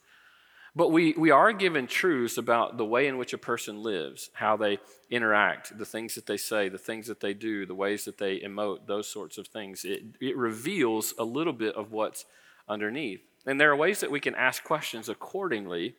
But 0.74 0.90
we, 0.90 1.14
we 1.16 1.30
are 1.30 1.52
given 1.52 1.86
truths 1.86 2.38
about 2.38 2.76
the 2.76 2.84
way 2.84 3.06
in 3.06 3.18
which 3.18 3.32
a 3.32 3.38
person 3.38 3.82
lives, 3.82 4.30
how 4.34 4.56
they 4.56 4.78
interact, 5.10 5.76
the 5.78 5.84
things 5.84 6.14
that 6.14 6.26
they 6.26 6.36
say, 6.36 6.68
the 6.68 6.78
things 6.78 7.06
that 7.06 7.20
they 7.20 7.34
do, 7.34 7.66
the 7.66 7.74
ways 7.74 8.04
that 8.04 8.18
they 8.18 8.38
emote, 8.40 8.86
those 8.86 9.08
sorts 9.08 9.38
of 9.38 9.46
things. 9.48 9.84
It, 9.84 10.02
it 10.20 10.36
reveals 10.36 11.14
a 11.18 11.24
little 11.24 11.52
bit 11.52 11.74
of 11.74 11.92
what's 11.92 12.26
underneath. 12.68 13.20
And 13.46 13.60
there 13.60 13.70
are 13.70 13.76
ways 13.76 14.00
that 14.00 14.10
we 14.10 14.20
can 14.20 14.34
ask 14.34 14.62
questions 14.62 15.08
accordingly 15.08 15.94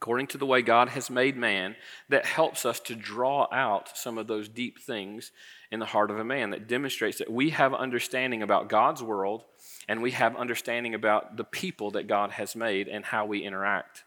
according 0.00 0.28
to 0.28 0.38
the 0.38 0.46
way 0.46 0.62
God 0.62 0.90
has 0.90 1.10
made 1.10 1.36
man, 1.36 1.74
that 2.08 2.24
helps 2.24 2.64
us 2.64 2.78
to 2.78 2.94
draw 2.94 3.48
out 3.52 3.98
some 3.98 4.16
of 4.16 4.28
those 4.28 4.48
deep 4.48 4.78
things 4.78 5.32
in 5.72 5.80
the 5.80 5.86
heart 5.86 6.12
of 6.12 6.20
a 6.20 6.24
man, 6.24 6.50
that 6.50 6.68
demonstrates 6.68 7.18
that 7.18 7.32
we 7.32 7.50
have 7.50 7.74
understanding 7.74 8.40
about 8.40 8.68
God's 8.68 9.02
world 9.02 9.42
and 9.88 10.00
we 10.00 10.12
have 10.12 10.36
understanding 10.36 10.94
about 10.94 11.36
the 11.36 11.42
people 11.42 11.90
that 11.90 12.06
God 12.06 12.30
has 12.30 12.54
made 12.54 12.86
and 12.86 13.04
how 13.04 13.26
we 13.26 13.40
interact. 13.40 14.04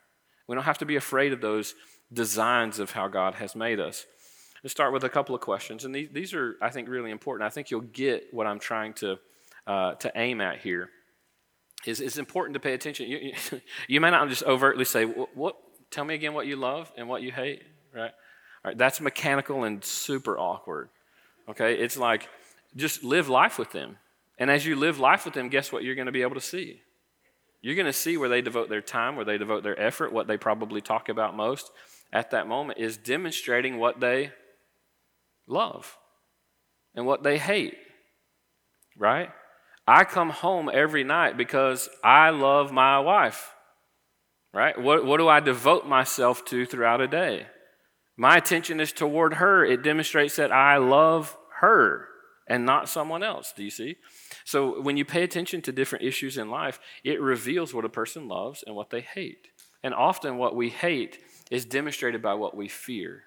We 0.47 0.55
don't 0.55 0.63
have 0.63 0.77
to 0.77 0.85
be 0.85 0.95
afraid 0.95 1.33
of 1.33 1.41
those 1.41 1.75
designs 2.13 2.79
of 2.79 2.91
how 2.91 3.09
God 3.09 3.35
has 3.35 3.53
made 3.53 3.81
us. 3.81 4.05
Let's 4.63 4.71
start 4.71 4.93
with 4.93 5.03
a 5.03 5.09
couple 5.09 5.35
of 5.35 5.41
questions, 5.41 5.83
and 5.83 5.93
these, 5.93 6.07
these 6.13 6.33
are, 6.33 6.55
I 6.61 6.69
think, 6.69 6.87
really 6.87 7.11
important. 7.11 7.45
I 7.45 7.49
think 7.49 7.69
you'll 7.69 7.81
get 7.81 8.33
what 8.33 8.47
I'm 8.47 8.59
trying 8.59 8.93
to, 8.95 9.19
uh, 9.67 9.95
to 9.95 10.11
aim 10.15 10.39
at 10.39 10.59
here. 10.59 10.89
Is 11.85 11.99
it's 11.99 12.17
important 12.17 12.53
to 12.53 12.61
pay 12.61 12.73
attention. 12.73 13.09
You, 13.09 13.17
you, 13.17 13.61
you 13.87 13.99
may 13.99 14.11
not 14.11 14.29
just 14.29 14.43
overtly 14.43 14.85
say, 14.85 15.03
what, 15.03 15.57
Tell 15.91 16.05
me 16.05 16.15
again 16.15 16.33
what 16.33 16.47
you 16.47 16.55
love 16.55 16.91
and 16.97 17.07
what 17.07 17.21
you 17.21 17.31
hate, 17.31 17.63
right? 17.93 18.11
All 18.63 18.69
right, 18.69 18.77
that's 18.77 19.01
mechanical 19.01 19.63
and 19.63 19.83
super 19.83 20.37
awkward. 20.37 20.89
Okay, 21.49 21.75
it's 21.75 21.97
like 21.97 22.29
just 22.75 23.03
live 23.03 23.27
life 23.27 23.59
with 23.59 23.71
them. 23.71 23.97
And 24.37 24.49
as 24.49 24.65
you 24.65 24.75
live 24.75 24.99
life 24.99 25.25
with 25.25 25.33
them, 25.33 25.49
guess 25.49 25.71
what 25.71 25.83
you're 25.83 25.95
going 25.95 26.05
to 26.05 26.11
be 26.11 26.21
able 26.21 26.35
to 26.35 26.41
see? 26.41 26.81
You're 27.61 27.75
going 27.75 27.85
to 27.85 27.93
see 27.93 28.17
where 28.17 28.29
they 28.29 28.41
devote 28.41 28.69
their 28.69 28.81
time, 28.81 29.15
where 29.15 29.25
they 29.25 29.37
devote 29.37 29.63
their 29.63 29.79
effort, 29.79 30.13
what 30.13 30.27
they 30.27 30.37
probably 30.37 30.81
talk 30.81 31.09
about 31.09 31.35
most 31.35 31.71
at 32.13 32.31
that 32.31 32.47
moment 32.47 32.79
is 32.79 32.97
demonstrating 32.97 33.77
what 33.77 33.99
they 33.99 34.31
love 35.47 35.97
and 36.95 37.05
what 37.05 37.23
they 37.23 37.37
hate, 37.37 37.75
right? 38.97 39.29
I 39.87 40.03
come 40.05 40.29
home 40.29 40.69
every 40.73 41.03
night 41.03 41.37
because 41.37 41.89
I 42.03 42.29
love 42.29 42.71
my 42.71 42.99
wife 42.99 43.53
right? 44.53 44.79
What, 44.79 45.05
what 45.05 45.17
do 45.17 45.27
I 45.27 45.39
devote 45.39 45.85
myself 45.85 46.43
to 46.45 46.65
throughout 46.65 47.01
a 47.01 47.07
day? 47.07 47.47
My 48.17 48.37
attention 48.37 48.79
is 48.79 48.91
toward 48.91 49.35
her. 49.35 49.65
It 49.65 49.83
demonstrates 49.83 50.35
that 50.35 50.51
I 50.51 50.77
love 50.77 51.37
her 51.59 52.07
and 52.47 52.65
not 52.65 52.89
someone 52.89 53.23
else. 53.23 53.53
Do 53.55 53.63
you 53.63 53.69
see? 53.69 53.95
So 54.43 54.81
when 54.81 54.97
you 54.97 55.05
pay 55.05 55.23
attention 55.23 55.61
to 55.63 55.71
different 55.71 56.05
issues 56.05 56.37
in 56.37 56.49
life, 56.49 56.79
it 57.03 57.21
reveals 57.21 57.73
what 57.73 57.85
a 57.85 57.89
person 57.89 58.27
loves 58.27 58.63
and 58.65 58.75
what 58.75 58.89
they 58.89 59.01
hate. 59.01 59.47
And 59.83 59.93
often 59.93 60.37
what 60.37 60.55
we 60.55 60.69
hate 60.69 61.19
is 61.49 61.65
demonstrated 61.65 62.21
by 62.21 62.33
what 62.33 62.55
we 62.55 62.67
fear. 62.67 63.23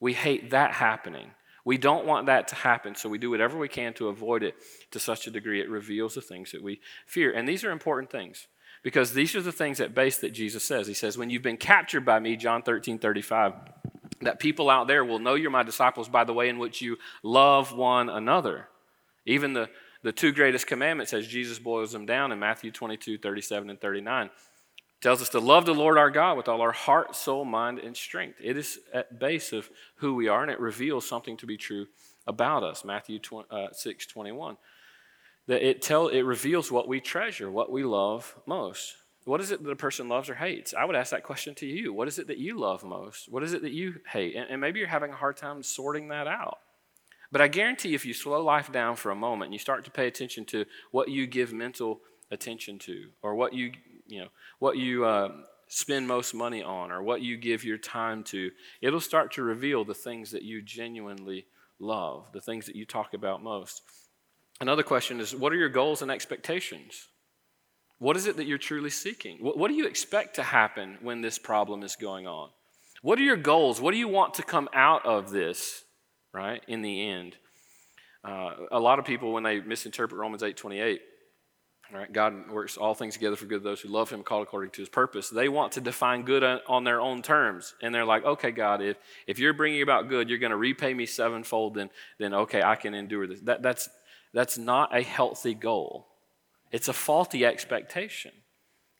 We 0.00 0.12
hate 0.12 0.50
that 0.50 0.72
happening. 0.72 1.30
We 1.64 1.78
don't 1.78 2.06
want 2.06 2.26
that 2.26 2.48
to 2.48 2.54
happen, 2.54 2.94
so 2.94 3.08
we 3.08 3.18
do 3.18 3.30
whatever 3.30 3.58
we 3.58 3.68
can 3.68 3.92
to 3.94 4.08
avoid 4.08 4.42
it 4.42 4.54
to 4.92 5.00
such 5.00 5.26
a 5.26 5.32
degree 5.32 5.60
it 5.60 5.68
reveals 5.68 6.14
the 6.14 6.20
things 6.20 6.52
that 6.52 6.62
we 6.62 6.80
fear. 7.06 7.32
And 7.32 7.48
these 7.48 7.64
are 7.64 7.70
important 7.72 8.10
things 8.10 8.46
because 8.86 9.12
these 9.12 9.34
are 9.34 9.42
the 9.42 9.50
things 9.50 9.80
at 9.80 9.96
base 9.96 10.18
that 10.18 10.30
Jesus 10.30 10.62
says. 10.62 10.86
He 10.86 10.94
says, 10.94 11.18
When 11.18 11.28
you've 11.28 11.42
been 11.42 11.56
captured 11.56 12.04
by 12.04 12.20
me, 12.20 12.36
John 12.36 12.62
13 12.62 13.00
35, 13.00 13.52
that 14.20 14.38
people 14.38 14.70
out 14.70 14.86
there 14.86 15.04
will 15.04 15.18
know 15.18 15.34
you're 15.34 15.50
my 15.50 15.64
disciples 15.64 16.08
by 16.08 16.22
the 16.22 16.32
way 16.32 16.48
in 16.48 16.60
which 16.60 16.80
you 16.80 16.96
love 17.24 17.76
one 17.76 18.08
another. 18.08 18.68
Even 19.24 19.54
the, 19.54 19.68
the 20.04 20.12
two 20.12 20.30
greatest 20.30 20.68
commandments, 20.68 21.12
as 21.12 21.26
Jesus 21.26 21.58
boils 21.58 21.90
them 21.90 22.06
down 22.06 22.30
in 22.30 22.38
Matthew 22.38 22.70
22 22.70 23.18
37 23.18 23.70
and 23.70 23.80
39 23.80 24.30
tells 25.00 25.20
us 25.20 25.30
to 25.30 25.40
love 25.40 25.66
the 25.66 25.74
Lord 25.74 25.98
our 25.98 26.08
God 26.08 26.36
with 26.36 26.46
all 26.46 26.60
our 26.60 26.70
heart, 26.70 27.16
soul, 27.16 27.44
mind, 27.44 27.80
and 27.80 27.96
strength. 27.96 28.38
It 28.40 28.56
is 28.56 28.78
at 28.94 29.18
base 29.18 29.52
of 29.52 29.68
who 29.96 30.14
we 30.14 30.28
are, 30.28 30.42
and 30.42 30.50
it 30.50 30.60
reveals 30.60 31.08
something 31.08 31.36
to 31.38 31.46
be 31.46 31.56
true 31.56 31.86
about 32.24 32.62
us. 32.62 32.84
Matthew 32.84 33.18
20, 33.18 33.48
uh, 33.50 33.72
6 33.72 34.06
21. 34.06 34.56
That 35.46 35.66
it, 35.66 35.80
tell, 35.82 36.08
it 36.08 36.22
reveals 36.22 36.72
what 36.72 36.88
we 36.88 37.00
treasure, 37.00 37.50
what 37.50 37.70
we 37.70 37.84
love 37.84 38.36
most. 38.46 38.96
What 39.24 39.40
is 39.40 39.50
it 39.50 39.62
that 39.62 39.70
a 39.70 39.76
person 39.76 40.08
loves 40.08 40.28
or 40.28 40.34
hates? 40.34 40.74
I 40.74 40.84
would 40.84 40.96
ask 40.96 41.10
that 41.10 41.24
question 41.24 41.54
to 41.56 41.66
you. 41.66 41.92
What 41.92 42.08
is 42.08 42.18
it 42.18 42.28
that 42.28 42.38
you 42.38 42.58
love 42.58 42.84
most? 42.84 43.30
What 43.30 43.42
is 43.42 43.52
it 43.52 43.62
that 43.62 43.72
you 43.72 43.96
hate? 44.12 44.36
And, 44.36 44.48
and 44.50 44.60
maybe 44.60 44.78
you're 44.78 44.88
having 44.88 45.12
a 45.12 45.16
hard 45.16 45.36
time 45.36 45.62
sorting 45.62 46.08
that 46.08 46.26
out. 46.26 46.58
But 47.32 47.40
I 47.40 47.48
guarantee 47.48 47.94
if 47.94 48.06
you 48.06 48.14
slow 48.14 48.42
life 48.42 48.70
down 48.70 48.96
for 48.96 49.10
a 49.10 49.16
moment 49.16 49.48
and 49.48 49.54
you 49.54 49.58
start 49.58 49.84
to 49.84 49.90
pay 49.90 50.06
attention 50.06 50.44
to 50.46 50.64
what 50.92 51.08
you 51.08 51.26
give 51.26 51.52
mental 51.52 52.00
attention 52.30 52.78
to 52.80 53.08
or 53.22 53.34
what 53.34 53.52
you 53.52 53.72
you 54.06 54.20
know, 54.20 54.28
what 54.58 54.76
you 54.76 55.04
uh, 55.04 55.32
spend 55.68 56.06
most 56.06 56.34
money 56.34 56.62
on 56.62 56.90
or 56.90 57.02
what 57.02 57.22
you 57.22 57.36
give 57.36 57.64
your 57.64 57.78
time 57.78 58.22
to, 58.24 58.50
it'll 58.80 59.00
start 59.00 59.32
to 59.32 59.42
reveal 59.42 59.84
the 59.84 59.94
things 59.94 60.30
that 60.30 60.42
you 60.42 60.62
genuinely 60.62 61.46
love, 61.78 62.30
the 62.32 62.40
things 62.40 62.66
that 62.66 62.76
you 62.76 62.86
talk 62.86 63.14
about 63.14 63.42
most. 63.42 63.82
Another 64.60 64.82
question 64.82 65.20
is 65.20 65.34
what 65.34 65.52
are 65.52 65.56
your 65.56 65.68
goals 65.68 66.02
and 66.02 66.10
expectations? 66.10 67.08
What 67.98 68.16
is 68.16 68.26
it 68.26 68.36
that 68.36 68.46
you're 68.46 68.58
truly 68.58 68.90
seeking? 68.90 69.38
What, 69.38 69.56
what 69.56 69.68
do 69.68 69.74
you 69.74 69.86
expect 69.86 70.36
to 70.36 70.42
happen 70.42 70.98
when 71.00 71.22
this 71.22 71.38
problem 71.38 71.82
is 71.82 71.96
going 71.96 72.26
on? 72.26 72.50
What 73.02 73.18
are 73.18 73.22
your 73.22 73.36
goals? 73.36 73.80
What 73.80 73.92
do 73.92 73.98
you 73.98 74.08
want 74.08 74.34
to 74.34 74.42
come 74.42 74.68
out 74.74 75.06
of 75.06 75.30
this, 75.30 75.84
right, 76.32 76.62
in 76.68 76.82
the 76.82 77.08
end? 77.08 77.36
Uh, 78.24 78.54
a 78.72 78.80
lot 78.80 78.98
of 78.98 79.04
people, 79.04 79.32
when 79.32 79.44
they 79.44 79.60
misinterpret 79.60 80.18
Romans 80.18 80.42
8 80.42 80.56
28, 80.56 81.00
all 81.92 82.00
right, 82.00 82.12
God 82.12 82.50
works 82.50 82.76
all 82.76 82.94
things 82.94 83.14
together 83.14 83.36
for 83.36 83.46
good 83.46 83.62
those 83.62 83.80
who 83.80 83.88
love 83.88 84.10
Him, 84.10 84.24
called 84.24 84.42
according 84.42 84.72
to 84.72 84.82
His 84.82 84.88
purpose. 84.88 85.30
They 85.30 85.48
want 85.48 85.72
to 85.72 85.80
define 85.80 86.22
good 86.22 86.42
on 86.66 86.82
their 86.82 87.00
own 87.00 87.22
terms, 87.22 87.74
and 87.80 87.94
they're 87.94 88.04
like, 88.04 88.24
"Okay, 88.24 88.50
God, 88.50 88.82
if 88.82 88.96
if 89.28 89.38
you're 89.38 89.52
bringing 89.52 89.82
about 89.82 90.08
good, 90.08 90.28
you're 90.28 90.40
going 90.40 90.50
to 90.50 90.56
repay 90.56 90.92
me 90.94 91.06
sevenfold. 91.06 91.74
Then, 91.74 91.90
then 92.18 92.34
okay, 92.34 92.60
I 92.60 92.74
can 92.74 92.92
endure 92.92 93.28
this." 93.28 93.40
That, 93.42 93.62
that's 93.62 93.88
that's 94.36 94.58
not 94.58 94.94
a 94.94 95.02
healthy 95.02 95.54
goal. 95.54 96.08
It's 96.70 96.88
a 96.88 96.92
faulty 96.92 97.46
expectation. 97.46 98.32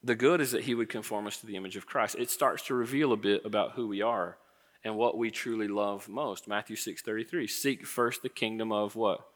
The 0.02 0.14
good 0.14 0.40
is 0.40 0.52
that 0.52 0.64
He 0.64 0.74
would 0.74 0.88
conform 0.88 1.26
us 1.26 1.36
to 1.40 1.46
the 1.46 1.56
image 1.56 1.76
of 1.76 1.84
Christ. 1.84 2.16
It 2.18 2.30
starts 2.30 2.62
to 2.64 2.74
reveal 2.74 3.12
a 3.12 3.18
bit 3.18 3.44
about 3.44 3.72
who 3.72 3.86
we 3.86 4.00
are 4.00 4.38
and 4.82 4.96
what 4.96 5.18
we 5.18 5.30
truly 5.30 5.68
love 5.68 6.08
most. 6.08 6.48
Matthew 6.48 6.74
six 6.74 7.02
thirty 7.02 7.22
three: 7.22 7.46
Seek 7.46 7.86
first 7.86 8.22
the 8.22 8.30
kingdom 8.30 8.72
of 8.72 8.96
what 8.96 9.26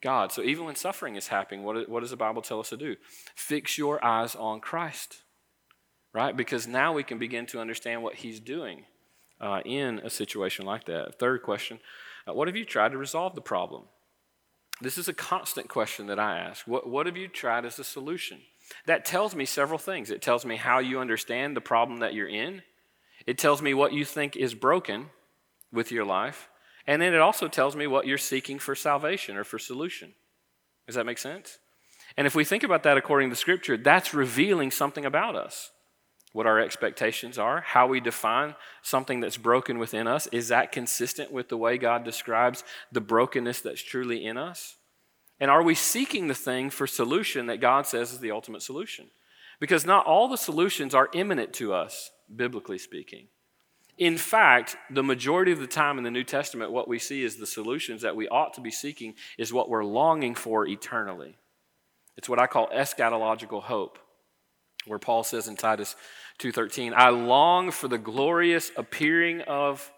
God. 0.00 0.32
So 0.32 0.40
even 0.40 0.64
when 0.64 0.76
suffering 0.76 1.14
is 1.14 1.28
happening, 1.28 1.62
what, 1.62 1.90
what 1.90 2.00
does 2.00 2.10
the 2.10 2.16
Bible 2.16 2.40
tell 2.40 2.60
us 2.60 2.70
to 2.70 2.78
do? 2.78 2.96
Fix 3.34 3.76
your 3.76 4.02
eyes 4.02 4.34
on 4.34 4.60
Christ, 4.60 5.24
right? 6.14 6.34
Because 6.34 6.66
now 6.66 6.94
we 6.94 7.02
can 7.02 7.18
begin 7.18 7.44
to 7.48 7.60
understand 7.60 8.02
what 8.02 8.14
He's 8.14 8.40
doing 8.40 8.84
uh, 9.42 9.60
in 9.66 9.98
a 9.98 10.08
situation 10.08 10.64
like 10.64 10.86
that. 10.86 11.18
Third 11.18 11.42
question 11.42 11.80
uh, 12.26 12.32
What 12.32 12.48
have 12.48 12.56
you 12.56 12.64
tried 12.64 12.92
to 12.92 12.98
resolve 12.98 13.34
the 13.34 13.42
problem? 13.42 13.88
This 14.80 14.98
is 14.98 15.08
a 15.08 15.12
constant 15.12 15.68
question 15.68 16.06
that 16.06 16.18
I 16.18 16.38
ask. 16.38 16.66
What, 16.66 16.88
what 16.88 17.06
have 17.06 17.16
you 17.16 17.28
tried 17.28 17.64
as 17.64 17.78
a 17.78 17.84
solution? 17.84 18.40
That 18.86 19.04
tells 19.04 19.34
me 19.34 19.44
several 19.44 19.78
things. 19.78 20.10
It 20.10 20.22
tells 20.22 20.44
me 20.44 20.56
how 20.56 20.78
you 20.78 21.00
understand 21.00 21.56
the 21.56 21.60
problem 21.60 22.00
that 22.00 22.14
you're 22.14 22.28
in, 22.28 22.62
it 23.26 23.36
tells 23.36 23.60
me 23.60 23.74
what 23.74 23.92
you 23.92 24.04
think 24.04 24.36
is 24.36 24.54
broken 24.54 25.10
with 25.72 25.92
your 25.92 26.04
life. 26.04 26.48
And 26.86 27.02
then 27.02 27.12
it 27.12 27.20
also 27.20 27.48
tells 27.48 27.76
me 27.76 27.86
what 27.86 28.06
you're 28.06 28.16
seeking 28.16 28.58
for 28.58 28.74
salvation 28.74 29.36
or 29.36 29.44
for 29.44 29.58
solution. 29.58 30.14
Does 30.86 30.94
that 30.94 31.04
make 31.04 31.18
sense? 31.18 31.58
And 32.16 32.26
if 32.26 32.34
we 32.34 32.44
think 32.44 32.62
about 32.62 32.84
that 32.84 32.96
according 32.96 33.28
to 33.28 33.36
Scripture, 33.36 33.76
that's 33.76 34.14
revealing 34.14 34.70
something 34.70 35.04
about 35.04 35.36
us. 35.36 35.70
What 36.32 36.46
our 36.46 36.60
expectations 36.60 37.38
are, 37.38 37.62
how 37.62 37.86
we 37.86 38.00
define 38.00 38.54
something 38.82 39.20
that's 39.20 39.38
broken 39.38 39.78
within 39.78 40.06
us. 40.06 40.26
Is 40.28 40.48
that 40.48 40.72
consistent 40.72 41.32
with 41.32 41.48
the 41.48 41.56
way 41.56 41.78
God 41.78 42.04
describes 42.04 42.64
the 42.92 43.00
brokenness 43.00 43.60
that's 43.62 43.82
truly 43.82 44.24
in 44.24 44.36
us? 44.36 44.76
And 45.40 45.50
are 45.50 45.62
we 45.62 45.74
seeking 45.74 46.28
the 46.28 46.34
thing 46.34 46.70
for 46.70 46.86
solution 46.86 47.46
that 47.46 47.60
God 47.60 47.86
says 47.86 48.12
is 48.12 48.18
the 48.18 48.30
ultimate 48.30 48.62
solution? 48.62 49.06
Because 49.60 49.86
not 49.86 50.06
all 50.06 50.28
the 50.28 50.36
solutions 50.36 50.94
are 50.94 51.08
imminent 51.12 51.52
to 51.54 51.72
us, 51.72 52.10
biblically 52.34 52.78
speaking. 52.78 53.28
In 53.96 54.16
fact, 54.16 54.76
the 54.90 55.02
majority 55.02 55.50
of 55.50 55.58
the 55.58 55.66
time 55.66 55.98
in 55.98 56.04
the 56.04 56.10
New 56.10 56.22
Testament, 56.22 56.70
what 56.70 56.86
we 56.86 57.00
see 57.00 57.24
is 57.24 57.36
the 57.36 57.46
solutions 57.46 58.02
that 58.02 58.14
we 58.14 58.28
ought 58.28 58.54
to 58.54 58.60
be 58.60 58.70
seeking 58.70 59.14
is 59.36 59.52
what 59.52 59.68
we're 59.68 59.84
longing 59.84 60.36
for 60.36 60.66
eternally. 60.66 61.36
It's 62.16 62.28
what 62.28 62.38
I 62.38 62.46
call 62.46 62.68
eschatological 62.68 63.62
hope, 63.62 63.98
where 64.86 64.98
Paul 64.98 65.24
says 65.24 65.48
in 65.48 65.56
Titus 65.56 65.96
2:13, 66.38 66.94
"I 66.94 67.08
long 67.10 67.70
for 67.70 67.88
the 67.88 67.98
glorious 67.98 68.70
appearing 68.76 69.42
of 69.42 69.92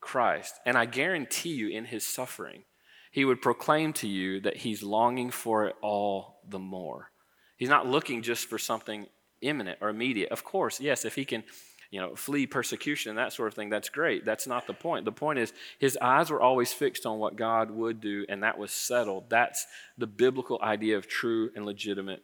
Christ, 0.00 0.58
and 0.64 0.78
I 0.78 0.86
guarantee 0.86 1.50
you 1.50 1.68
in 1.68 1.86
his 1.86 2.06
suffering, 2.06 2.64
he 3.10 3.24
would 3.24 3.42
proclaim 3.42 3.92
to 3.94 4.08
you 4.08 4.40
that 4.40 4.58
he's 4.58 4.82
longing 4.82 5.30
for 5.30 5.66
it 5.66 5.76
all 5.80 6.40
the 6.48 6.58
more." 6.58 7.10
He's 7.56 7.68
not 7.68 7.86
looking 7.86 8.22
just 8.22 8.48
for 8.48 8.58
something 8.58 9.08
imminent 9.42 9.78
or 9.82 9.88
immediate. 9.88 10.30
Of 10.30 10.44
course, 10.44 10.80
yes, 10.80 11.04
if 11.04 11.14
he 11.14 11.24
can 11.24 11.44
you 11.90 12.00
know, 12.00 12.14
flee 12.14 12.46
persecution 12.46 13.10
and 13.10 13.18
that 13.18 13.32
sort 13.32 13.48
of 13.48 13.54
thing, 13.54 13.68
that's 13.68 13.88
great. 13.88 14.24
That's 14.24 14.46
not 14.46 14.66
the 14.66 14.74
point. 14.74 15.04
The 15.04 15.12
point 15.12 15.40
is 15.40 15.52
his 15.78 15.98
eyes 16.00 16.30
were 16.30 16.40
always 16.40 16.72
fixed 16.72 17.04
on 17.04 17.18
what 17.18 17.34
God 17.34 17.70
would 17.70 18.00
do, 18.00 18.24
and 18.28 18.42
that 18.44 18.58
was 18.58 18.70
settled. 18.70 19.28
That's 19.28 19.66
the 19.98 20.06
biblical 20.06 20.60
idea 20.62 20.96
of 20.96 21.08
true 21.08 21.50
and 21.56 21.66
legitimate 21.66 22.22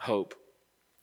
hope. 0.00 0.34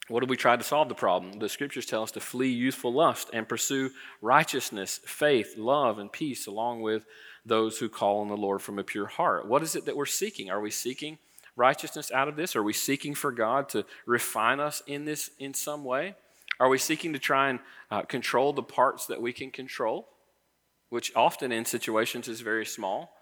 What 0.09 0.21
do 0.21 0.25
we 0.25 0.37
try 0.37 0.55
to 0.55 0.63
solve 0.63 0.89
the 0.89 0.95
problem? 0.95 1.39
The 1.39 1.47
scriptures 1.47 1.85
tell 1.85 2.01
us 2.01 2.11
to 2.11 2.19
flee 2.19 2.49
youthful 2.49 2.91
lust 2.91 3.29
and 3.31 3.47
pursue 3.47 3.91
righteousness, 4.21 4.99
faith, 5.05 5.53
love, 5.55 5.99
and 5.99 6.11
peace 6.11 6.47
along 6.47 6.81
with 6.81 7.05
those 7.45 7.77
who 7.77 7.89
call 7.89 8.19
on 8.21 8.27
the 8.27 8.35
Lord 8.35 8.61
from 8.61 8.79
a 8.79 8.83
pure 8.83 9.05
heart. 9.05 9.47
What 9.47 9.61
is 9.61 9.75
it 9.75 9.85
that 9.85 9.95
we're 9.95 10.07
seeking? 10.07 10.49
Are 10.49 10.59
we 10.59 10.71
seeking 10.71 11.19
righteousness 11.55 12.11
out 12.11 12.27
of 12.27 12.35
this? 12.35 12.55
Are 12.55 12.63
we 12.63 12.73
seeking 12.73 13.13
for 13.13 13.31
God 13.31 13.69
to 13.69 13.85
refine 14.07 14.59
us 14.59 14.81
in 14.87 15.05
this 15.05 15.29
in 15.37 15.53
some 15.53 15.83
way? 15.85 16.15
Are 16.59 16.69
we 16.69 16.79
seeking 16.79 17.13
to 17.13 17.19
try 17.19 17.49
and 17.49 17.59
uh, 17.91 18.01
control 18.01 18.51
the 18.51 18.63
parts 18.63 19.05
that 19.05 19.21
we 19.21 19.31
can 19.31 19.51
control, 19.51 20.09
which 20.89 21.15
often 21.15 21.51
in 21.51 21.65
situations 21.65 22.27
is 22.27 22.41
very 22.41 22.65
small? 22.65 23.13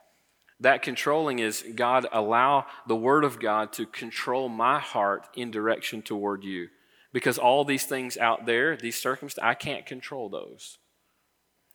That 0.61 0.81
controlling 0.81 1.39
is 1.39 1.63
God, 1.75 2.07
allow 2.11 2.65
the 2.88 2.95
Word 2.95 3.23
of 3.23 3.39
God 3.39 3.73
to 3.73 3.85
control 3.85 4.49
my 4.49 4.79
heart 4.79 5.27
in 5.35 5.51
direction 5.51 6.01
toward 6.01 6.43
you. 6.43 6.69
Because 7.18 7.39
all 7.39 7.65
these 7.65 7.86
things 7.86 8.15
out 8.15 8.45
there, 8.45 8.78
these 8.78 8.95
circumstances, 8.95 9.43
I 9.43 9.55
can't 9.55 9.88
control 9.88 10.30
those. 10.30 10.78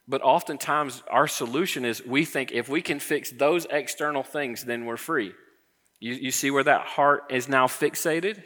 But 0.06 0.22
oftentimes, 0.22 1.02
our 1.10 1.26
solution 1.26 1.84
is 1.84 2.06
we 2.06 2.24
think 2.24 2.52
if 2.52 2.68
we 2.68 2.80
can 2.80 3.00
fix 3.00 3.32
those 3.32 3.66
external 3.68 4.22
things, 4.22 4.62
then 4.64 4.86
we're 4.86 4.96
free. 4.96 5.32
You, 5.98 6.14
you 6.14 6.30
see 6.30 6.52
where 6.52 6.62
that 6.62 6.82
heart 6.82 7.24
is 7.28 7.48
now 7.48 7.66
fixated? 7.66 8.40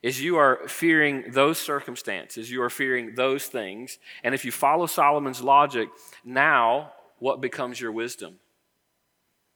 is 0.00 0.20
you 0.20 0.36
are 0.36 0.60
fearing 0.68 1.24
those 1.32 1.58
circumstances, 1.58 2.50
you 2.50 2.62
are 2.62 2.70
fearing 2.70 3.14
those 3.16 3.46
things. 3.46 3.98
And 4.22 4.32
if 4.32 4.44
you 4.44 4.52
follow 4.52 4.86
Solomon's 4.86 5.42
logic, 5.42 5.88
now 6.24 6.92
what 7.18 7.40
becomes 7.40 7.80
your 7.80 7.92
wisdom? 7.92 8.38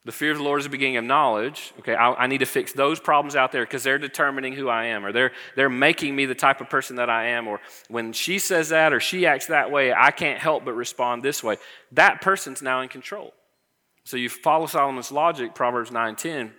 The 0.07 0.13
fear 0.13 0.31
of 0.31 0.39
the 0.39 0.45
Lord 0.45 0.61
is 0.61 0.65
the 0.65 0.71
beginning 0.71 0.97
of 0.99 1.05
knowledge. 1.05 1.75
Okay, 1.81 1.95
I, 1.95 2.13
I 2.13 2.27
need 2.29 2.39
to 2.39 2.47
fix 2.47 2.73
those 2.73 3.01
problems 3.01 3.35
out 3.35 3.51
there 3.51 3.65
because 3.65 3.83
they're 3.83 3.99
determining 3.99 4.53
who 4.53 4.69
I 4.69 4.87
am, 4.87 5.05
or 5.05 5.13
they're 5.13 5.33
they're 5.57 5.69
making 5.69 6.15
me 6.15 6.27
the 6.27 6.35
type 6.35 6.61
of 6.61 6.71
person 6.71 6.97
that 6.97 7.11
I 7.11 7.27
am. 7.27 7.49
Or 7.49 7.61
when 7.89 8.13
she 8.13 8.39
says 8.39 8.69
that 8.69 8.93
or 8.93 9.01
she 9.01 9.27
acts 9.27 9.47
that 9.47 9.71
way, 9.71 9.93
I 9.93 10.13
can't 10.13 10.39
help 10.39 10.65
but 10.65 10.75
respond 10.75 11.23
this 11.23 11.43
way. 11.43 11.57
That 11.93 12.23
person's 12.23 12.63
now 12.63 12.81
in 12.83 12.89
control. 12.89 13.35
So 14.05 14.17
you 14.17 14.29
follow 14.29 14.67
Solomon's 14.67 15.11
logic, 15.11 15.55
Proverbs 15.55 15.91
9:10 15.91 16.53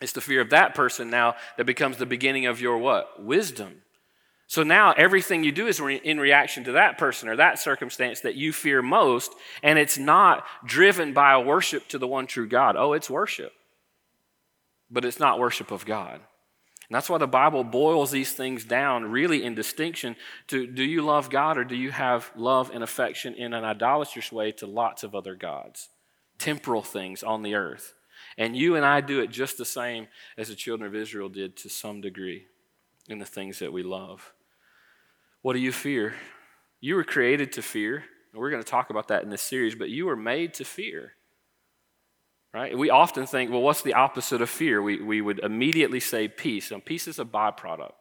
it's 0.00 0.12
the 0.12 0.20
fear 0.20 0.40
of 0.40 0.50
that 0.50 0.74
person 0.74 1.08
now 1.08 1.36
that 1.56 1.64
becomes 1.64 1.96
the 1.96 2.06
beginning 2.06 2.46
of 2.46 2.60
your 2.60 2.78
what? 2.78 3.22
Wisdom. 3.22 3.82
So 4.48 4.62
now 4.62 4.92
everything 4.92 5.42
you 5.42 5.52
do 5.52 5.66
is 5.66 5.80
re- 5.80 6.00
in 6.02 6.20
reaction 6.20 6.64
to 6.64 6.72
that 6.72 6.98
person 6.98 7.28
or 7.28 7.36
that 7.36 7.58
circumstance 7.58 8.20
that 8.20 8.36
you 8.36 8.52
fear 8.52 8.80
most, 8.80 9.34
and 9.62 9.78
it's 9.78 9.98
not 9.98 10.44
driven 10.64 11.12
by 11.12 11.32
a 11.32 11.40
worship 11.40 11.88
to 11.88 11.98
the 11.98 12.06
one 12.06 12.26
true 12.26 12.48
God. 12.48 12.76
Oh, 12.76 12.92
it's 12.92 13.10
worship, 13.10 13.52
but 14.90 15.04
it's 15.04 15.18
not 15.18 15.40
worship 15.40 15.70
of 15.72 15.84
God. 15.84 16.20
And 16.88 16.94
that's 16.94 17.10
why 17.10 17.18
the 17.18 17.26
Bible 17.26 17.64
boils 17.64 18.12
these 18.12 18.32
things 18.32 18.64
down 18.64 19.10
really 19.10 19.42
in 19.42 19.56
distinction 19.56 20.14
to 20.46 20.68
do 20.68 20.84
you 20.84 21.02
love 21.02 21.30
God 21.30 21.58
or 21.58 21.64
do 21.64 21.74
you 21.74 21.90
have 21.90 22.30
love 22.36 22.70
and 22.72 22.84
affection 22.84 23.34
in 23.34 23.52
an 23.52 23.64
idolatrous 23.64 24.30
way 24.30 24.52
to 24.52 24.68
lots 24.68 25.02
of 25.02 25.12
other 25.12 25.34
gods, 25.34 25.88
temporal 26.38 26.82
things 26.82 27.24
on 27.24 27.42
the 27.42 27.56
earth. 27.56 27.94
And 28.38 28.56
you 28.56 28.76
and 28.76 28.86
I 28.86 29.00
do 29.00 29.20
it 29.20 29.30
just 29.30 29.58
the 29.58 29.64
same 29.64 30.06
as 30.38 30.48
the 30.48 30.54
children 30.54 30.86
of 30.86 30.94
Israel 30.94 31.28
did 31.28 31.56
to 31.58 31.68
some 31.68 32.00
degree 32.00 32.46
in 33.08 33.18
the 33.18 33.24
things 33.24 33.58
that 33.58 33.72
we 33.72 33.82
love. 33.82 34.32
What 35.46 35.52
do 35.52 35.60
you 35.60 35.70
fear? 35.70 36.12
You 36.80 36.96
were 36.96 37.04
created 37.04 37.52
to 37.52 37.62
fear. 37.62 38.02
And 38.32 38.40
We're 38.40 38.50
going 38.50 38.64
to 38.64 38.68
talk 38.68 38.90
about 38.90 39.06
that 39.06 39.22
in 39.22 39.30
this 39.30 39.42
series, 39.42 39.76
but 39.76 39.90
you 39.90 40.06
were 40.06 40.16
made 40.16 40.54
to 40.54 40.64
fear. 40.64 41.12
Right? 42.52 42.76
We 42.76 42.90
often 42.90 43.28
think, 43.28 43.52
well, 43.52 43.62
what's 43.62 43.82
the 43.82 43.94
opposite 43.94 44.42
of 44.42 44.50
fear? 44.50 44.82
We, 44.82 45.00
we 45.00 45.20
would 45.20 45.38
immediately 45.38 46.00
say 46.00 46.26
peace, 46.26 46.72
and 46.72 46.84
peace 46.84 47.06
is 47.06 47.20
a 47.20 47.24
byproduct. 47.24 47.92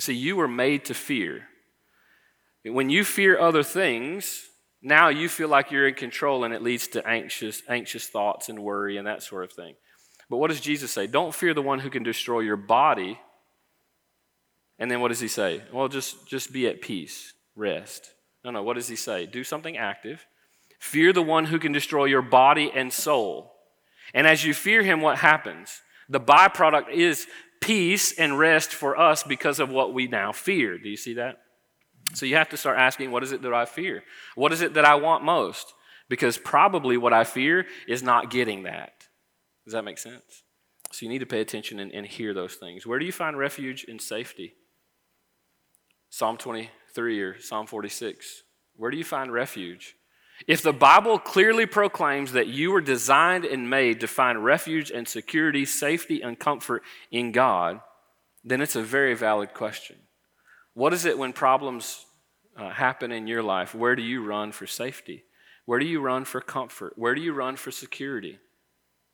See, 0.00 0.14
you 0.14 0.34
were 0.34 0.48
made 0.48 0.84
to 0.86 0.94
fear. 0.94 1.46
When 2.64 2.90
you 2.90 3.04
fear 3.04 3.38
other 3.38 3.62
things, 3.62 4.48
now 4.82 5.08
you 5.08 5.28
feel 5.28 5.48
like 5.48 5.70
you're 5.70 5.86
in 5.86 5.94
control, 5.94 6.42
and 6.42 6.52
it 6.52 6.62
leads 6.62 6.88
to 6.88 7.06
anxious, 7.06 7.62
anxious 7.68 8.08
thoughts 8.08 8.48
and 8.48 8.58
worry 8.58 8.96
and 8.96 9.06
that 9.06 9.22
sort 9.22 9.44
of 9.44 9.52
thing. 9.52 9.76
But 10.28 10.38
what 10.38 10.48
does 10.48 10.60
Jesus 10.60 10.90
say? 10.90 11.06
Don't 11.06 11.32
fear 11.32 11.54
the 11.54 11.62
one 11.62 11.78
who 11.78 11.90
can 11.90 12.02
destroy 12.02 12.40
your 12.40 12.56
body. 12.56 13.20
And 14.80 14.90
then 14.90 15.00
what 15.00 15.08
does 15.08 15.20
he 15.20 15.28
say? 15.28 15.62
Well, 15.72 15.88
just, 15.88 16.26
just 16.26 16.52
be 16.52 16.66
at 16.66 16.80
peace, 16.80 17.34
rest. 17.54 18.14
No, 18.44 18.50
no, 18.50 18.62
what 18.62 18.74
does 18.74 18.88
he 18.88 18.96
say? 18.96 19.26
Do 19.26 19.44
something 19.44 19.76
active. 19.76 20.26
Fear 20.80 21.12
the 21.12 21.22
one 21.22 21.44
who 21.44 21.58
can 21.58 21.72
destroy 21.72 22.06
your 22.06 22.22
body 22.22 22.72
and 22.74 22.90
soul. 22.90 23.52
And 24.14 24.26
as 24.26 24.44
you 24.44 24.54
fear 24.54 24.82
him, 24.82 25.02
what 25.02 25.18
happens? 25.18 25.82
The 26.08 26.18
byproduct 26.18 26.90
is 26.90 27.26
peace 27.60 28.18
and 28.18 28.38
rest 28.38 28.72
for 28.72 28.98
us 28.98 29.22
because 29.22 29.60
of 29.60 29.68
what 29.68 29.92
we 29.92 30.08
now 30.08 30.32
fear. 30.32 30.78
Do 30.78 30.88
you 30.88 30.96
see 30.96 31.14
that? 31.14 31.42
So 32.14 32.24
you 32.24 32.36
have 32.36 32.48
to 32.48 32.56
start 32.56 32.78
asking, 32.78 33.10
what 33.10 33.22
is 33.22 33.32
it 33.32 33.42
that 33.42 33.52
I 33.52 33.66
fear? 33.66 34.02
What 34.34 34.52
is 34.52 34.62
it 34.62 34.74
that 34.74 34.86
I 34.86 34.94
want 34.94 35.22
most? 35.22 35.74
Because 36.08 36.38
probably 36.38 36.96
what 36.96 37.12
I 37.12 37.24
fear 37.24 37.66
is 37.86 38.02
not 38.02 38.30
getting 38.30 38.62
that. 38.62 39.06
Does 39.64 39.74
that 39.74 39.84
make 39.84 39.98
sense? 39.98 40.42
So 40.90 41.04
you 41.04 41.12
need 41.12 41.18
to 41.18 41.26
pay 41.26 41.40
attention 41.40 41.78
and, 41.78 41.92
and 41.92 42.06
hear 42.06 42.34
those 42.34 42.54
things. 42.54 42.86
Where 42.86 42.98
do 42.98 43.04
you 43.04 43.12
find 43.12 43.38
refuge 43.38 43.84
and 43.86 44.00
safety? 44.00 44.54
Psalm 46.10 46.36
23 46.36 47.20
or 47.20 47.40
Psalm 47.40 47.66
46. 47.66 48.42
Where 48.76 48.90
do 48.90 48.96
you 48.96 49.04
find 49.04 49.32
refuge? 49.32 49.94
If 50.46 50.62
the 50.62 50.72
Bible 50.72 51.18
clearly 51.18 51.66
proclaims 51.66 52.32
that 52.32 52.48
you 52.48 52.72
were 52.72 52.80
designed 52.80 53.44
and 53.44 53.70
made 53.70 54.00
to 54.00 54.08
find 54.08 54.44
refuge 54.44 54.90
and 54.90 55.06
security, 55.06 55.64
safety, 55.64 56.22
and 56.22 56.38
comfort 56.38 56.82
in 57.10 57.30
God, 57.30 57.80
then 58.42 58.60
it's 58.60 58.76
a 58.76 58.82
very 58.82 59.14
valid 59.14 59.54
question. 59.54 59.96
What 60.74 60.92
is 60.92 61.04
it 61.04 61.18
when 61.18 61.32
problems 61.32 62.06
uh, 62.56 62.70
happen 62.70 63.12
in 63.12 63.26
your 63.26 63.42
life? 63.42 63.74
Where 63.74 63.94
do 63.94 64.02
you 64.02 64.24
run 64.24 64.52
for 64.52 64.66
safety? 64.66 65.24
Where 65.66 65.78
do 65.78 65.86
you 65.86 66.00
run 66.00 66.24
for 66.24 66.40
comfort? 66.40 66.94
Where 66.96 67.14
do 67.14 67.20
you 67.20 67.32
run 67.32 67.56
for 67.56 67.70
security? 67.70 68.38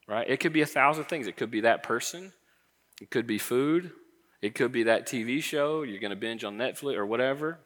Right? 0.07 0.29
It 0.29 0.39
could 0.39 0.53
be 0.53 0.63
a 0.63 0.67
thousand 0.67 1.05
things. 1.05 1.27
It 1.27 1.37
could 1.37 1.51
be 1.51 1.63
that 1.63 1.83
person, 1.83 2.33
it 3.03 3.11
could 3.11 3.27
be 3.27 3.39
food, 3.39 3.91
it 4.43 4.55
could 4.55 4.73
be 4.73 4.85
that 4.85 5.07
TV 5.07 5.43
show 5.43 5.83
you're 5.83 6.01
going 6.01 6.11
to 6.11 6.17
binge 6.17 6.45
on 6.45 6.57
Netflix 6.57 6.97
or 6.97 7.07
whatever. 7.07 7.59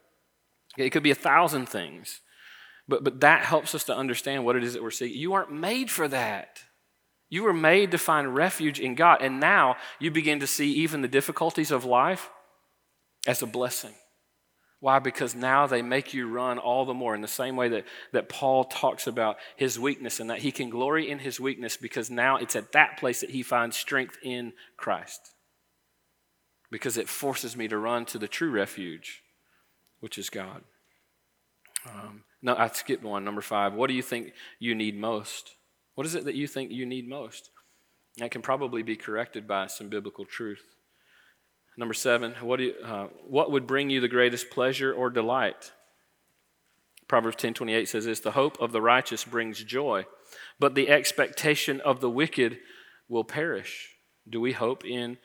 It 0.77 0.91
could 0.91 1.03
be 1.03 1.11
a 1.11 1.17
thousand 1.17 1.69
things. 1.69 2.21
But, 2.89 3.05
but 3.05 3.21
that 3.21 3.45
helps 3.45 3.75
us 3.75 3.85
to 3.85 3.97
understand 3.97 4.45
what 4.45 4.57
it 4.57 4.65
is 4.65 4.75
that 4.75 4.83
we're 4.83 4.91
seeking. 4.91 5.19
You 5.19 5.35
aren't 5.35 5.53
made 5.53 5.91
for 5.91 6.09
that. 6.09 6.65
You 7.29 7.45
were 7.45 7.53
made 7.53 7.93
to 7.93 7.99
find 7.99 8.35
refuge 8.35 8.81
in 8.81 8.97
God. 8.97 9.23
And 9.23 9.39
now 9.39 9.77
you 10.01 10.11
begin 10.11 10.41
to 10.41 10.47
see 10.47 10.73
even 10.73 11.01
the 11.01 11.09
difficulties 11.09 11.71
of 11.71 11.85
life 11.85 12.29
as 13.27 13.43
a 13.43 13.47
blessing. 13.47 13.95
Why? 14.81 14.99
Because 14.99 15.35
now 15.35 15.67
they 15.67 15.83
make 15.83 16.15
you 16.15 16.27
run 16.27 16.59
all 16.59 16.85
the 16.85 16.95
more 16.95 17.15
in 17.15 17.21
the 17.21 17.29
same 17.29 17.55
way 17.55 17.69
that, 17.69 17.85
that 18.13 18.29
Paul 18.29 18.65
talks 18.65 19.07
about 19.07 19.37
his 19.57 19.79
weakness 19.79 20.19
and 20.19 20.31
that 20.31 20.39
he 20.39 20.51
can 20.51 20.71
glory 20.71 21.09
in 21.09 21.19
his 21.19 21.39
weakness 21.39 21.77
because 21.77 22.11
now 22.11 22.37
it's 22.37 22.57
at 22.57 22.73
that 22.73 22.97
place 22.97 23.21
that 23.21 23.31
he 23.31 23.43
finds 23.43 23.77
strength 23.77 24.17
in 24.23 24.55
Christ. 24.77 25.21
Because 26.71 26.97
it 26.97 27.09
forces 27.09 27.57
me 27.57 27.67
to 27.69 27.79
run 27.79 28.05
to 28.07 28.19
the 28.19 28.29
true 28.29 28.51
refuge, 28.51 29.23
which 30.01 30.19
is 30.19 30.31
God. 30.31 30.63
Um, 31.89 32.23
no, 32.43 32.55
I 32.57 32.69
skipped 32.69 33.03
one. 33.03 33.25
Number 33.25 33.41
five. 33.41 33.75
What 33.75 33.89
do 33.89 33.95
you 33.95 34.03
think 34.03 34.33
you 34.59 34.75
need 34.75 34.99
most? 34.99 35.57
What 35.95 36.07
is 36.07 36.15
it 36.15 36.25
that 36.25 36.35
you 36.35 36.47
think 36.47 36.71
you 36.71 36.87
need 36.87 37.09
most? 37.09 37.51
That 38.19 38.31
can 38.31 38.43
probably 38.43 38.83
be 38.83 38.97
corrected 38.97 39.47
by 39.49 39.67
some 39.67 39.89
biblical 39.89 40.25
truth. 40.25 40.65
Number 41.77 41.95
seven. 41.95 42.35
What, 42.41 42.59
do 42.59 42.65
you, 42.65 42.75
uh, 42.85 43.09
what 43.27 43.51
would 43.51 43.67
bring 43.67 43.91
you 43.91 44.01
the 44.01 44.09
greatest 44.09 44.51
pleasure 44.51 44.93
or 44.93 45.11
delight? 45.11 45.73
Proverbs 47.09 47.37
ten 47.37 47.55
twenty 47.55 47.75
eight 47.75 47.89
says 47.89 48.05
this: 48.05 48.21
The 48.21 48.33
hope 48.33 48.61
of 48.61 48.73
the 48.73 48.81
righteous 48.81 49.25
brings 49.25 49.65
joy, 49.65 50.07
but 50.61 50.75
the 50.75 50.89
expectation 50.89 51.81
of 51.81 52.01
the 52.01 52.11
wicked 52.11 52.59
will 53.09 53.25
perish. 53.25 53.97
Do 54.29 54.41
we 54.41 54.53
hope 54.53 54.85
in 54.85 55.19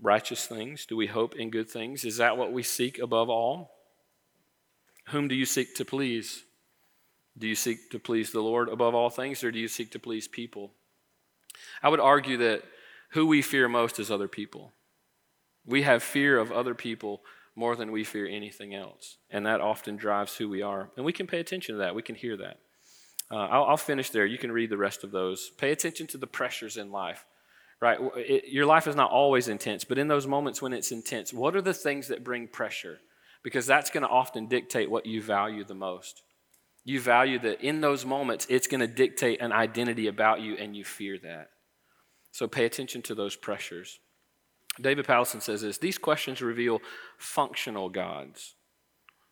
righteous 0.00 0.46
things? 0.46 0.86
Do 0.86 0.96
we 0.96 1.06
hope 1.06 1.36
in 1.36 1.50
good 1.50 1.68
things? 1.68 2.04
Is 2.04 2.16
that 2.18 2.36
what 2.36 2.52
we 2.52 2.62
seek 2.62 2.98
above 2.98 3.28
all? 3.28 3.70
Whom 5.08 5.28
do 5.28 5.34
you 5.34 5.44
seek 5.44 5.74
to 5.76 5.84
please? 5.84 6.44
Do 7.36 7.46
you 7.46 7.54
seek 7.54 7.90
to 7.90 7.98
please 7.98 8.30
the 8.30 8.40
Lord 8.40 8.68
above 8.68 8.94
all 8.94 9.10
things, 9.10 9.42
or 9.42 9.50
do 9.50 9.58
you 9.58 9.68
seek 9.68 9.90
to 9.92 9.98
please 9.98 10.28
people? 10.28 10.72
I 11.82 11.88
would 11.88 12.00
argue 12.00 12.36
that 12.38 12.62
who 13.10 13.26
we 13.26 13.42
fear 13.42 13.68
most 13.68 13.98
is 13.98 14.10
other 14.10 14.28
people. 14.28 14.72
We 15.66 15.82
have 15.82 16.02
fear 16.02 16.38
of 16.38 16.52
other 16.52 16.74
people 16.74 17.22
more 17.56 17.76
than 17.76 17.92
we 17.92 18.04
fear 18.04 18.26
anything 18.26 18.74
else, 18.74 19.16
and 19.30 19.46
that 19.46 19.60
often 19.60 19.96
drives 19.96 20.36
who 20.36 20.48
we 20.48 20.62
are. 20.62 20.90
And 20.96 21.04
we 21.04 21.12
can 21.12 21.26
pay 21.26 21.40
attention 21.40 21.74
to 21.74 21.78
that, 21.80 21.94
we 21.94 22.02
can 22.02 22.14
hear 22.14 22.36
that. 22.36 22.58
Uh, 23.30 23.46
I'll, 23.46 23.64
I'll, 23.64 23.76
finish 23.76 24.10
there. 24.10 24.26
You 24.26 24.36
can 24.36 24.52
read 24.52 24.70
the 24.70 24.76
rest 24.76 25.02
of 25.02 25.10
those. 25.10 25.50
Pay 25.56 25.72
attention 25.72 26.06
to 26.08 26.18
the 26.18 26.26
pressures 26.26 26.76
in 26.76 26.92
life, 26.92 27.24
right? 27.80 27.98
It, 28.16 28.48
your 28.48 28.66
life 28.66 28.86
is 28.86 28.96
not 28.96 29.10
always 29.10 29.48
intense, 29.48 29.84
but 29.84 29.98
in 29.98 30.08
those 30.08 30.26
moments 30.26 30.62
when 30.62 30.72
it's 30.72 30.92
intense, 30.92 31.32
what 31.32 31.56
are 31.56 31.62
the 31.62 31.74
things 31.74 32.08
that 32.08 32.24
bring 32.24 32.48
pressure? 32.48 32.98
Because 33.42 33.66
that's 33.66 33.90
going 33.90 34.02
to 34.02 34.08
often 34.08 34.46
dictate 34.46 34.90
what 34.90 35.06
you 35.06 35.22
value 35.22 35.64
the 35.64 35.74
most. 35.74 36.22
You 36.84 37.00
value 37.00 37.38
that 37.40 37.62
in 37.62 37.80
those 37.80 38.04
moments, 38.04 38.46
it's 38.48 38.66
going 38.66 38.80
to 38.80 38.86
dictate 38.86 39.40
an 39.40 39.52
identity 39.52 40.06
about 40.06 40.40
you, 40.40 40.54
and 40.56 40.76
you 40.76 40.84
fear 40.84 41.18
that. 41.22 41.50
So 42.30 42.46
pay 42.46 42.64
attention 42.64 43.00
to 43.02 43.14
those 43.14 43.36
pressures. 43.36 44.00
David 44.80 45.06
Powlison 45.06 45.40
says 45.40 45.62
this 45.62 45.78
these 45.78 45.98
questions 45.98 46.42
reveal 46.42 46.80
functional 47.16 47.88
gods. 47.88 48.54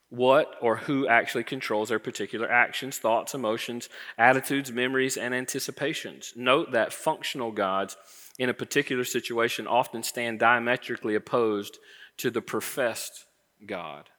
What 0.08 0.56
or 0.60 0.76
who 0.76 1.08
actually 1.08 1.44
controls 1.44 1.88
their 1.88 1.98
particular 1.98 2.50
actions, 2.50 2.98
thoughts, 2.98 3.34
emotions, 3.34 3.88
attitudes, 4.18 4.70
memories, 4.70 5.16
and 5.16 5.34
anticipations? 5.34 6.34
Note 6.36 6.72
that 6.72 6.92
functional 6.92 7.50
gods 7.50 7.96
in 8.38 8.48
a 8.48 8.54
particular 8.54 9.04
situation 9.04 9.66
often 9.66 10.02
stand 10.02 10.38
diametrically 10.38 11.14
opposed 11.14 11.78
to 12.18 12.30
the 12.30 12.42
professed 12.42 13.26
God. 13.66 14.10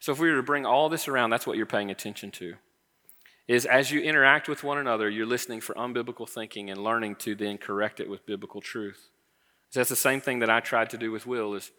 So 0.00 0.12
if 0.12 0.18
we 0.18 0.30
were 0.30 0.36
to 0.36 0.42
bring 0.42 0.66
all 0.66 0.88
this 0.88 1.06
around, 1.08 1.30
that's 1.30 1.46
what 1.46 1.56
you're 1.56 1.66
paying 1.66 1.90
attention 1.90 2.30
to. 2.32 2.54
Is 3.46 3.66
as 3.66 3.90
you 3.90 4.00
interact 4.00 4.48
with 4.48 4.64
one 4.64 4.78
another, 4.78 5.08
you're 5.08 5.26
listening 5.26 5.60
for 5.60 5.74
unbiblical 5.74 6.28
thinking 6.28 6.70
and 6.70 6.82
learning 6.82 7.16
to 7.16 7.34
then 7.34 7.58
correct 7.58 8.00
it 8.00 8.08
with 8.08 8.26
biblical 8.26 8.60
truth. 8.60 9.10
So 9.70 9.80
that's 9.80 9.90
the 9.90 9.96
same 9.96 10.20
thing 10.20 10.40
that 10.40 10.50
I 10.50 10.60
tried 10.60 10.90
to 10.90 10.98
do 10.98 11.10
with 11.10 11.26
Will 11.26 11.54
is 11.54 11.70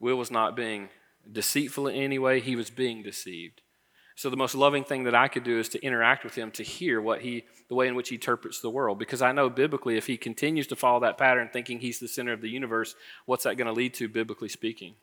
Will 0.00 0.16
was 0.16 0.30
not 0.30 0.56
being 0.56 0.88
deceitful 1.30 1.88
in 1.88 1.96
any 1.96 2.18
way, 2.18 2.40
he 2.40 2.56
was 2.56 2.70
being 2.70 3.02
deceived. 3.02 3.62
So 4.18 4.30
the 4.30 4.36
most 4.36 4.54
loving 4.54 4.82
thing 4.82 5.04
that 5.04 5.14
I 5.14 5.28
could 5.28 5.44
do 5.44 5.58
is 5.58 5.68
to 5.70 5.82
interact 5.82 6.24
with 6.24 6.34
him 6.34 6.50
to 6.52 6.62
hear 6.62 7.00
what 7.00 7.20
he 7.20 7.44
the 7.68 7.74
way 7.74 7.86
in 7.86 7.94
which 7.94 8.08
he 8.08 8.16
interprets 8.16 8.60
the 8.60 8.70
world 8.70 8.98
because 8.98 9.22
I 9.22 9.30
know 9.30 9.48
biblically 9.48 9.96
if 9.96 10.06
he 10.06 10.16
continues 10.16 10.66
to 10.68 10.76
follow 10.76 11.00
that 11.00 11.18
pattern 11.18 11.50
thinking 11.52 11.78
he's 11.78 12.00
the 12.00 12.08
center 12.08 12.32
of 12.32 12.40
the 12.40 12.48
universe, 12.48 12.96
what's 13.26 13.44
that 13.44 13.56
going 13.56 13.66
to 13.66 13.72
lead 13.72 13.94
to 13.94 14.08
biblically 14.08 14.48
speaking? 14.48 14.94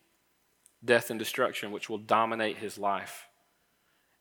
death, 0.84 1.10
and 1.10 1.18
destruction, 1.18 1.72
which 1.72 1.90
will 1.90 1.98
dominate 1.98 2.58
his 2.58 2.78
life. 2.78 3.26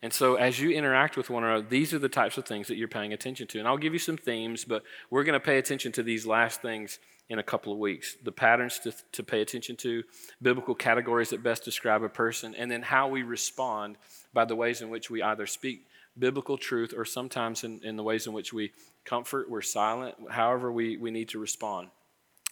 And 0.01 0.13
so, 0.13 0.35
as 0.35 0.59
you 0.59 0.71
interact 0.71 1.17
with 1.17 1.29
one 1.29 1.43
another, 1.43 1.65
these 1.67 1.93
are 1.93 1.99
the 1.99 2.09
types 2.09 2.37
of 2.37 2.45
things 2.45 2.67
that 2.67 2.75
you're 2.75 2.87
paying 2.87 3.13
attention 3.13 3.47
to. 3.47 3.59
And 3.59 3.67
I'll 3.67 3.77
give 3.77 3.93
you 3.93 3.99
some 3.99 4.17
themes, 4.17 4.65
but 4.65 4.83
we're 5.09 5.23
going 5.23 5.39
to 5.39 5.45
pay 5.45 5.57
attention 5.57 5.91
to 5.93 6.03
these 6.03 6.25
last 6.25 6.61
things 6.61 6.99
in 7.27 7.39
a 7.39 7.43
couple 7.43 7.73
of 7.73 7.79
weeks 7.79 8.17
the 8.23 8.31
patterns 8.31 8.77
to, 8.79 8.93
to 9.13 9.23
pay 9.23 9.41
attention 9.41 9.75
to, 9.77 10.03
biblical 10.41 10.75
categories 10.75 11.29
that 11.31 11.41
best 11.41 11.63
describe 11.63 12.03
a 12.03 12.09
person, 12.09 12.53
and 12.55 12.69
then 12.69 12.81
how 12.81 13.07
we 13.07 13.23
respond 13.23 13.97
by 14.33 14.45
the 14.45 14.55
ways 14.55 14.81
in 14.81 14.89
which 14.89 15.09
we 15.09 15.23
either 15.23 15.47
speak 15.47 15.87
biblical 16.17 16.57
truth 16.57 16.93
or 16.95 17.03
sometimes 17.03 17.63
in, 17.63 17.81
in 17.83 17.95
the 17.95 18.03
ways 18.03 18.27
in 18.27 18.33
which 18.33 18.53
we 18.53 18.71
comfort, 19.05 19.49
we're 19.49 19.61
silent, 19.61 20.15
however 20.29 20.71
we, 20.71 20.97
we 20.97 21.11
need 21.11 21.29
to 21.29 21.39
respond. 21.39 21.89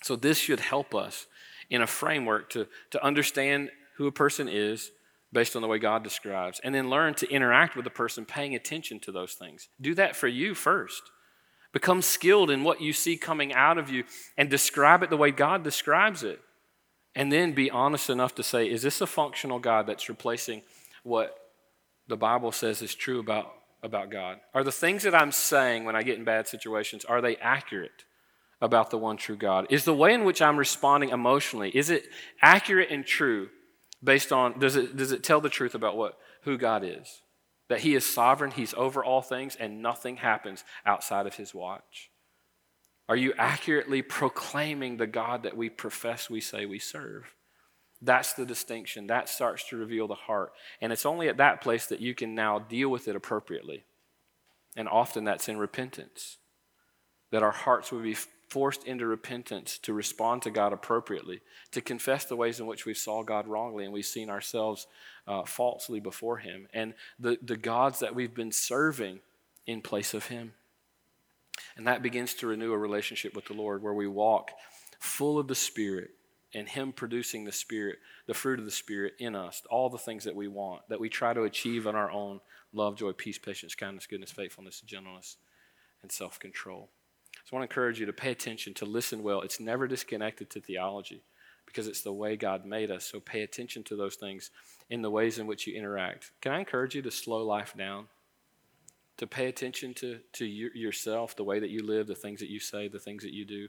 So, 0.02 0.16
this 0.16 0.38
should 0.38 0.60
help 0.60 0.94
us 0.94 1.28
in 1.70 1.82
a 1.82 1.88
framework 1.88 2.50
to, 2.52 2.68
to 2.92 3.04
understand 3.04 3.70
who 3.96 4.08
a 4.08 4.12
person 4.12 4.50
is 4.50 4.92
based 5.34 5.56
on 5.56 5.62
the 5.62 5.68
way 5.68 5.80
God 5.80 6.04
describes, 6.04 6.62
and 6.64 6.74
then 6.74 6.90
learn 6.90 7.16
to 7.16 7.30
interact 7.30 7.76
with 7.76 7.84
the 7.84 7.92
person 7.92 8.24
paying 8.24 8.56
attention 8.56 9.00
to 9.02 9.12
those 9.12 9.34
things. 9.34 9.68
Do 9.82 9.96
that 9.96 10.16
for 10.16 10.28
you 10.28 10.54
first. 10.54 11.02
Become 11.74 12.04
skilled 12.04 12.52
in 12.52 12.64
what 12.64 12.82
you 12.82 12.94
see 12.94 13.18
coming 13.18 13.52
out 13.52 13.80
of 13.80 13.90
you 13.90 14.04
and 14.38 14.50
describe 14.50 15.02
it 15.02 15.10
the 15.10 15.18
way 15.18 15.32
God 15.32 15.64
describes 15.64 16.24
it. 16.24 16.40
And 17.16 17.32
then 17.32 17.54
be 17.54 17.72
honest 17.72 18.10
enough 18.10 18.36
to 18.36 18.44
say, 18.44 18.70
is 18.70 18.84
this 18.84 19.02
a 19.02 19.08
functional 19.08 19.60
God 19.60 19.88
that's 19.88 20.08
replacing 20.08 20.62
what 21.04 21.36
the 22.08 22.16
Bible 22.16 22.52
says 22.52 22.82
is 22.84 22.94
true 22.94 23.20
about, 23.20 23.52
about 23.82 24.12
God? 24.12 24.40
Are 24.54 24.64
the 24.64 24.72
things 24.72 25.02
that 25.04 25.16
I'm 25.16 25.32
saying 25.32 25.84
when 25.84 25.96
I 25.96 26.04
get 26.04 26.20
in 26.20 26.24
bad 26.24 26.48
situations, 26.48 27.06
are 27.06 27.22
they 27.22 27.38
accurate 27.38 28.06
about 28.62 28.92
the 28.92 28.98
one 29.00 29.18
true 29.18 29.36
God? 29.36 29.66
Is 29.72 29.84
the 29.84 29.96
way 29.96 30.14
in 30.14 30.26
which 30.26 30.42
I'm 30.44 30.58
responding 30.58 31.10
emotionally, 31.10 31.72
is 31.72 31.90
it 31.90 32.06
accurate 32.42 32.92
and 32.92 33.06
true 33.06 33.50
based 34.04 34.32
on, 34.32 34.60
does 34.60 34.76
it, 34.76 34.98
does 34.98 35.12
it 35.12 35.24
tell 35.24 35.42
the 35.42 35.50
truth 35.50 35.76
about 35.76 35.98
what, 35.98 36.18
who 36.42 36.58
God 36.58 36.84
is? 36.84 37.22
That 37.70 37.82
He 37.82 37.96
is 37.96 38.06
sovereign, 38.06 38.52
He's 38.52 38.74
over 38.74 39.04
all 39.04 39.22
things, 39.22 39.56
and 39.56 39.82
nothing 39.82 40.18
happens 40.18 40.64
outside 40.86 41.26
of 41.28 41.36
His 41.36 41.54
watch? 41.54 42.10
Are 43.10 43.16
you 43.16 43.34
accurately 43.38 44.02
proclaiming 44.02 44.98
the 44.98 45.08
God 45.08 45.44
that 45.44 45.58
we 45.58 45.70
profess 45.70 46.30
we 46.30 46.40
say 46.40 46.66
we 46.66 46.80
serve? 46.80 47.34
That's 48.02 48.34
the 48.34 48.46
distinction. 48.46 49.08
That 49.08 49.30
starts 49.30 49.68
to 49.70 49.78
reveal 49.78 50.08
the 50.08 50.16
heart. 50.16 50.54
And 50.82 50.92
it's 50.92 51.06
only 51.06 51.30
at 51.30 51.38
that 51.38 51.62
place 51.62 51.86
that 51.88 52.02
you 52.02 52.14
can 52.14 52.36
now 52.36 52.60
deal 52.60 52.90
with 52.90 53.08
it 53.08 53.16
appropriately. 53.16 53.86
And 54.76 54.90
often 54.90 55.24
that's 55.24 55.48
in 55.48 55.58
repentance. 55.58 56.38
That 57.32 57.44
our 57.44 57.52
hearts 57.52 57.92
would 57.92 58.04
be 58.04 58.18
forced 58.54 58.84
into 58.84 59.08
repentance 59.08 59.80
to 59.80 59.94
respond 59.94 60.44
to 60.44 60.52
God 60.52 60.74
appropriately, 60.74 61.42
to 61.72 61.82
confess 61.82 62.26
the 62.26 62.36
ways 62.36 62.60
in 62.60 62.68
which 62.68 62.86
we 62.86 62.94
saw 62.94 63.24
God 63.24 63.48
wrongly 63.48 63.84
and 63.84 63.92
we've 63.92 64.06
seen 64.06 64.30
ourselves 64.30 64.86
uh, 65.28 65.44
falsely 65.44 66.00
before 66.00 66.38
Him, 66.38 66.68
and 66.72 66.94
the, 67.18 67.40
the 67.42 67.58
gods 67.58 67.98
that 67.98 68.14
we've 68.14 68.36
been 68.36 68.52
serving 68.52 69.22
in 69.66 69.82
place 69.82 70.14
of 70.14 70.28
Him. 70.28 70.54
And 71.76 71.88
that 71.88 72.04
begins 72.04 72.36
to 72.36 72.48
renew 72.48 72.74
a 72.74 72.78
relationship 72.78 73.36
with 73.36 73.46
the 73.46 73.56
Lord 73.56 73.82
where 73.82 73.94
we 73.96 74.06
walk 74.06 74.52
full 75.00 75.40
of 75.40 75.48
the 75.48 75.56
Spirit 75.56 76.12
and 76.54 76.70
Him 76.70 76.92
producing 76.92 77.46
the 77.46 77.52
Spirit, 77.52 77.98
the 78.28 78.36
fruit 78.36 78.60
of 78.60 78.66
the 78.66 78.72
Spirit 78.72 79.14
in 79.18 79.36
us, 79.36 79.64
all 79.68 79.90
the 79.90 79.98
things 79.98 80.26
that 80.26 80.36
we 80.36 80.48
want, 80.48 80.88
that 80.90 81.00
we 81.00 81.10
try 81.10 81.34
to 81.34 81.42
achieve 81.42 81.88
on 81.88 81.96
our 81.96 82.12
own 82.12 82.40
love, 82.72 82.98
joy, 82.98 83.14
peace, 83.14 83.40
patience, 83.40 83.74
kindness, 83.74 84.06
goodness, 84.06 84.32
faithfulness, 84.32 84.80
gentleness, 84.82 85.38
and 86.04 86.12
self 86.12 86.38
control. 86.38 86.90
I 87.54 87.56
want 87.56 87.70
to 87.70 87.74
encourage 87.74 88.00
you 88.00 88.08
to 88.08 88.14
pay 88.14 88.32
attention, 88.32 88.74
to 88.76 88.86
listen 88.86 89.22
well. 89.22 89.42
It's 89.42 89.60
never 89.60 89.88
disconnected 89.88 90.50
to 90.50 90.60
theology 90.60 91.22
because 91.66 91.88
it's 91.88 92.02
the 92.02 92.12
way 92.12 92.36
God 92.36 92.66
made 92.66 92.90
us. 92.90 93.06
So 93.06 93.20
pay 93.20 93.44
attention 93.44 93.84
to 93.84 93.96
those 93.96 94.16
things 94.16 94.50
in 94.90 95.04
the 95.04 95.12
ways 95.12 95.38
in 95.38 95.46
which 95.46 95.68
you 95.68 95.76
interact. 95.76 96.32
Can 96.42 96.52
I 96.52 96.60
encourage 96.60 96.96
you 96.96 97.04
to 97.04 97.12
slow 97.12 97.46
life 97.46 97.76
down? 97.78 98.08
To 99.18 99.28
pay 99.28 99.46
attention 99.46 99.94
to, 99.96 100.20
to 100.34 100.46
yourself, 100.46 101.36
the 101.36 101.44
way 101.44 101.60
that 101.60 101.70
you 101.70 101.86
live, 101.86 102.08
the 102.08 102.16
things 102.16 102.40
that 102.40 102.50
you 102.50 102.60
say, 102.60 102.88
the 102.88 103.00
things 103.00 103.22
that 103.22 103.34
you 103.34 103.46
do 103.46 103.68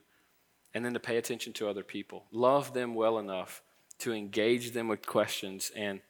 and 0.74 0.84
then 0.84 0.92
to 0.92 1.00
pay 1.00 1.16
attention 1.16 1.52
to 1.54 1.68
other 1.68 1.84
people. 1.84 2.24
Love 2.32 2.74
them 2.74 2.94
well 2.94 3.18
enough 3.18 3.62
to 4.00 4.12
engage 4.12 4.72
them 4.72 4.88
with 4.88 5.06
questions 5.06 5.70
and 5.76 6.00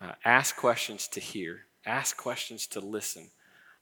uh, 0.00 0.12
ask 0.24 0.56
questions 0.56 1.08
to 1.08 1.20
hear, 1.20 1.60
ask 1.86 2.16
questions 2.16 2.66
to 2.66 2.80
listen, 2.80 3.30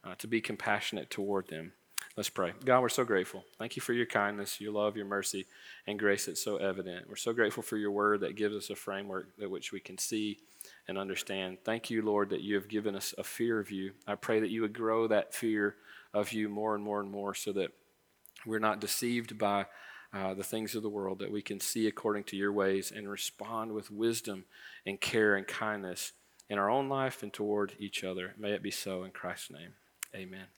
uh, 0.05 0.15
to 0.17 0.29
be 0.29 0.41
compassionate 0.41 1.11
toward 1.11 1.49
them. 1.49 1.73
Let's 2.17 2.29
pray. 2.29 2.53
God, 2.65 2.81
we're 2.81 2.89
so 2.89 3.05
grateful. 3.05 3.45
Thank 3.59 3.77
you 3.77 3.83
for 3.83 3.93
your 3.93 4.07
kindness, 4.07 4.61
your 4.61 4.73
love, 4.73 4.97
your 4.97 5.07
mercy, 5.07 5.47
and 5.87 5.99
grace 5.99 6.27
that's 6.27 6.43
so 6.43 6.57
evident. 6.57 7.09
We're 7.09 7.17
so 7.17 7.33
grateful 7.33 7.63
for 7.63 7.77
your 7.77 7.93
word 7.93 8.21
that 8.21 8.37
gives 8.37 8.57
us 8.57 8.71
a 8.71 8.75
framework 8.75 9.37
that 9.39 9.51
which 9.51 9.73
we 9.73 9.81
can 9.81 9.97
see 9.97 10.39
and 10.89 10.99
understand. 10.99 11.59
Thank 11.65 11.89
you, 11.89 12.03
Lord, 12.03 12.31
that 12.31 12.43
you 12.43 12.57
have 12.57 12.69
given 12.69 12.97
us 12.97 13.15
a 13.17 13.25
fear 13.25 13.61
of 13.61 13.71
you. 13.71 13.93
I 14.07 14.17
pray 14.17 14.41
that 14.41 14.51
you 14.51 14.63
would 14.63 14.75
grow 14.75 15.07
that 15.07 15.35
fear 15.35 15.77
of 16.13 16.33
you 16.33 16.49
more 16.49 16.75
and 16.75 16.83
more 16.83 17.01
and 17.01 17.11
more 17.11 17.35
so 17.35 17.53
that 17.53 17.71
we're 18.45 18.59
not 18.59 18.81
deceived 18.81 19.39
by 19.39 19.67
uh, 20.13 20.35
the 20.35 20.45
things 20.45 20.75
of 20.75 20.83
the 20.83 20.89
world, 20.89 21.21
that 21.21 21.31
we 21.31 21.43
can 21.43 21.61
see 21.61 21.87
according 21.87 22.25
to 22.25 22.37
your 22.37 22.53
ways 22.53 22.93
and 22.95 23.09
respond 23.09 23.73
with 23.73 23.91
wisdom 23.91 24.45
and 24.85 25.01
care 25.01 25.37
and 25.37 25.47
kindness 25.47 26.13
in 26.49 26.59
our 26.59 26.69
own 26.69 26.89
life 26.89 27.23
and 27.23 27.33
toward 27.33 27.75
each 27.79 28.03
other. 28.03 28.35
May 28.37 28.51
it 28.51 28.63
be 28.63 28.73
so 28.73 29.05
in 29.05 29.13
Christ's 29.13 29.53
name. 29.53 29.75
Amen. 30.15 30.51